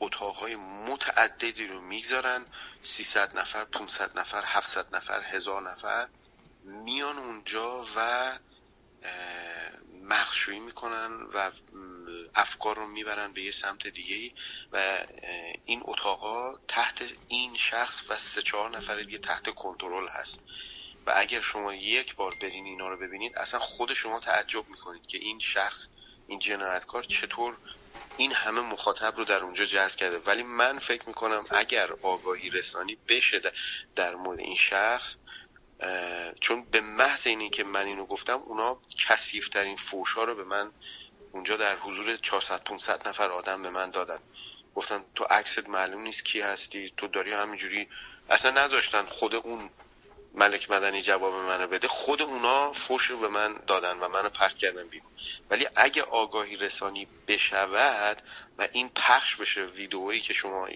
[0.00, 2.46] اتاقهای متعددی رو می‌گذارن.
[2.82, 6.08] 300 نفر 500 نفر 700 نفر هزار نفر
[6.64, 8.38] میان اونجا و
[10.02, 11.50] مخشویی می‌کنن و
[12.34, 14.34] افکار رو می‌برن به یه سمت دیگه
[14.72, 15.06] و
[15.64, 20.44] این اتاقا تحت این شخص و سه چهار نفر دیگه تحت کنترل هست.
[21.06, 25.18] و اگر شما یک بار برین اینا رو ببینید اصلا خود شما تعجب می‌کنید که
[25.18, 25.88] این شخص
[26.26, 27.56] این جنایتکار چطور
[28.16, 30.18] این همه مخاطب رو در اونجا جذب کرده.
[30.18, 33.40] ولی من فکر می‌کنم اگر آگاهی رسانی بشه
[33.96, 35.16] در مورد این شخص
[36.40, 40.72] چون به محض اینی که من اینو گفتم اونا کسیفترین فوش ها رو به من
[41.32, 44.18] اونجا در حضور 400 500 نفر آدم به من دادن.
[44.74, 47.88] گفتن تو عکست معلوم نیست کی هستی تو داری همینجوری
[48.30, 49.70] اصلا نذاشتن خود اون
[50.34, 54.54] ملک مدنی جواب منو بده خود اونا فوش رو به من دادن و منو پرت
[54.54, 55.10] کردن بیرون.
[55.50, 58.22] ولی اگه آگاهی رسانی بشود
[58.58, 60.68] و این پخش بشه ویدئویی که شما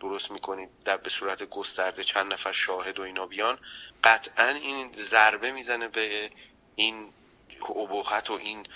[0.00, 3.58] درست می‌کنید در به صورت گسترده چند نفر شاهد و اینا بیان
[4.04, 6.30] قطعا این ضربه می‌زنه به
[6.76, 7.12] این
[7.68, 8.66] ابهت و این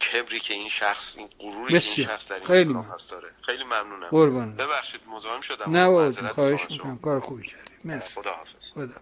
[0.00, 3.30] کبری که این شخص این غروری که این شخص در این خیلی هست داره.
[3.42, 4.56] خیلی ممنونم.
[4.56, 5.76] ببخشید مزاحم شدم.
[5.76, 6.98] نه خواهش می‌کنم.
[6.98, 7.73] کار خوبی کردی.
[7.84, 8.08] مرسی.
[8.20, 9.00] خدا حافظ خدا.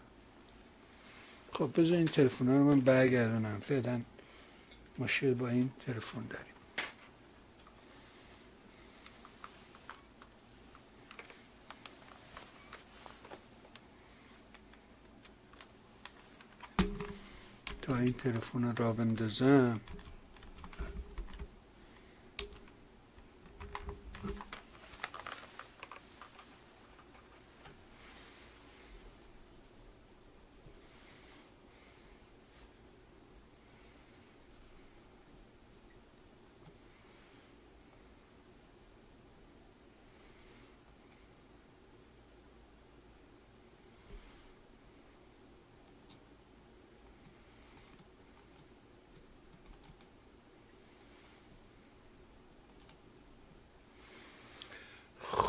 [1.53, 3.61] خب بذار این تلفن رو من برگردونم.
[3.61, 4.01] فعلا
[4.99, 6.47] مشکل با این تلفن داریم.
[17.83, 19.81] تا این تلفن را بندازم.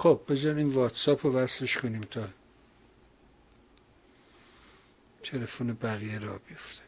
[0.04, 2.28] خب بذار این واتساپ رو وصلش کنیم تا
[5.24, 6.82] تلفن بقیه را بیفته.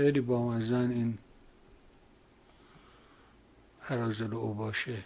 [0.00, 1.18] خیلی بامزن این
[3.80, 5.04] حرازل او باشه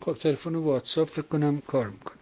[0.00, 2.17] خب تلفن واتساپ فکر کنم کار می‌کنه.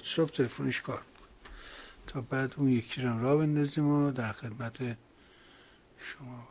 [0.00, 1.02] واتساپ تلفنش کار
[2.06, 4.78] تا بعد اون یکی رو را بندازیم و در خدمت
[5.98, 6.48] شما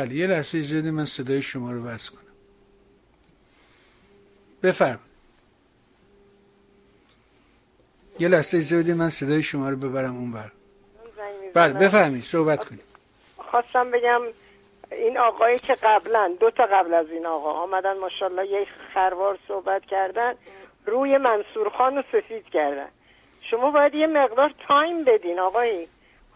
[0.00, 2.20] بله یه لحظه من صدای شما رو وز کنم.
[4.62, 5.00] بفرم.
[8.18, 10.50] یه لحظه من صدای شما رو ببرم اون بر
[11.54, 12.82] بله بفهمید صحبت کنید.
[13.38, 14.20] خواستم بگم
[14.92, 19.84] این آقایی که قبلا دو تا قبل از این آقا آمدن ماشاءالله یک خروار صحبت
[19.84, 20.34] کردن
[20.86, 22.88] روی منصور خان رو سفید کردن.
[23.40, 25.88] شما باید یه مقدار تایم بدین آقایی.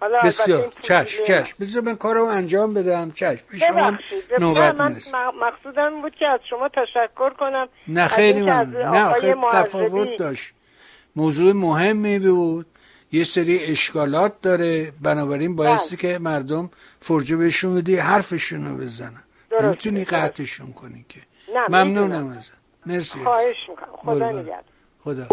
[0.04, 0.72] حالا بسیار.
[0.80, 1.56] چشم پوزیله- چشم.
[1.60, 3.10] بذار من کارو انجام بدم.
[3.10, 3.44] چشم.
[3.50, 3.98] به شما
[4.38, 4.96] نوبت من
[5.40, 7.68] مقصودم بود که از شما تشکر کنم.
[7.88, 8.82] نه خیلی ممنون.
[8.82, 10.52] نه خیلی تفاوت داشت.
[11.16, 12.66] موضوع مهمی بود.
[13.12, 14.92] یه سری اشکالات داره.
[15.02, 16.70] بنابراین بایستی که مردم
[17.00, 19.22] فرجه بهشون بدی حرفشون رو بزنن
[19.60, 20.04] نمی‌تونی.
[20.04, 21.20] قطعشون کنی که.
[21.68, 22.26] ممنونم.
[22.38, 22.52] ازت.
[22.86, 23.18] مرسی.
[23.18, 23.96] خواهش می‌کنم.
[23.96, 24.30] خدا.
[24.30, 24.62] نگهدار.
[25.04, 25.26] خدا.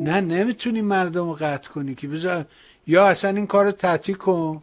[0.00, 2.08] نه نمی‌تونی مردم رو قطع کنی که.
[2.08, 2.44] بذار
[2.86, 4.62] یا اصلا این کار رو تعطیل کن.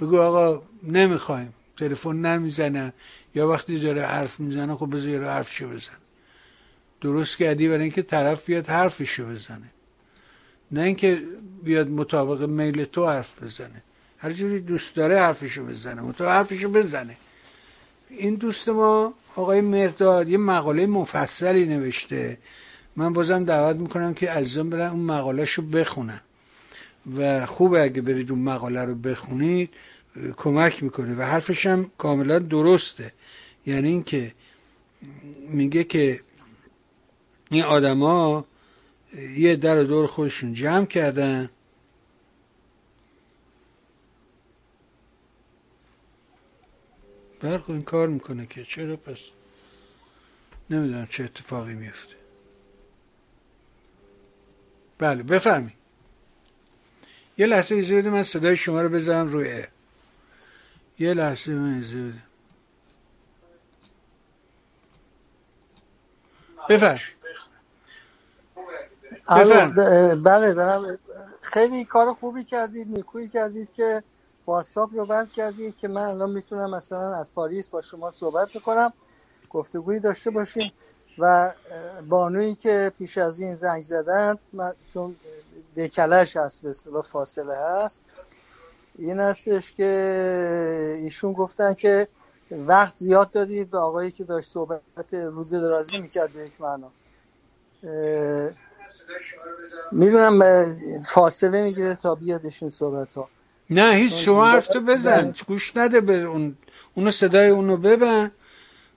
[0.00, 1.54] بگو آقا نمی‌خوایم.
[1.76, 2.92] تلفن نمی‌زنه
[3.34, 5.92] یا وقتی داره حرف می‌زنه خب بذار یه حرفشو بزن.
[7.00, 9.70] درست کردی برای اینکه طرف بیاد حرفشو بزنه.
[10.70, 11.22] نه اینکه
[11.62, 13.82] بیاد مطابق میل تو حرف بزنه.
[14.18, 16.02] هر جوری دوست داره حرفشو بزنه.
[16.02, 17.16] مطابق حرفشو بزنه.
[18.08, 22.38] این دوست ما آقای مرداد یه مقاله مفصلی نوشته.
[22.96, 26.20] من بازم دعوت می‌کنم که عزیزان برن اون مقالهش رو بخونن.
[27.16, 29.70] و خوبه اگه برید اون مقاله رو بخونید
[30.36, 33.12] کمک می‌کنه و حرفش هم کاملا درسته.
[33.66, 34.34] یعنی اینکه
[35.48, 36.20] میگه که
[37.50, 38.44] این آدما
[39.36, 41.50] یه در و دور خودشون جمع کردن.
[47.40, 49.18] برخو این کار می‌کنه که چرا پس
[50.70, 52.14] نمی‌دونم چه اتفاقی میفته
[54.98, 55.79] بله بفرمایید.
[57.40, 59.64] یه لحظه اجازه بده من صدای شما رو بذارم روی
[60.98, 62.22] یه لحظه من اجازه بده
[66.70, 67.00] بفرم.
[70.22, 70.98] بله دارم.
[71.40, 74.02] خیلی کار خوبی کردید نیکویی کردید که
[74.46, 78.92] واتساپ رو بند کردید که من الان می‌تونم مثلا از پاریس با شما صحبت بکنم
[79.50, 80.72] گفتگویی داشته باشیم
[81.18, 81.52] و
[82.08, 85.16] بانویی که پیش از این زنگ زدن من چون
[85.76, 88.02] دکلش هست به اصطلاح فاصله هست.
[88.98, 92.08] این هستش که ایشون گفتن که
[92.50, 96.90] وقت زیاد دادید به آقایی که داشت صحبت روزه درازی می‌کرد به یک معنا.
[99.92, 103.28] می‌دونم فاصله می‌گیره تا بیادش این صحبت ها
[103.70, 105.34] نه هیچ شما حرف تو بزن.
[105.48, 106.56] گوش نده به اون
[106.94, 108.30] اونو صدای اونو ببن.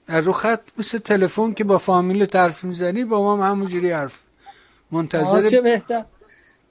[0.08, 4.22] از رو خط مثل تلفن که با فامیل طرف می‌زنی با ما هم همونجوری حرف.
[4.92, 6.06] منتظر بهتر.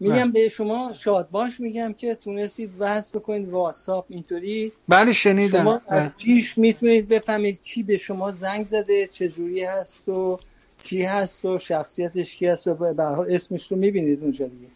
[0.01, 0.33] میگم.
[0.33, 6.13] به شما شادباش میگم که تونستید وصل بکنید واتساپ اینطوری بله شنیدم شما از بله.
[6.19, 10.39] پیش می‌تونید بفهمید کی به شما زنگ زده چجوری هست و
[10.85, 13.03] کی هست و شخصیتش کی هست و به
[13.35, 14.67] اسمش رو می‌بینید اونجا دیگه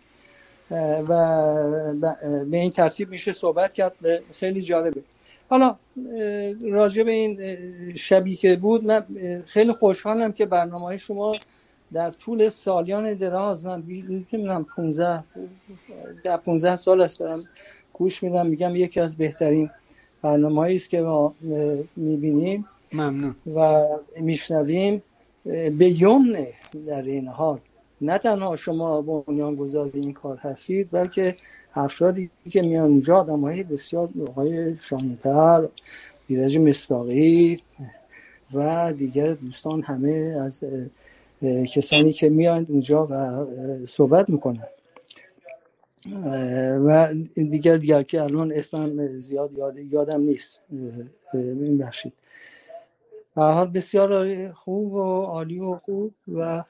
[1.02, 3.96] و به این ترتیب میشه صحبت کرد
[4.32, 5.02] خیلی جالبه
[5.48, 5.76] حالا
[6.62, 7.38] راجع به این
[7.94, 9.04] شبی که بود من
[9.46, 11.32] خیلی خوشحالم که برنامه های شما
[11.92, 15.24] در طول سالیان دراز من نمی‌دونم 15
[16.24, 17.44] در 15 سال است دارم
[17.92, 19.70] گوش میدم میگم یکی از بهترین
[20.22, 21.34] برنامه است که ما
[21.96, 23.34] می‌بینیم ممنون.
[23.54, 23.86] و
[24.20, 25.02] میشنویم.
[25.78, 26.46] به یمن
[26.86, 27.58] در این حال.
[28.00, 31.36] نه تنها شما بنیانگذار این کار هستید بلکه
[31.74, 35.66] افرادی که میان اونجا آدم های بسیار آقای شاهینپر
[36.28, 37.62] ایرج مصداقی
[38.54, 40.64] و دیگر دوستان همه از
[41.74, 43.46] کسانی که میان اونجا و
[43.86, 44.66] صحبت می‌کنن.
[46.86, 50.60] و دیگر دیگر که الان اسمم زیاد یاد یادم نیست.
[51.32, 56.62] این به حال بسیار خوب و عالی و خوب و.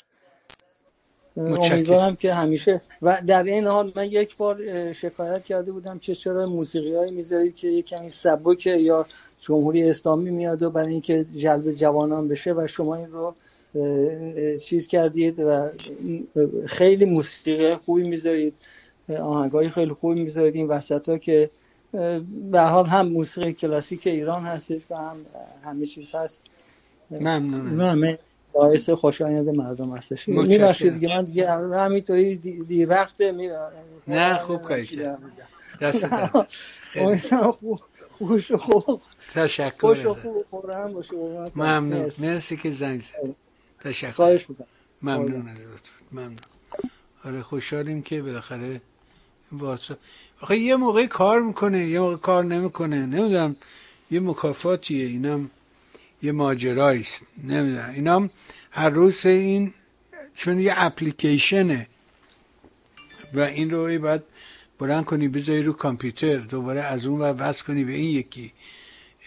[1.36, 6.46] امیدوارم که همیشه و در این حال من یک بار شکایت کرده بودم که چرا
[6.46, 9.06] موسیقی هایی می‌ذارید که یک کمی سبکه یا
[9.40, 13.34] جمهوری اسلامی میاد و برای اینکه جلب جوانان بشه و شما این رو
[14.60, 15.68] چیز کردید و
[16.66, 18.54] خیلی موسیقی خوبی می‌ذارید
[19.20, 20.54] آهنگ های خیلی خوبی می‌ذارید.
[20.54, 21.50] این وسط ها که
[22.50, 25.16] به حال هم موسیقی کلاسیک ایران هستش و هم
[25.64, 26.44] همه چیز هست.
[27.20, 28.18] همه
[28.52, 30.28] باعث خوشایند مردم هستش.
[30.28, 33.32] میبخشید دیگه من دیگه همینطوری دی- دیر وقته
[34.08, 35.18] نه، خوب کاری کرد.
[35.80, 36.06] دست
[37.60, 37.80] خوب
[38.10, 39.00] خوش و خوب.
[39.34, 40.14] تشکر خوش و.
[40.14, 40.46] خوب.
[41.56, 42.00] ممنون.
[42.00, 42.26] مرسی.
[42.26, 43.45] مرسی که زنگ زد.
[43.80, 44.10] تشکر.
[44.10, 44.66] خواهش می‌کنم.
[45.02, 46.02] ممنون از لطفت.
[46.12, 46.36] ممنون.
[47.24, 48.80] آره خوشحالیم که بالاخره
[49.52, 49.98] واتساپ
[50.40, 53.06] آخه یه موقع کار می‌کنه یه موقع کار نمی‌کنه.
[53.06, 53.56] نمی‌دونم
[54.10, 55.06] یه مکافاتیه.
[55.06, 55.50] اینم
[56.22, 57.22] یه ماجرایی است.
[57.44, 57.90] نمی‌دونم.
[57.90, 58.30] اینام
[58.70, 59.74] هر روز این
[60.34, 61.86] چون یه اپلیکیشنه.
[63.34, 64.22] و این رو باید
[64.78, 68.52] بلند کنی بذاری رو کامپیوتر دوباره از اون و وصل کنی به این یکی.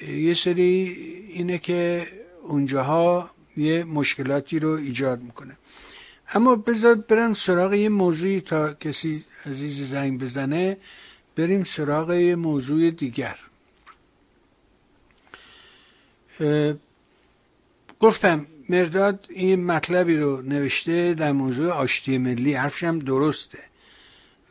[0.07, 0.95] یه سری
[1.29, 2.07] اینه که
[2.41, 3.29] اونجاها
[3.59, 5.57] یه مشکلاتی رو ایجاد می‌کنه.
[6.33, 10.77] اما بذار برم سراغ یه موضوعی تا کسی عزیز زنگ بزنه.
[11.35, 13.35] بریم سراغ یه موضوع دیگر.
[17.99, 22.53] گفتم مرداد این مطلبی رو نوشته در موضوع آشتی ملی.
[22.53, 23.59] حرفشم درسته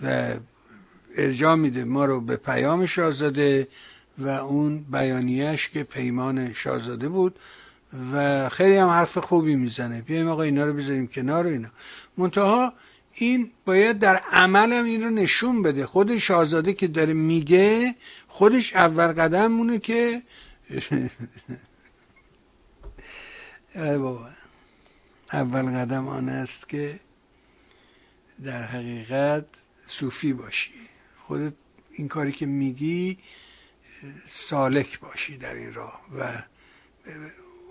[0.02, 0.34] و
[1.16, 3.68] ارجاع میده ما رو به پیام شاهزاده
[4.18, 7.38] و اون بیانیهش که پیمان شاهزاده بود.
[8.12, 10.00] و خیلی هم حرف خوبی می‌زنه.
[10.00, 11.68] بیایم آقا اینا رو بذاریم کنار و اینا.
[12.16, 12.72] منتها
[13.14, 15.86] این باید در عمل هم این رو نشون بده.
[15.86, 17.94] خود شاهزاده که داره میگه
[18.28, 20.22] خودش اول قدم مونه که
[23.74, 24.26] بابا.
[25.32, 27.00] اول قدم آن است که
[28.44, 29.44] در حقیقت
[29.86, 30.72] صوفی باشی.
[31.26, 31.52] خودت
[31.90, 33.18] این کاری که میگی
[34.28, 36.42] سالک باشی در این راه و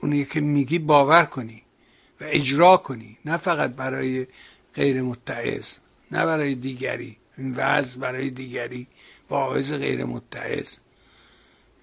[0.01, 1.61] اونی که میگی باور کنی
[2.21, 4.27] و اجرا کنی نه فقط برای
[4.75, 5.65] غیر متعز
[6.11, 7.17] نه برای دیگری.
[7.37, 8.87] این وضع برای دیگری
[9.29, 10.77] واعظ غیر متعز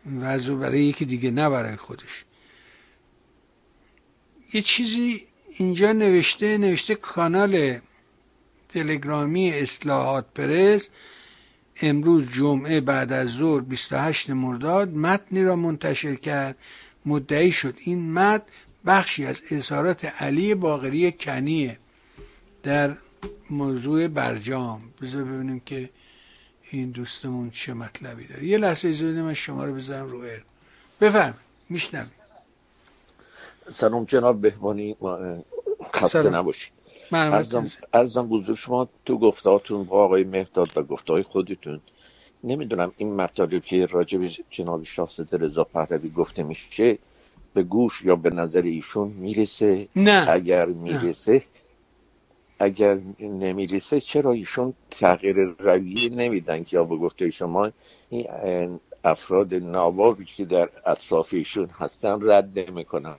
[0.04, 2.24] این وضع برای یکی دیگه نه برای خودش.
[4.52, 7.78] یه چیزی اینجا نوشته نوشته کانال
[8.68, 10.88] تلگرامی اصلاحات پرس
[11.82, 16.56] امروز جمعه بعد از ظهر 28 مرداد متنی را منتشر کرد.
[17.06, 17.74] مدعی شد.
[17.78, 18.44] این متن
[18.86, 21.78] بخشی از اظهارات علی باقری کنیه
[22.62, 22.96] در
[23.50, 24.82] موضوع برجام.
[25.02, 25.90] بذار ببینیم که
[26.70, 28.44] این دوستمون چه مطلبی داره.
[28.44, 30.44] یه لحظه ایزه من شما رو بزنم رو ایر
[31.00, 31.34] بفهم
[31.68, 32.10] میشنم
[33.70, 34.96] سلام جناب بهبانی
[35.94, 36.72] خسته نباشید.
[37.92, 41.80] ارزم بزرگ شما تو گفتهاتون با آقای مهداد و گفته خودتون.
[42.44, 46.98] نمی‌دونم این مطالب که راجع به جناب شاهزاده رضا پهلوی گفته میشه
[47.54, 50.30] به گوش یا به نظر ایشون می‌رسه؟ نه.
[50.30, 51.42] اگر می‌رسه؟
[52.58, 57.70] اگر نمی‌رسه چرا ایشون تغییر رویه نمیدن که یا به گفته شما
[58.10, 58.26] این
[59.04, 63.16] افراد نوابی که در اطراف ایشون هستن رد نمی‌کنن؟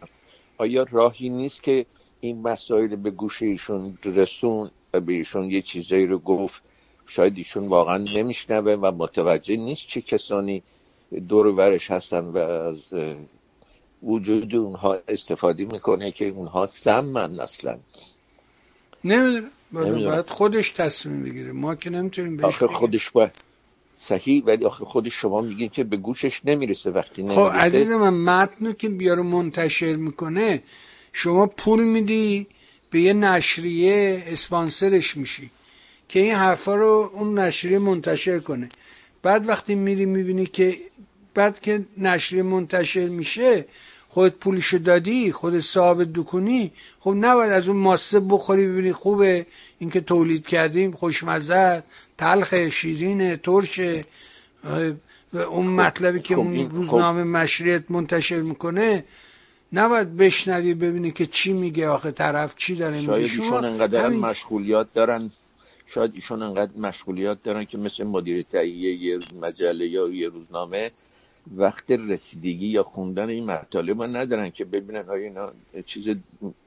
[0.58, 1.86] آیا راهی نیست که
[2.20, 6.62] این مسائل به گوش ایشون رسون و به ایشون یه چیزایی رو گفت
[7.08, 10.64] شاید ایشون واقعا نمیشنوه و متوجه نیست چه کسانی
[11.28, 12.80] دور ورش هستن و از
[14.04, 17.80] وجود اونها استفاده می‌کنه که اونها سمن اصلا.
[19.04, 19.50] نمی‌دونم.
[19.72, 21.52] باید خودش تصمیم بگیره.
[21.52, 23.32] ما که نمی‌تونیم بهش آخه خودش باید
[23.96, 27.58] صحیح ولی آخه خودش شما میگین که به گوشش نمی‌رسه وقتی خب نمی‌رسه.
[27.58, 30.64] عزیز من متنو که بیاره منتشر می‌کنه
[31.14, 32.48] شما پول میدی
[32.90, 35.52] به یه نشریه اسپانسرش میشی.
[36.10, 38.70] که این حرفا رو اون نشریه منتشر کنه.
[39.24, 40.78] بعد وقتی میری می‌بینی که
[41.34, 43.66] بعد که نشریه منتشر میشه
[44.10, 49.46] خود پولشو دادی خود صاحب دکونی خب نباید از اون ماسه بخوری ببینی خوبه
[49.80, 51.84] اینکه تولید کردیم خوشمزه
[52.18, 54.04] تلخ شیرین ترشه.
[55.34, 59.04] و اون مطلبی که خب اون روزنامه مشریت منتشر می‌کنه
[59.74, 63.06] نباید بشنوی ببینی که چی میگه آخه طرف چی داره میگه.
[63.06, 65.32] شاید ایشون انقدر مشغولیات دارن.
[65.86, 70.92] شاید ایشون انقدر مشغولیات دارن که مثل مدیر تهیه یه مجله یا یه روزنامه
[71.58, 75.52] وقت رسیدگی یا خوندن این مطالب رو ندارن که ببینن آیا اینا
[75.86, 76.16] چیز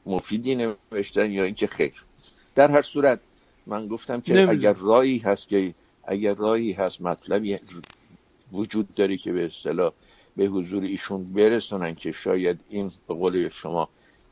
[0.07, 2.05] مفیدی نوشتن یا اینکه خیر
[2.55, 3.21] در هر صورت
[3.67, 4.59] من گفتم که نمی‌دونم.
[4.59, 5.75] اگر راهی هست که
[6.05, 7.57] اگر راهی هست مطلبی
[8.53, 9.93] وجود داره که به اصطلاح
[10.37, 13.89] به حضور ایشون برسونن که شاید این به قول شما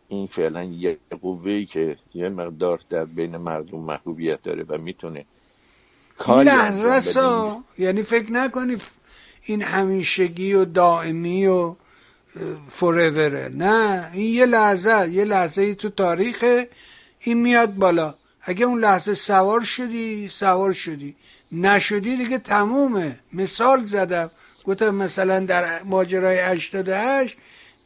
[0.09, 5.25] این فعلا یه قوه‌ای که یه مقدار در بین مردم محبوبیت داره و می‌تونه
[6.19, 7.21] کاری لحظه.
[7.21, 7.65] ها.
[7.79, 8.77] یعنی فکر نکنی
[9.43, 11.75] این همیشگی و دائمی و
[12.69, 16.65] فوروره نه این یه لحظه یه لحظه ای تو تاریخ
[17.21, 18.15] این میاد بالا.
[18.43, 21.17] اگه اون لحظه سوار شدی سوار شدی.
[21.53, 23.19] نشدی دیگه تمومه.
[23.33, 24.31] مثال زدم.
[24.65, 27.37] گفتم مثلا در ماجرای 88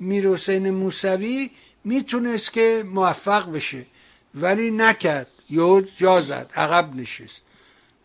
[0.01, 1.51] میر حسین موسوی
[1.85, 3.86] می‌تونست که موفق بشه.
[4.35, 5.27] ولی نکرد.
[5.51, 6.51] یهو جا زد.
[6.57, 7.40] عقب نشست.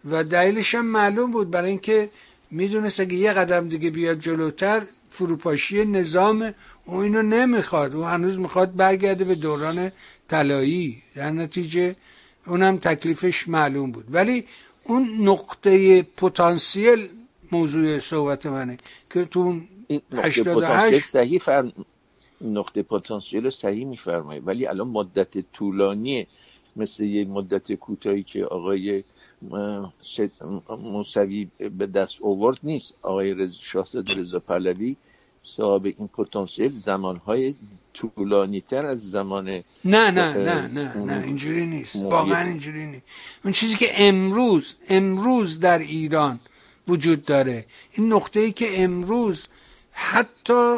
[0.06, 1.52] و دلیلش هم معلوم بود.
[1.52, 2.10] برای اینکه
[2.52, 6.54] می‌دونست اگه یه قدم دیگه بیاد جلوتر فروپاشی نظام
[6.86, 7.96] او اینو نمی‌خواد.
[7.96, 9.92] او هنوز می‌خواد برگرده به دوران
[10.28, 11.04] طلایی.
[11.16, 11.96] در نتیجه
[12.48, 14.06] اونم تکلیفش معلوم بود.
[14.10, 14.46] ولی
[14.84, 17.10] اون نقطه پتانسیل
[17.52, 18.78] موضوع صحبت منه
[19.14, 21.74] که تو اون این نقطه 88 پتانسیل صحیح فرم...
[22.42, 26.28] نقطه پتانسیل صحیح میفرمایید ولی الان مدت طولانی
[26.76, 29.04] مثل یه مدت کوتاهی که آقای
[30.70, 31.48] موسوی
[31.78, 33.50] به دست آورد نیست آقای.
[33.52, 34.96] شاهزاده رضا پهلوی
[35.42, 37.56] صاحب این پتانسیل زمانهای
[37.94, 42.12] طولانی تر از زمان نه نه نه نه نه اینجوری نیست محیط.
[42.12, 43.04] واقعا اینجوری نیست
[43.44, 46.40] اون چیزی که امروز امروز در ایران
[46.88, 49.48] وجود داره این نقطه ای که امروز
[49.92, 50.78] حتی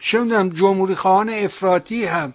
[0.00, 2.34] چه می‌دونم جمهوری خواهان افراطی هم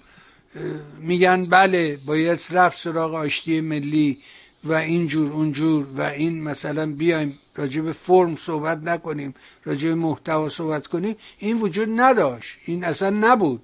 [1.00, 4.18] میگن بله باید رفت سراغ آشتی ملی
[4.64, 10.50] و اینجور اونجور و این مثلا بیایم راجع به فرم صحبت نکنیم راجع به محتوا
[10.50, 11.16] صحبت کنیم.
[11.38, 12.58] این وجود نداشت.
[12.66, 13.62] این اصلا نبود.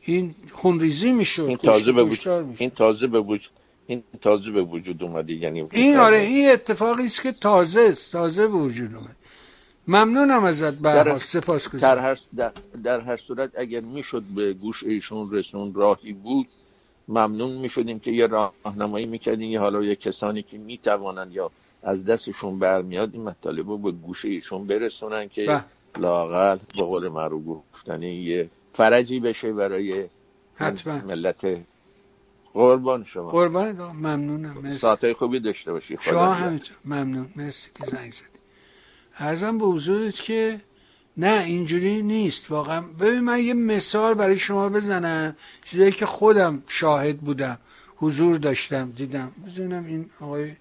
[0.00, 2.56] این خونریزی می‌شد این تازه به وجود.
[2.58, 3.52] این تازه به وجود
[3.86, 8.12] این تازه به وجود اومده یعنی این آره این اتفاقی است که تازه است.
[8.12, 9.16] تازه به وجود اومد.
[9.88, 12.52] ممنونم ازت به سپاس در, هر, در,
[12.84, 16.48] در هر صورت اگر می‌شد به گوش ایشون رسون راهی بود
[17.08, 21.50] ممنون می‌شدیم که یه راهنمایی می‌کردیم یه حالا یه کسانی که می‌توانند یا
[21.82, 25.64] از دستشون برمیاد این مطالب رو به گوش ایشون برسونن که بله.
[25.98, 30.08] لاقل به قول معروف گفتنی یه فرجی بشه برای
[30.54, 30.98] حتما.
[30.98, 31.46] ملت.
[32.54, 33.28] قربان شما.
[33.28, 33.72] قربان.
[33.72, 34.58] ممنونم.
[34.62, 34.78] مرسی.
[34.78, 35.96] ساعتهای خوبی داشته باشی.
[35.96, 36.32] خدا شما.
[36.32, 36.76] همینطور.
[36.84, 37.28] ممنون.
[37.36, 38.31] مرسی که زنگ زدی.
[39.18, 40.60] ارزم به حضورت که
[41.16, 42.50] نه اینجوری نیست.
[42.50, 42.80] واقعا.
[42.80, 45.36] ببین من یه مثال برای شما بزنم.
[45.64, 47.58] چیزایی که خودم شاهد بودم
[47.96, 49.32] حضور داشتم دیدم.
[49.46, 50.56] بزنم این آقای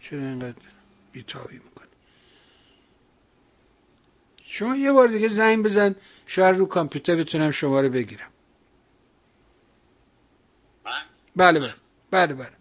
[0.00, 0.54] چرا اینقدر
[1.12, 1.88] بیتابی می‌کنه.
[4.46, 5.94] شما یه بار دیگه زنگ بزن
[6.26, 8.30] شاید رو کامپیوتر بتونم شما رو بگیرم.
[11.36, 11.74] بله بله.
[12.10, 12.52] بله بله.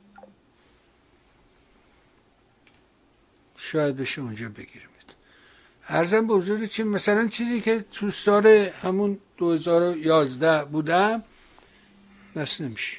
[3.57, 4.89] شاید بشه اونجا بگیریم
[5.89, 8.47] ارزم به حضورت که مثلا چیزی که تو سال
[8.83, 11.23] همون 2011 بودم
[12.35, 12.97] بس نمیشه.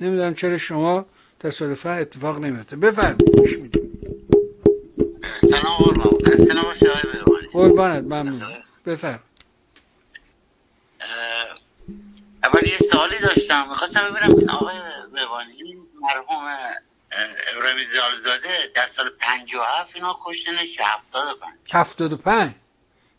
[0.00, 1.06] نمی‌دونم چرا شما
[1.40, 3.98] تصادفا اتفاق نمیفته بفرمایید گوش میدیم.
[5.40, 6.18] سلام قربان.
[6.26, 6.86] خسته نباشی
[7.52, 8.42] قربانت ممنون.
[8.86, 9.20] بفرم.
[12.44, 13.68] اول یه سوالی داشتم.
[13.68, 14.76] می‌خواستم ببینم آقای
[15.12, 16.44] بهبانی این مرحوم
[17.56, 22.52] ابراهیم زالزاده در سال 57 اینا کشتنش 75 75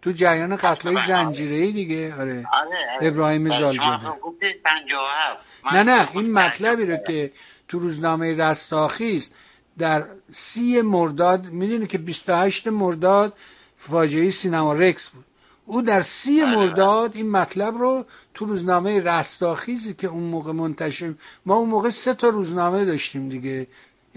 [0.01, 2.21] تو جریان قتل 75 زنجیره دیگه؟ آره.
[2.21, 3.07] آره آره.
[3.07, 4.03] ابراهیم زالزاده.
[4.03, 7.07] شما گفتید 57 من نه نه این خب مطلبی رو 75.
[7.07, 7.31] که
[7.67, 9.29] تو روزنامه رستاخیز
[9.77, 13.33] در سی مرداد می‌دونی که 28 مرداد
[13.77, 15.25] فاجعه سینما رکس بود.
[15.65, 21.13] او در سی بله، مرداد این مطلب رو تو روزنامه رستاخیزی که اون موقع منتشر
[21.45, 23.67] ما اون موقع سه تا روزنامه داشتیم دیگه.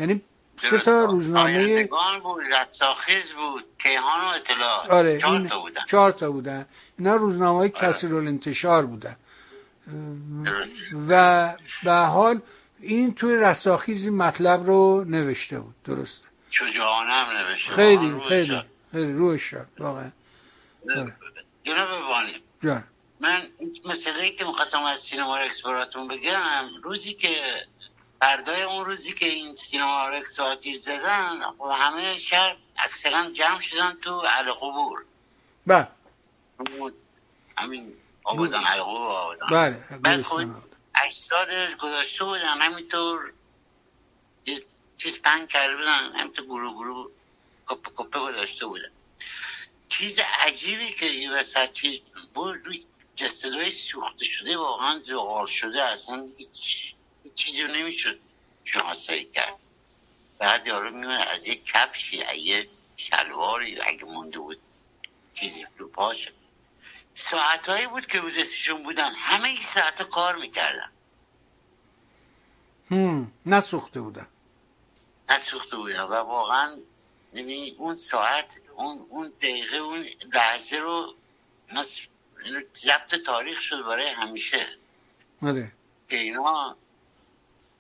[0.00, 0.22] یعنی
[0.56, 1.04] سه تا.
[1.04, 5.82] روزنامه آیندگان بود رستاخیز بود کیهان و اطلاع آره چهار این تا بودن.
[5.88, 6.66] چهار تا بودن.
[6.98, 9.16] اینا روزنامه های کسر انتشار بودن.
[10.44, 10.76] درست.
[11.08, 11.54] و
[11.84, 12.40] به حال
[12.80, 15.74] این توی رستاخیز این مطلب رو نوشته بود.
[15.84, 17.72] درست شجاعانه هم نوشته.
[17.72, 18.66] خیلی خیلی شد.
[18.92, 20.10] خیلی روش شد واقعا.
[20.96, 21.16] آره.
[21.64, 22.32] جناب بانی
[22.64, 22.84] جان.
[23.20, 23.42] من
[23.84, 27.28] مسئله که می‌خواستم از سینما رکس براتون بگم روزی که
[28.20, 33.60] فردای اون روزی که این سینما رکس رو آتیش زدن خب همه شهر اکثرا جمع
[33.60, 35.04] شدن تو علی قبور
[35.66, 35.88] بله
[37.58, 37.92] همین
[38.24, 39.48] آبادان علی قبور و آبادان.
[39.50, 40.24] بله بعد.
[41.04, 41.48] اجساد
[41.78, 43.32] گذاشته بودن همینطور
[44.46, 44.62] یه
[44.96, 47.10] چیز پنگ کرده بودن همینطور گروه گروه
[47.66, 48.90] کپه کپه گذاشته بودن.
[49.88, 52.00] چیز عجیبی که این وسط چیز
[52.34, 52.84] بود روی
[53.16, 56.94] جسدهای سوخته شده واقعا زغال شده اصلا هیچ
[57.34, 58.20] چیزی رو نمی‌شد
[58.64, 59.56] شناسایی کرد.
[60.38, 64.60] بعد یارو میونه از یه کفشی از یه شلواری اگه مونده بود
[65.34, 66.28] چیزی رو پاش
[67.14, 69.12] ساعتهایی بود که رو دستشون بودن.
[69.14, 70.90] همه این ساعت کار می‌کردن.
[72.90, 74.26] هم، نسوخته بودن.
[75.30, 76.78] نسوخته بودن و واقعا
[77.34, 81.14] یعنی اون ساعت اون اون دقیقه اون لحظه رو
[82.74, 84.66] ضبط تاریخ شد برای همیشه.
[85.42, 85.72] آره
[86.08, 86.76] که اینا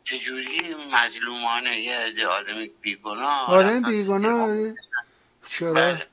[0.04, 3.80] چجوری مظلومانه؟ یه عده آدم بیگناه آره.
[3.80, 4.74] بیگناه.
[5.48, 6.06] چرا؟ بله.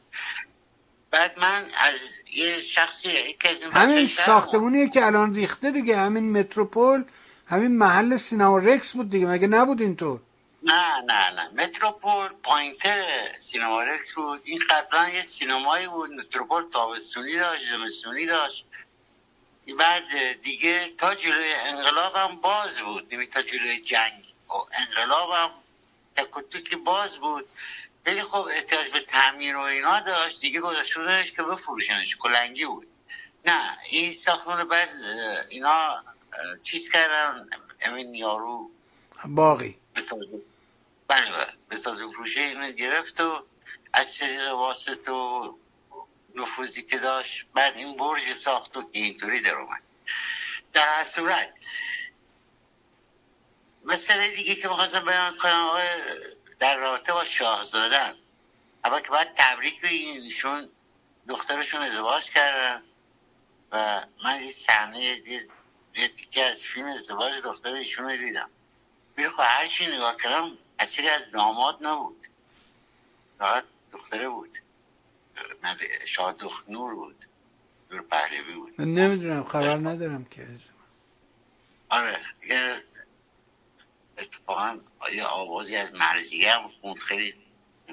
[1.11, 1.99] بعد من از
[2.33, 3.35] یه شخصی
[3.71, 7.03] همین ساختمونیه که الان ریخته دیگه همین متروپول
[7.47, 10.19] همین محل سینما رکس بود دیگه مگه نبود اینطور؟
[10.63, 11.63] نه نه نه.
[11.63, 13.03] متروپول پایینتر
[13.37, 14.41] سینما رکس بود.
[14.43, 18.65] این قبلا یه سینمایی بود متروپول تابستونی داشت زمستونی داشت.
[19.73, 23.13] بعد دیگه تا جلوی انقلاب هم باز بود.
[23.13, 25.51] یعنی تا جلوی جنگ و انقلاب هم
[26.15, 27.49] تک و توک باز بود.
[28.05, 30.41] خیلی خب احتیاج به تعمیر و اینا داشت.
[30.41, 32.15] دیگه گذاشتونش که بفروشنش.
[32.15, 32.87] کلنگی بود.
[33.45, 34.89] نه این ساختمان بعد
[35.49, 36.03] اینا
[36.63, 37.49] چیز کردن.
[37.81, 38.71] امین یارو
[39.25, 39.77] باقی.
[41.07, 41.31] بله
[41.69, 43.43] به ساز فروشه اینو گرفت و
[43.93, 45.57] از طریق واسط و
[46.37, 47.45] نفوذی که داشت.
[47.53, 49.81] بعد این برج ساخت و اینطوری در اومد.
[50.73, 51.53] در صورت.
[53.85, 55.79] مسئله دیگه که می‌خواستم بیان کنم
[56.59, 58.15] در رابطه با شاهزادن
[58.83, 60.29] اما که باید تبریک بگیم
[61.27, 62.83] دخترشون ازدواج کردن.
[63.71, 65.01] و من این صحنه
[65.95, 68.49] یه تیکه از فیلم ازدواج دختر ایشون رو دیدم.
[69.17, 72.27] میره خب هر چی نگاه کردم اصیلی از داماد نبود.
[73.39, 74.57] فقط دختره بود.
[76.05, 77.25] شاد نور بود.
[77.91, 78.73] نور پهلوی بود.
[78.77, 80.47] من نمی‌دونم خبر ندارم که.
[81.89, 82.19] آره
[84.17, 84.79] اتفاقا
[85.13, 86.97] یه آوازی از مرزیه هم خوند.
[86.97, 87.33] خیلی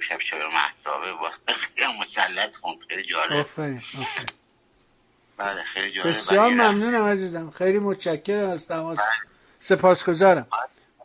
[0.01, 2.85] شب شب محتابه با خیلی مسلط خوند.
[2.89, 3.33] خیلی جالب.
[3.33, 4.29] آفرین آفرین.
[5.37, 6.09] بله خیلی جالب.
[6.09, 7.51] بسیار ممنونم عزیزم.
[7.51, 8.99] خیلی متشکرم از تماس.
[8.99, 9.07] بله.
[9.59, 10.47] سپاسگزارم.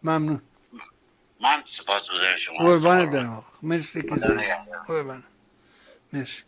[0.04, 0.42] ممنون.
[1.42, 2.58] من سپاسگزار شما.
[2.58, 4.16] قربان دارم مرسی که
[4.88, 5.24] قربان
[6.14, 6.42] مرسی.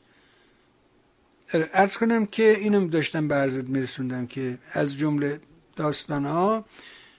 [1.54, 5.40] ارز کنم که اینم داشتم به عرضت میرسوندم که از جمله
[5.76, 6.66] داستان ها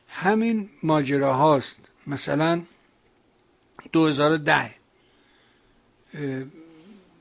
[0.08, 2.62] همین ماجرا هاست مثلا
[3.92, 4.70] 2010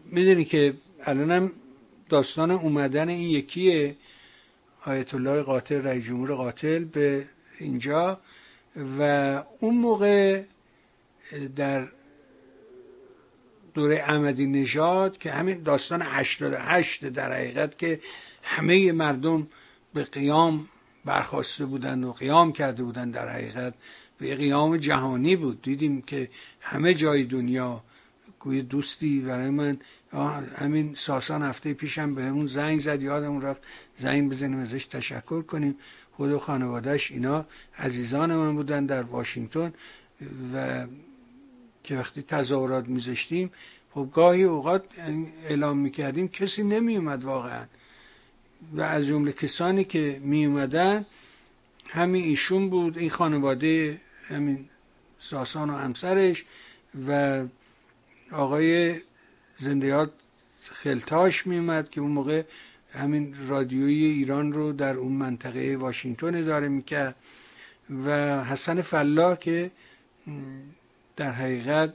[0.05, 0.73] می‌دونی که
[1.03, 1.51] الانم
[2.09, 3.95] داستان اومدن این یکیه
[4.85, 7.25] آیت الله قاتل رئیس جمهور قاتل به
[7.59, 8.19] اینجا
[8.99, 9.01] و
[9.59, 10.43] اون موقع
[11.55, 11.87] در
[13.73, 17.99] دوره احمدی نژاد که همین داستان 88 در حقیقت که
[18.43, 19.47] همه مردم
[19.93, 20.69] به قیام
[21.05, 23.73] برخواسته بودن و قیام کرده بودن در حقیقت
[24.21, 25.61] و قیام جهانی بود.
[25.61, 26.29] دیدیم که
[26.61, 27.83] همه جای دنیا
[28.39, 29.77] گوی دوستی برای من
[30.55, 33.61] همین ساسان هفته پیشم به همون زنگ زد یادمون رفت
[33.97, 35.75] زنگ بزنیم ازش تشکر کنیم.
[36.11, 37.45] خود و خانوادهش اینا
[37.77, 39.73] عزیزان من بودن در واشنگتن
[40.53, 40.85] و
[41.83, 43.51] که وقتی تظاهرات میذاشتیم
[43.93, 44.83] خب گاهی اوقات
[45.43, 47.65] اعلام می‌کردیم کسی نمیومد واقعا.
[48.73, 51.05] و از جمله کسانی که میومدن
[51.87, 54.69] همین ایشون بود این خانواده همین
[55.19, 56.45] ساسان و همسرش
[57.07, 57.43] و
[58.31, 58.95] آقای
[59.57, 60.11] زندیات
[60.61, 62.43] خلتاش میومد که اون موقع
[62.93, 67.15] همین رادیوی ایران رو در اون منطقه واشنگتن اداره می‌کرد.
[68.05, 69.71] و حسن فلا که
[71.21, 71.93] در حقیقت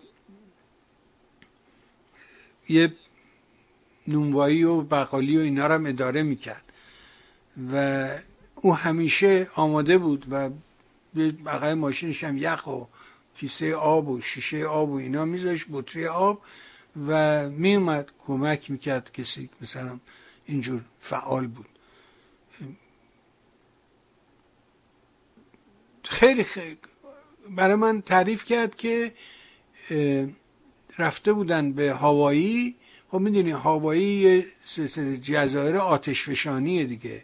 [2.68, 2.92] یه
[4.08, 6.72] نونوایی و بقالی و اینا رو اداره می‌کرد.
[7.72, 8.08] و
[8.54, 10.50] او همیشه آماده بود و
[11.44, 12.84] بقیه ماشینش هم یخ و
[13.36, 16.42] کیسه آب و شیشه آب و اینا میذاشت بطری آب
[17.08, 20.00] و میومد کمک می‌کرد کسی مثلا
[20.46, 21.68] اینجور فعال بود.
[26.04, 26.78] خیلی, خیلی
[27.51, 29.12] برای من تعریف کرد که
[30.98, 32.77] رفته بودن به هوایی
[33.09, 37.23] خب می‌دونی هوایی یه سلسله جزایر آتشفشانیه دیگه.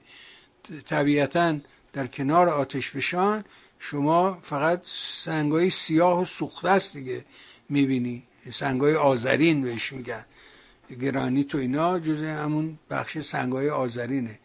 [0.86, 1.58] طبیعتا
[1.92, 3.44] در کنار آتشفشان
[3.78, 4.80] شما فقط
[5.24, 7.24] سنگای سیاه و سوخته است دیگه
[7.68, 8.22] می‌بینی.
[8.50, 10.24] سنگای آذرین بهش میگن.
[11.00, 14.38] گرانیت و اینا جز همون بخش سنگای آذرینه.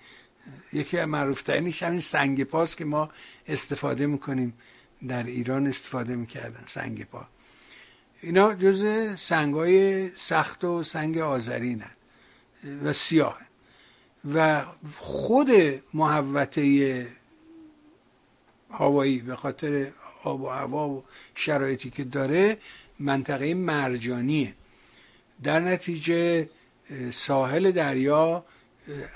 [0.73, 3.09] یکی معروفترینش همین سنگ پاست که ما
[3.47, 4.53] استفاده می‌کنیم.
[5.07, 7.27] در ایران استفاده می‌کردن سنگ پا.
[8.21, 8.85] اینا جز
[9.19, 11.83] سنگای سخت و سنگ آذرین
[12.83, 13.39] و سیاه
[14.33, 14.65] و
[14.99, 15.51] خود
[15.93, 17.07] محوطه
[18.71, 19.91] هوایی به خاطر
[20.23, 21.03] آب و هوا و
[21.35, 22.57] شرایطی که داره
[22.99, 24.53] منطقه مرجانیه.
[25.43, 26.49] در نتیجه
[27.11, 28.45] ساحل دریا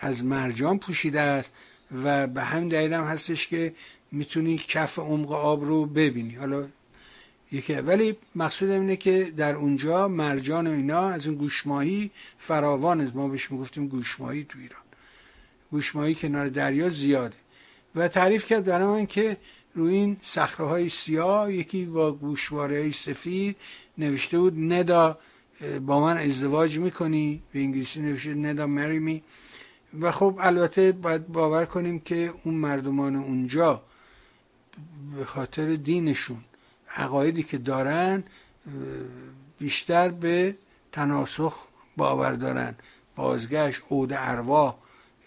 [0.01, 1.51] از مرجان پوشیده است
[2.03, 3.73] و به هم دلیل هم هستش که
[4.11, 6.35] می‌تونی کف عمق آب رو ببینی.
[6.35, 6.67] حالا
[7.51, 13.27] یکی ولی مقصود اینه که در اونجا مرجان و اینا از این گوشماهی فراوان ما
[13.27, 14.81] بهش می‌گفتیم گوشماهی تو ایران.
[15.71, 17.35] گوشماهی کنار دریا زیاده.
[17.95, 19.37] و تعریف کرد برای من که
[19.75, 23.55] روی این صخره های سیاه یکی با گوشواره های سفید
[23.97, 25.17] نوشته بود ندا
[25.85, 27.41] با من ازدواج می‌کنی.
[27.51, 29.23] به انگلیسی نوشته ندا مری می
[30.01, 33.83] و خب البته باید باور کنیم که اون مردمان اونجا
[35.17, 36.43] به خاطر دینشون.
[36.95, 38.23] عقایدی که دارن
[39.59, 40.55] بیشتر به
[40.91, 41.67] تناسخ
[41.97, 42.75] باور دارن.
[43.15, 44.75] بازگشت عود ارواح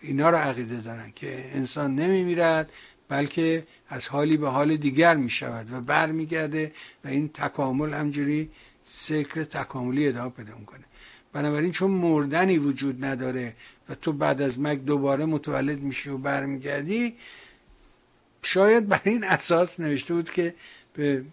[0.00, 2.72] اینا رو عقیده دارن که انسان نمیمیرد
[3.08, 6.72] بلکه از حالی به حال دیگر می شود و برمیگرده
[7.04, 8.50] و این تکامل همجوری
[8.84, 10.84] سکر تکاملی ادامه پیدا می‌کنه.
[11.32, 13.56] بنابراین چون مردنی وجود نداره
[13.88, 17.14] و تو بعد از مک دوباره متولد میشی و برمیگردی
[18.44, 20.54] شاید بر این اساس نوشته بود که
[20.94, 21.24] به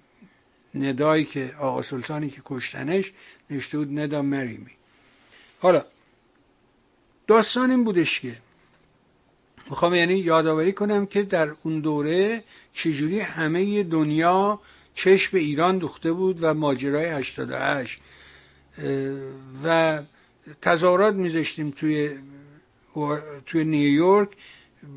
[0.75, 3.11] ندایی که آقا سلطانی که کشتنش
[3.49, 4.71] نوشته بود ندا مریمی.
[5.59, 5.85] حالا
[7.27, 8.35] داستان این بودش که
[9.69, 12.43] می‌خوام یعنی یادآوری کنم که در اون دوره
[12.73, 14.61] چجوری همه دنیا
[14.93, 18.01] چشم به ایران دوخته بود و ماجرای 88
[19.63, 20.01] و
[20.61, 22.17] تظاهرات میذاشتیم توی
[23.45, 24.29] توی نیویورک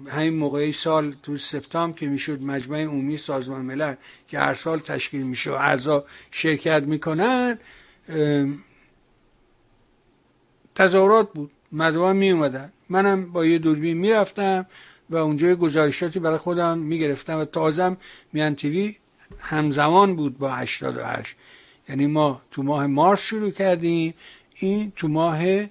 [0.09, 3.94] همین موقعی سال تو سپتامبر که می‌شد مجمع عمومی سازمان ملل
[4.28, 7.59] که هر سال تشکیل میشه و اعضا شرکت می‌کنن
[10.74, 11.51] تظاهرات بود.
[11.73, 14.66] مردم می اومدن منم با یه دوربین می‌رفتم
[15.11, 17.97] و اونجا گزارشاتی برای خودم می‌گرفتم و تازم
[18.32, 18.97] میان تیوی
[19.39, 21.36] همزمان بود با 88
[21.89, 24.15] یعنی ما تو ماه مارس شروع کردیم
[24.55, 25.66] این تو ماه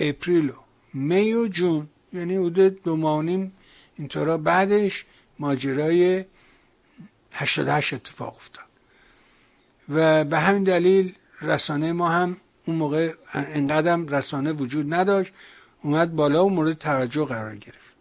[0.00, 0.54] اپریل و
[0.94, 1.88] می و جون.
[2.12, 3.24] یعنی حدود دو ماه
[3.96, 5.04] اینطورا بعدش
[5.38, 6.24] ماجرای
[7.32, 8.64] 88 اتفاق افتاد.
[9.88, 15.32] و به همین دلیل رسانه ما هم اون موقع انقدر رسانه وجود نداشت
[15.82, 17.96] اومد بالا و مورد توجه قرار گرفت.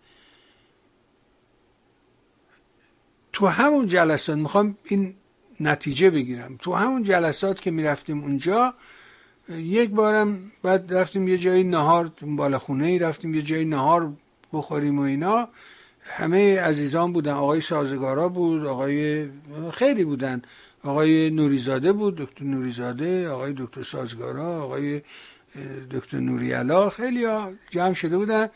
[3.34, 5.16] تو همون جلسات می‌خوام این
[5.60, 6.58] نتیجه بگیرم.
[6.58, 8.74] تو همون جلسات که می‌رفتیم اونجا
[9.50, 14.14] یک بارم بعد رفتیم یه جایی نهار بالا خونه ای رفتیم یه جایی نهار
[14.54, 15.48] بخوریم و اینا.
[16.02, 19.30] همه عزیزان بودن آقای سازگارا بود آقای
[19.74, 20.42] خیلی بودن.
[20.84, 25.02] آقای نوریزاده بود دکتر نوریزاده آقای دکتر سازگارا آقای
[25.92, 28.50] دکتر نوریالا خیلی ها جمع شده بودن.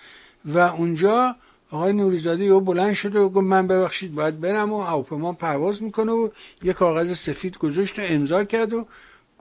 [0.46, 1.36] و اونجا
[1.72, 6.12] آقای نوریزاده یه بلند شده و گفت من ببخشید باید برم و هواپیما پرواز می‌کنه
[6.12, 6.30] و
[6.64, 8.86] یه کاغذ سفید گذاشت و امضا کرد و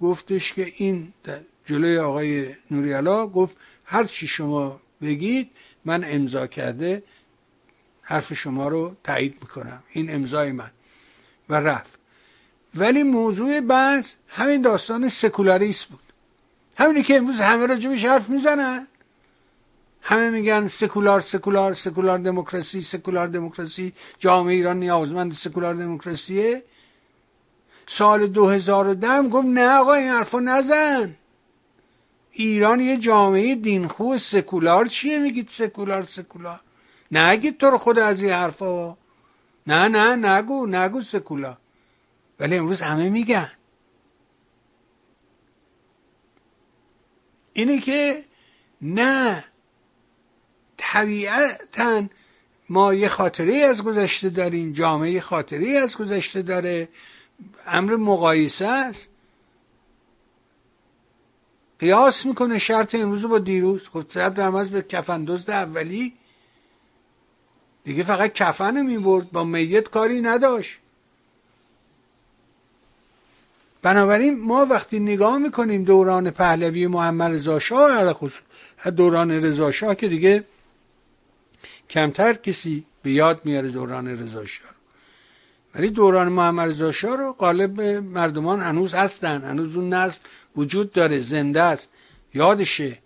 [0.01, 1.13] گفتش که این
[1.67, 5.51] جلوی آقای نوریالا گفت هر چی شما بگید
[5.85, 7.03] من امضا کرده
[8.03, 9.83] حرف شما رو تایید می‌کنم.
[9.91, 10.71] این امضای من.
[11.49, 11.99] و رفت.
[12.75, 16.01] ولی موضوع بحث همین داستان سکولاریسم بود.
[16.79, 18.87] همینی که امروز همه راجبش حرف می‌زنن.
[20.03, 26.63] همه میگن سکولار سکولار سکولار دموکراسی سکولار دموکراسی جامعه ایران نیازمند سکولار دموکراسیه.
[27.91, 31.15] سال 2010 گفت نه آقا این حرفا نزن.
[32.31, 36.61] ایران یه جامعه دینخو سکولار چیه؟ میگید سکولار سکولار.
[37.13, 38.97] نگید تو رو خود از این حرفا.
[39.67, 41.57] نه نه نگو نگو سکولار.
[42.41, 43.53] ولی امروز همه میگن.
[47.53, 48.25] اینه که
[48.83, 49.45] نه
[50.77, 52.03] طبیعتا
[52.69, 56.89] ما یه خاطره از گذشته داریم جامعه خاطره از گذشته داره.
[57.67, 59.09] امر مقایسه است.
[61.79, 63.89] قیاس می‌کنه شرط امروز با دیروز.
[63.89, 66.15] خب صد رمز به کفن دزد اولی.
[67.85, 69.31] دیگه فقط کفن می‌برد.
[69.31, 70.79] با میت کاری نداشت.
[73.83, 78.31] بنابراین ما وقتی نگاه می‌کنیم دوران پهلوی محمد رضا شاه
[78.97, 80.45] دوران رضا شاه که دیگه
[81.91, 84.78] کمتر کسی به یاد میاره دوران رضا شاه.
[85.79, 90.21] ولی دوران محمد رضا شاه رو غالب مردمان هنوز هستن هنوز اون نسل
[90.57, 91.89] وجود داره زنده است.
[92.35, 92.99] یادشه.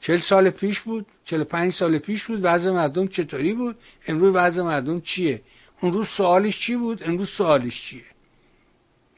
[0.00, 3.76] چل سال پیش بود چل پنج سال پیش بود وضع مردم چطوری بود؟
[4.08, 5.42] امروز وضع مردم چیه؟
[5.80, 8.04] اون روز سوالش چی بود؟ امروز سوالش چیه؟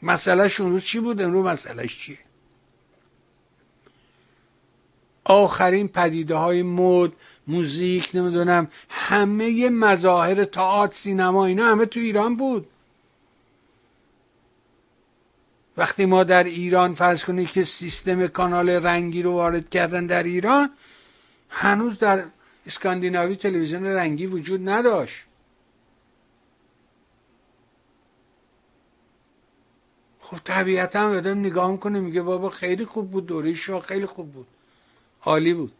[0.02, 2.18] مسئلهش اون روز چی بود؟ امروز مسئلهش چیه؟
[5.24, 7.12] آخرین پدیده های مد
[7.46, 12.66] موزیک نمی‌دونم همه مظاهر تئاتر سینما اینا همه تو ایران بود.
[15.76, 20.70] وقتی ما در ایران فرض کنید که سیستم کانال رنگی رو وارد کردن در ایران
[21.48, 22.24] هنوز در
[22.66, 25.16] اسکاندیناوی تلویزیون رنگی وجود نداشت.
[30.20, 34.46] خب طبیعتا آدم نگاه می‌کنه میگه بابا خیلی خوب بود دوره شاه خیلی خوب بود.
[35.22, 35.72] عالی بود.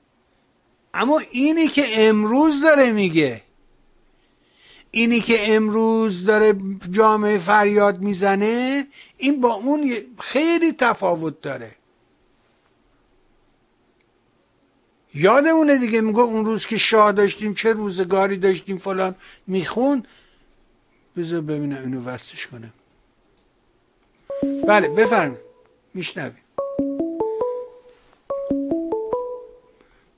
[0.95, 3.43] اما اینی که امروز داره میگه.
[4.91, 6.55] اینی که امروز داره
[6.91, 11.71] جامعه فریاد می‌زنه این با اون خیلی تفاوت داره.
[15.15, 19.15] یادمونه دیگه میگه اون روز که شاه داشتیم چه روزگاری داشتیم فلان.
[19.47, 20.07] میخون.
[21.17, 22.73] بذار ببینم اینو وستش کنم.
[24.69, 25.45] بله بفرمایید.
[25.95, 26.45] میشنویم.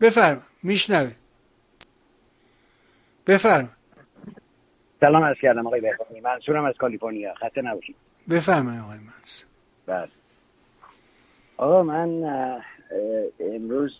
[0.00, 1.12] بفرم میشنوه
[3.26, 3.68] بفرم
[5.00, 6.20] سلام از کردم آقای بهبانی.
[6.20, 7.34] منصورم از کالیفرنیا.
[7.34, 7.96] خسته نباشید.
[8.30, 9.48] بفرمایید آقای منصور.
[9.86, 10.08] بله.
[11.56, 12.08] آقا من
[13.40, 13.92] امروز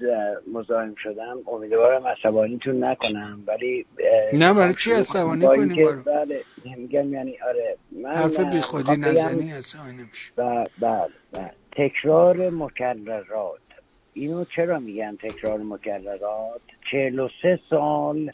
[0.53, 1.39] مزاحم شدم.
[1.47, 3.87] امیدوارم عصبانیتون نکنم ولی
[4.33, 6.45] نه برای چی عصبانی کنیم؟ بله
[6.77, 10.67] میگم یعنی آره من حرف بی خودی نزنی عصبانی نمیشه بله
[11.33, 11.51] بله.
[11.73, 13.66] تکرار مکررات.
[14.17, 16.61] اینو چرا میگن تکرار مکررات؟
[16.91, 18.31] چهل و سه سال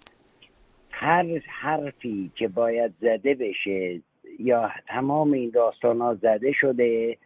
[0.91, 4.01] هر حرفی که باید زده بشه
[4.39, 7.17] یا تمام این داستان ها زده شده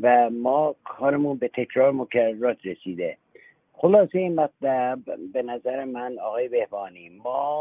[0.00, 3.16] و ما کارمون به تکرار مکررات رسیده.
[3.72, 4.98] خلاصه این مطلب
[5.32, 7.58] به نظر من آقای بهبانی ما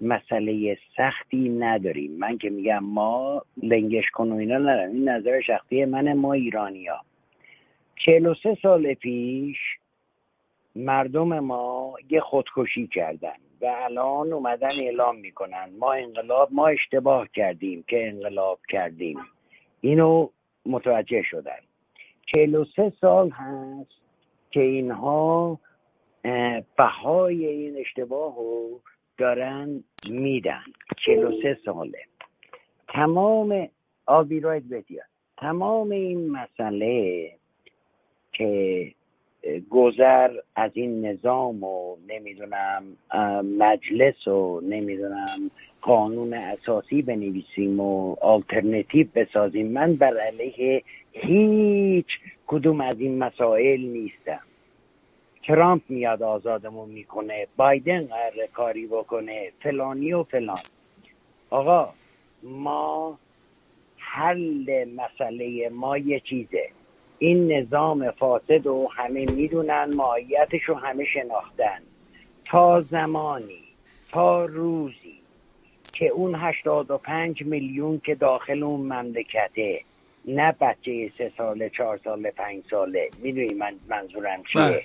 [0.00, 2.12] مسئله سختی نداریم.
[2.18, 6.86] من که میگم ما لنگش کن و اینا ندارم این نظر شخصی من ما ایرانی
[6.86, 7.00] ها
[7.96, 9.56] چهل و سال پیش
[10.76, 15.70] مردم ما یه خودکشی کردن و الان اومدن اعلام می‌کنن.
[15.78, 19.18] ما انقلاب ما اشتباه کردیم که انقلاب کردیم.
[19.80, 20.28] اینو
[20.66, 21.58] متوجه شدن.
[22.26, 23.90] چهل و سه سال هست
[24.50, 25.58] که اینها
[26.76, 28.80] بهای این اشتباه رو
[29.18, 30.64] دارن میدن.
[31.06, 32.02] چهل و سه ساله.
[32.88, 33.68] تمام
[34.06, 34.42] آبی
[35.36, 37.32] تمام این مسئله
[38.32, 38.92] که
[39.70, 42.84] گذر از این نظام و نمی‌دونم
[43.58, 45.50] مجلس و نمی‌دونم
[45.82, 49.72] قانون اساسی بنویسیم و آلترنتیو بسازیم.
[49.72, 50.82] من بر علیه
[51.12, 52.06] هیچ
[52.46, 54.40] کدوم از این مسائل نیستم.
[55.46, 60.58] ترامپ میاد آزادمون می‌کنه بایدن قرار کاری بکنه فلانی و فلان.
[61.50, 61.88] آقا
[62.42, 63.18] ما
[63.96, 66.68] حل مسئله ما یه چیزه.
[67.18, 71.78] این نظام فاسد و همه می‌دونن ماهیتش رو همه شناختن.
[72.44, 73.64] تا زمانی
[74.12, 75.20] تا روزی
[75.92, 79.80] که اون هشتاد و پنج میلیون که داخل اون مملکته
[80.24, 84.82] نه بچه سه ساله چهار ساله پنج ساله می‌دونی من منظورم چیه؟ بله.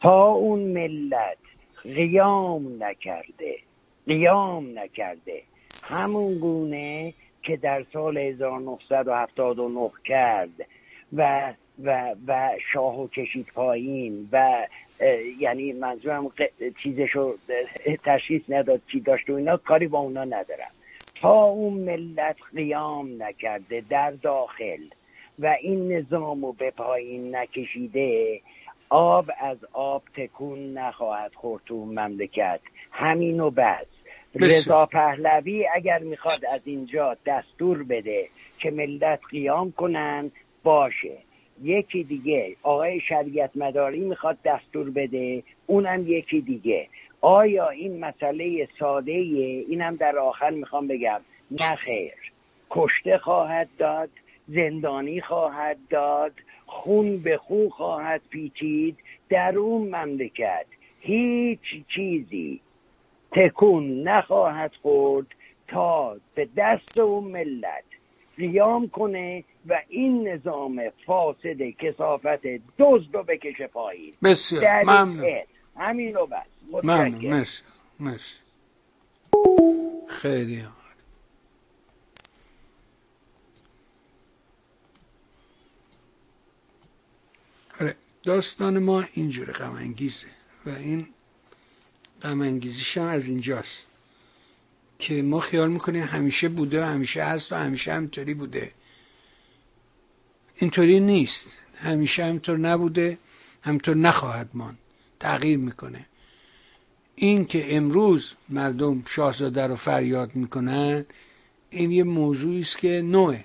[0.00, 1.38] تا اون ملت
[1.82, 3.56] قیام نکرده
[4.06, 5.42] قیام نکرده.
[5.84, 10.66] همون گونه که در سال 1979 کرد
[11.12, 11.52] و
[11.84, 14.66] و و شاهو کشید پایین و
[15.40, 16.32] یعنی منظورم
[16.82, 17.36] چیزشو
[18.04, 20.70] تشخیص نداد چی داشت و اینا کاری با اونا ندارم.
[21.20, 24.82] تا اون ملت قیام نکرده در داخل
[25.38, 28.40] و این نظام رو به پایین نکشیده
[28.88, 32.60] آب از آب تکون نخواهد خورد تو مملکت.
[32.90, 33.86] همین و بس
[34.34, 38.28] رضا پهلوی اگر می‌خواد از اینجا دستور بده
[38.58, 40.30] که ملت قیام کنن
[40.62, 41.18] باشه.
[41.62, 42.56] یکی دیگه.
[42.62, 46.88] آقای شریعت مداری می‌خواد دستور بده اونم یکی دیگه.
[47.20, 51.20] آیا این مسئله ساده اینم در آخر می‌خوام بگم.
[51.50, 52.12] نه خیر.
[52.70, 54.10] کشته خواهد داد
[54.48, 56.32] زندانی خواهد داد
[56.66, 58.96] خون به خون خواهد پیچید
[59.28, 60.66] در اون مملکت.
[61.00, 62.60] هیچ چیزی.
[63.32, 65.26] تکون نخواهد خورد
[65.68, 67.84] تا به دست اون ملت.
[68.36, 72.46] قیام کنه و این نظام فاسد کسافت
[72.78, 74.14] دزد رو بکشه پایین.
[74.22, 75.40] بسیار ممنون.
[75.76, 76.84] همین رو بس.
[76.84, 77.62] ممنون مرسی
[78.00, 78.38] مرسی.
[80.08, 80.64] خیلی
[87.80, 90.26] آره داستان ما اینجور غم انگیزه
[90.66, 91.08] و این
[92.22, 93.86] غم انگیزیش هم از اینجاست.
[95.02, 98.72] که ما خیال می‌کنیم همیشه بوده و همیشه هست و همیشه همینطوری بوده.
[100.54, 101.46] اینطوری نیست.
[101.74, 103.18] همیشه همینطور نبوده
[103.62, 104.78] همینطور نخواهد ماند.
[105.20, 106.06] تغییر می‌کنه.
[107.14, 111.04] این که امروز مردم شاهزاده رو فریاد می‌کنن
[111.70, 113.44] این یه موضوعی است که نوعه.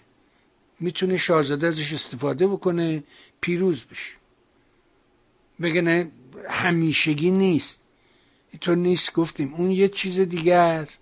[0.79, 3.03] می‌تونه شاهزاده ازش استفاده بکنه
[3.41, 4.13] پیروز بشه.
[5.61, 6.11] بگه
[6.49, 7.79] همیشگی نیست.
[8.51, 9.53] اینطور نیست گفتیم.
[9.53, 10.99] اون یه چیز دیگه است.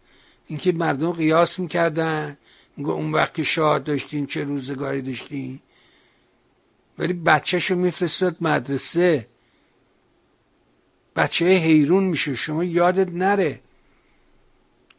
[0.47, 2.37] اینکه مردم قیاس می‌کردن.
[2.77, 5.59] میگه اون وقت که شاه داشتین چه روزگاری داشتین.
[6.97, 9.27] ولی بچهشو میفرستاد مدرسه.
[11.15, 12.35] بچه حیرون میشه.
[12.35, 13.59] شما یادت نره.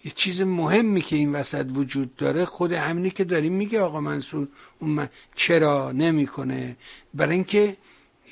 [0.05, 4.48] یه چیز مهمی که این وسط وجود داره خود همینی که داریم میگه آقا منصور
[4.78, 6.77] اون من چرا نمی‌کنه؟
[7.14, 7.77] برای اینکه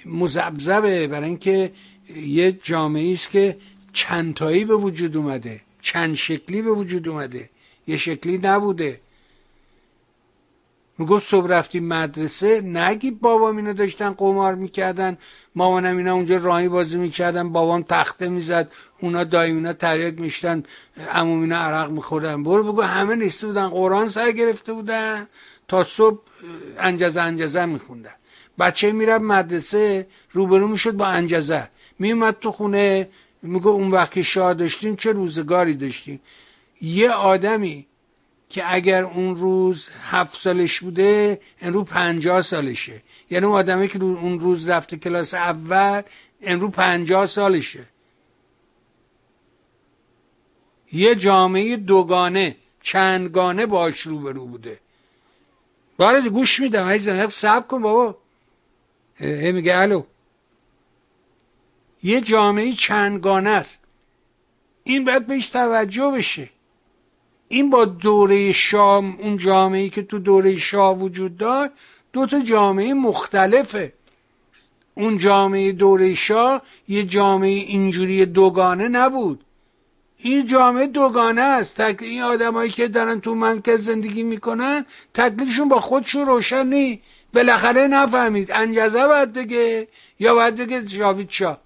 [0.07, 1.73] مزبزبه برای اینکه
[2.17, 3.59] یه جامعه است که
[3.93, 5.61] چندتایی به وجود اومده.
[5.85, 7.51] چند شکلی به وجود اومده.
[7.87, 9.01] یه شکلی نبوده.
[10.99, 15.19] می‌گفت صبح رفتیم مدرسه نگی بابام اینا داشتن قمار می‌کردن.
[15.55, 18.73] مامانم اینا اونجا راهی بازی می‌کردن بابام تخته می‌زد.
[19.01, 20.63] اونا دایم اینا تریاک میشتن.
[21.13, 22.43] عموم اینا عرق میخوردن.
[22.43, 25.27] برو بگو همه نیسته بودن قرآن سر گرفته بودن.
[25.69, 26.21] تا صبح
[26.79, 28.15] انجزه انجزه میخوندن.
[28.59, 31.69] بچه می‌رفت مدرسه روبرو می‌شد با انجزه.
[31.99, 33.09] میومد تو خونه
[33.47, 36.21] میگه اون وقت که شاه داشتیم چه روزگاری داشتیم؟
[36.81, 37.87] یه آدمی
[38.49, 43.03] که اگر اون روز هفت سالش بوده امرو پنجاه سالشه.
[43.31, 46.03] یعنی اون آدمی که اون روز رفته کلاس اول
[46.43, 47.87] امرو پنجاه سالشه.
[50.93, 54.81] یه جامعه دوگانه چندگانه باش روبرو بوده.
[55.97, 58.17] باره گوش میدم عزیزم سب کن بابا.
[59.17, 60.03] هی میگه الو.
[62.05, 63.79] یه جامعه چندگانه است.
[64.85, 66.49] این باید بهش توجه بشه.
[67.49, 71.73] این با دوره شام اون جامعه که تو دوره شاه وجود داشت
[72.13, 73.93] دو تا جامعه مختلفه.
[74.95, 79.45] اون جامعه دوره شاه یه جامعه اینجوری دوگانه نبود.
[80.19, 81.81] این جامعه دوگانه است.
[81.81, 87.03] تک این آدمایی که دارن تو مرکز زندگی می‌کنن تکلیفشون با خودشون روشن نی.
[87.35, 88.51] بالاخره نفهمید.
[88.53, 91.64] انجزه باید دیگه یا باید دیگه جاوید شاه.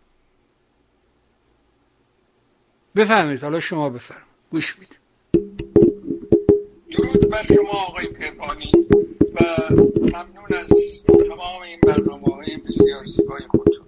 [2.99, 4.99] بفهمید حالا شما بفرم گوش می‌دید
[6.91, 8.73] درود بر شما آقای پیربانی
[9.35, 9.41] و
[10.03, 10.69] ممنون از
[11.29, 13.87] تمام این برنامه های بسیار زیبای خودتون.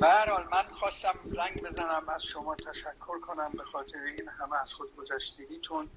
[0.00, 4.62] به هر حال من خواستم زنگ بزنم از شما تشکر کنم به خاطر این همه
[4.62, 5.88] از خود گذشتگیتون.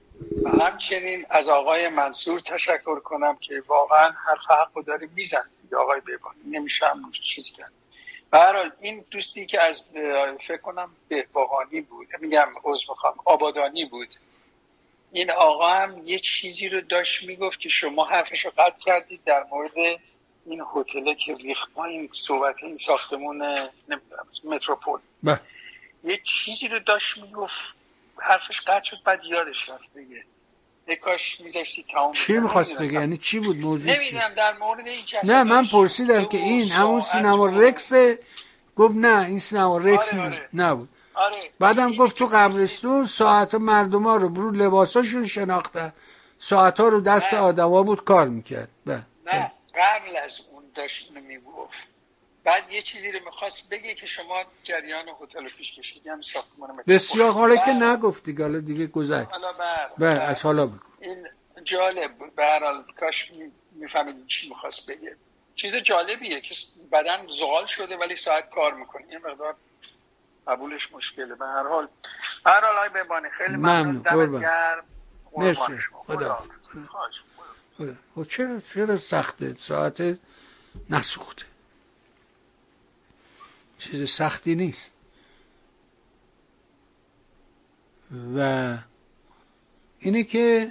[0.43, 5.43] و همچنین از آقای منصور تشکر کنم که واقعا هر حق داره میزن
[5.77, 7.71] آقای بیبانی نمیشه هم چیزی کرد
[8.31, 9.83] به هر حال این دوستی که از
[10.47, 14.09] فکر کنم بهبهانی بود میگم عضو می‌خوام آبادانی بود.
[15.11, 19.43] این آقا هم یه چیزی رو داشت می‌گفت که شما حرفش رو قطع کردید در
[19.43, 19.71] مورد
[20.45, 23.69] این هتل که ریخ ما این صحبت این ساختمون
[24.43, 24.99] متروپول.
[25.23, 25.39] بله.
[26.03, 27.75] یه چیزی رو داشت می‌گفت
[28.17, 30.23] حرفش قطع شد بعد یادش رفت بگه
[30.95, 35.43] کاش میذاشتی تمام چی می‌خواست بگه یعنی چی بود موضوع نمی‌دونم در مورد این نه
[35.43, 37.93] من پرسیدم که این همون سینما رکس
[38.75, 40.49] گفت نه این سینما رکس آره آره.
[40.53, 40.89] نبود.
[41.13, 41.49] آره.
[41.59, 45.93] بعدم گفت تو قبرستون ساعت مردم ها رو برو لباساشون شناخته.
[46.39, 48.69] ساعت ها رو دست آدما بود کار می‌کرد.
[48.85, 49.05] نه
[49.75, 51.90] قبل از اون داشت می‌گفت.
[52.43, 57.31] بعد یه چیزی رو می‌خواست بگه که شما جریان هتل پیش کشیدی هم ساختمان بسیار
[57.31, 59.27] حالا که نگفتی حالا دیگه گذشت.
[59.97, 60.79] بر از حالا بگو.
[60.99, 61.27] این
[61.63, 63.31] جالب بود به هر حال کاش
[63.71, 65.15] می‌فهمید چی می‌خواست بگه.
[65.55, 66.55] چیز جالبیه که
[66.91, 69.05] بدن زغال شده ولی ساعت کار می‌کنه.
[69.09, 69.55] این مقدار
[70.47, 71.35] قبولش مشکله.
[71.35, 71.87] به هر حال
[72.45, 73.97] هر حال های ببانه خیلی ممنون.
[73.97, 74.85] دمت گرم.
[75.37, 75.77] مرسی.
[75.93, 76.43] خدا.
[78.15, 80.17] خب چرا چرا سخته؟ ساعت
[80.89, 81.45] نسوخته.
[83.81, 84.93] چیز سختی نیست.
[88.35, 88.77] و
[89.99, 90.67] اینه که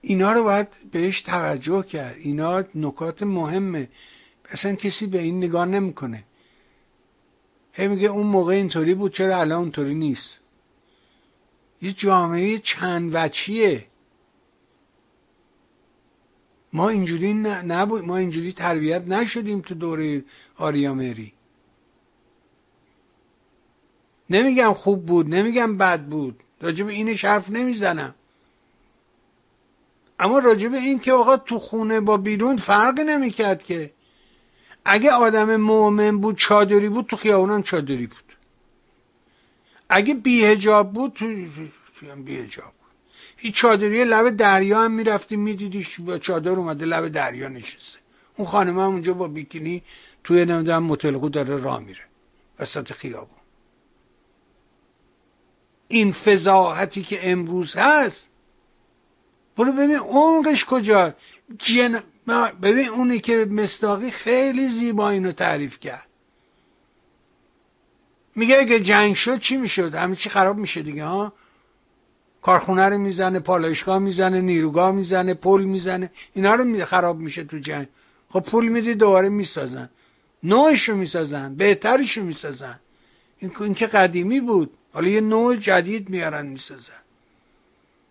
[0.00, 2.16] اینا رو باید بهش توجه کرد.
[2.16, 3.88] اینا نکات مهمه.
[4.44, 6.24] اصلا کسی به این نگاه نمی‌کنه.
[7.72, 10.34] هی میگه اون موقع اینطوری بود چرا الان اونطوری نیست؟
[11.82, 13.86] یه جامعه چند وچیه
[16.72, 18.04] ما اینجوری نبود.
[18.04, 20.24] ما اینجوری تربیت نشدیم تو دوره
[20.56, 21.32] آریامری
[24.30, 26.40] نمیگم خوب بود نمیگم بد بود.
[26.60, 28.14] راجب اینش حرف نمی‌زنم.
[30.20, 33.90] اما راجب این که آقا تو خونه با بیرون فرق نمی‌کرد که.
[34.84, 38.36] اگه آدم مؤمن بود چادری بود تو خیابونم چادری بود.
[39.88, 41.26] اگه بیهجاب بود تو
[42.16, 42.92] بیهجاب بود.
[43.38, 47.98] این چادری لب دریا هم می‌رفتی میدیدیش با چادر اومده لب دریا نشسته.
[48.36, 49.82] اون خانم هم اونجا با بیکینی
[50.24, 52.00] توی نمی‌دونم متلقو داره راه میره.
[52.58, 53.37] وسط خیابون.
[55.88, 58.28] این فضاحتی که امروز هست.
[59.56, 61.14] برو ببین عمقش کجا.
[61.58, 62.02] جن...
[62.62, 66.06] ببین اونی که مستاقی خیلی زیبا اینو تعریف کرد.
[68.34, 71.32] میگه اگه جنگ شد چی می‌شد؟ همه چی خراب میشه دیگه ها؟
[72.42, 76.10] کارخونه رو می‌زنه پالایشگاه می‌زنه نیروگاه می‌زنه پل می‌زنه.
[76.34, 77.86] اینا رو خراب میشه تو جنگ.
[78.30, 79.88] خب پول میدی دوباره می‌سازن.
[80.42, 82.80] نوعشو می‌سازن بهترشو می‌سازن.
[83.38, 84.77] این, این که قدیمی بود.
[84.92, 86.92] حالا یه نوع جدید میارن می‌سازن.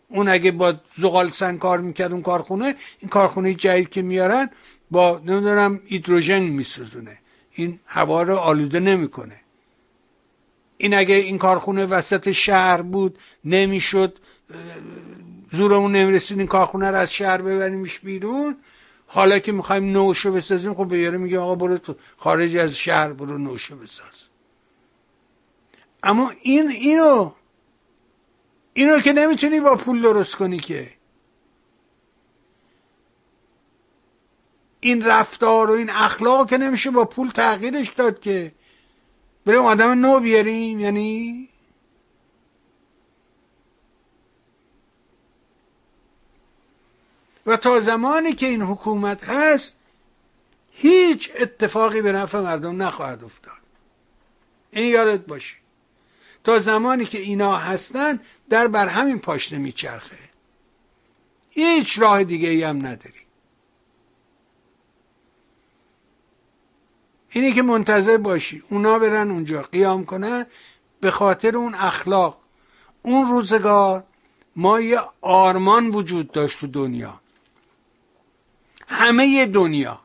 [0.07, 4.49] اون اگه با زغال سنگ کار می‌کرد اون کارخونه این کارخونه جدید که میارن
[4.91, 7.17] با نمی‌دونم هیدروژن میسوزونه.
[7.51, 9.41] این هوا رو آلوده نمی‌کنه.
[10.77, 14.17] این اگه این کارخونه وسط شهر بود نمی‌شد
[15.51, 18.57] زورمون نمی‌رسید این کارخونه رو از شهر ببریمش بیرون.
[19.07, 23.37] حالا که می‌خوایم نوشو بسازیم خب بیاره میگه آقا برو تو خارج از شهر برو
[23.37, 24.26] نوشو بساز.
[26.07, 27.31] اما این اینو
[28.73, 30.93] اینو که نمی‌تونی با پول درست کنی که.
[34.79, 38.51] این رفتار و این اخلاق که نمیشه با پول تغییرش داد که.
[39.45, 41.49] بریم آدم نو بیاریم یعنی؟
[47.45, 49.75] و تا زمانی که این حکومت هست
[50.71, 53.57] هیچ اتفاقی به نفع مردم نخواهد افتاد.
[54.71, 55.66] این یادت باشه.
[56.47, 58.19] تا زمانی که اینا هستن
[58.49, 60.17] در بر همین پاشنه میچرخه.
[61.49, 63.19] هیچ راه دیگه ای هم نداری.
[67.29, 68.63] اینی که منتظر باشی.
[68.69, 70.45] اونا برن اونجا قیام کنن
[70.99, 72.39] به خاطر اون اخلاق.
[73.01, 74.03] اون روزگار
[74.55, 77.21] ما یه آرمان وجود داشت تو دنیا.
[78.87, 80.01] همه دنیا.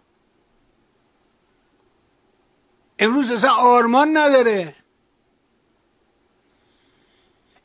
[2.98, 4.81] امروز اصلا آرمان نداره.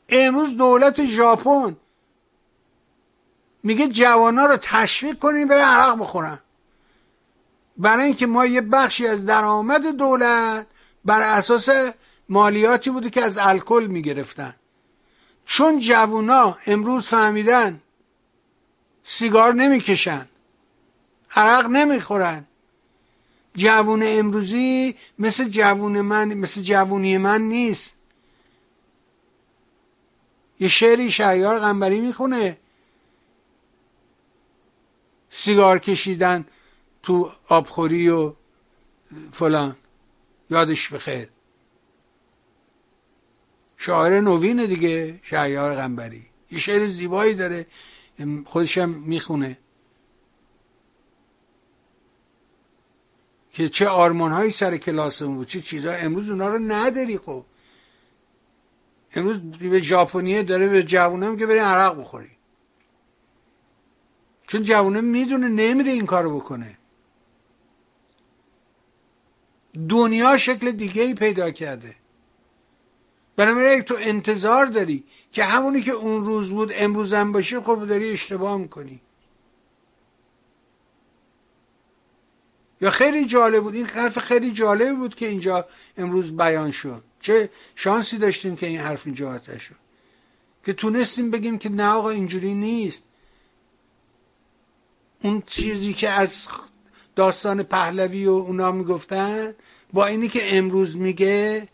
[0.08, 1.76] امروز دولت ژاپن
[3.62, 6.38] میگه جوانا رو تشویق کنیم برن عرق بخورن.
[7.76, 10.66] برای اینکه ما یه بخشی از درآمد دولت
[11.04, 11.68] بر اساس
[12.28, 14.54] مالیاتی بوده که از الکل می‌گرفتن.
[15.46, 17.80] چون جوونا امروز فهمیدن
[19.04, 20.28] سیگار نمی‌کشن
[21.36, 22.44] عرق نمی‌خورن.
[23.54, 27.92] جوون امروزی مثل جوون من مثل جوونی من نیست.
[30.60, 32.58] یه شعری شهیار غنبری می‌خونه.
[35.30, 36.46] سیگار کشیدن
[37.02, 38.34] تو آبخوری و
[39.32, 39.76] فلان.
[40.50, 41.28] یادش بخیر.
[43.76, 46.26] شاعر نوینه دیگه شهیار غنبری.
[46.50, 47.66] یه شعر زیبایی داره
[48.44, 49.58] خودشم می‌خونه.
[53.52, 57.44] که چه آرمان هایی سر کلاس بود چه چیزها امروز اونا رو نداری خب.
[59.18, 62.30] امروز به ژاپنیه داره به جوونه که برین عرق بخوری
[64.46, 66.78] چون جوونه می‌دونه نمیره این کارو بکنه.
[69.88, 71.94] دنیا شکل دیگه ای پیدا کرده.
[73.36, 78.10] بنابراین تو انتظار داری که همونی که اون روز بود امروز هم باشه خب داری
[78.10, 79.00] اشتباه می‌کنی.
[82.80, 83.74] یا خیلی جالب بود.
[83.74, 85.66] این حرف خیلی جالب بود که اینجا
[85.96, 87.02] امروز بیان شد.
[87.20, 89.74] چه شانسی داشتیم که این حرف اینجا آتش شد.
[90.66, 93.02] که تونستیم بگیم که نه آقا اینجوری نیست.
[95.22, 96.46] اون چیزی که از
[97.16, 99.54] داستان پهلوی و اونا می‌گفتن
[99.92, 101.68] با اینی که امروز میگه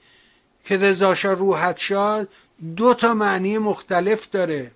[0.64, 2.28] که رضاشا روحت شاد
[2.76, 4.72] دو تا معنی مختلف داره.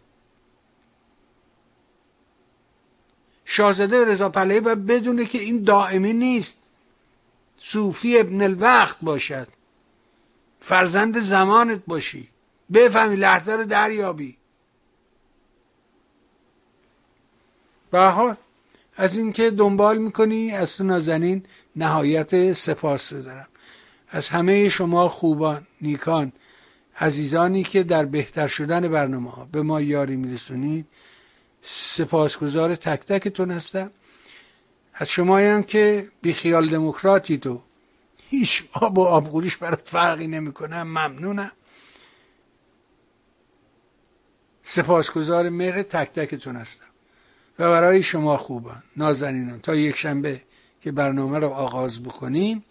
[3.50, 6.58] شاهزاده رضا پهلوی باید بدونه که این دائمی نیست.
[7.60, 9.48] صوفی ابن الوقت باشد.
[10.60, 12.28] فرزند زمانت باشی.
[12.72, 14.36] بفهمی لحظه رو دریابی.
[17.90, 18.36] به
[18.96, 21.42] از اینکه دنبال می‌کنی از تو نازنین
[21.76, 23.48] نهایت سپاس رو دارم
[24.08, 26.32] از همه شما خوبان نیکان
[27.00, 30.86] عزیزانی که در بهتر شدن برنامه ها به ما یاری میرسونید
[31.70, 33.90] سپاسگزار تک تکتون هستم.
[34.94, 37.62] از شما هم که بیخیال دموکراتی تو
[38.30, 41.52] هیچ آب و آبگوریش برات فرقی نمی‌کنه ممنونم.
[44.62, 46.84] سپاسگزار مهر تک تکتون هستم.
[47.58, 48.82] و برای شما خوبان.
[48.96, 50.42] نازنینان تا یک شنبه
[50.80, 52.64] که برنامه رو آغاز بکنیم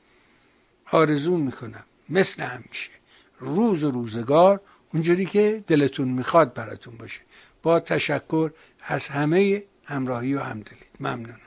[0.92, 1.84] آرزو می‌کنم.
[2.10, 2.92] مثل همیشه
[3.40, 4.62] روز و روزگار
[4.94, 7.22] اونجوری که دلتون می‌خواد براتون باشه.
[7.64, 8.52] با تشکر
[8.90, 11.47] از همه همراهی و همدلید ممنونم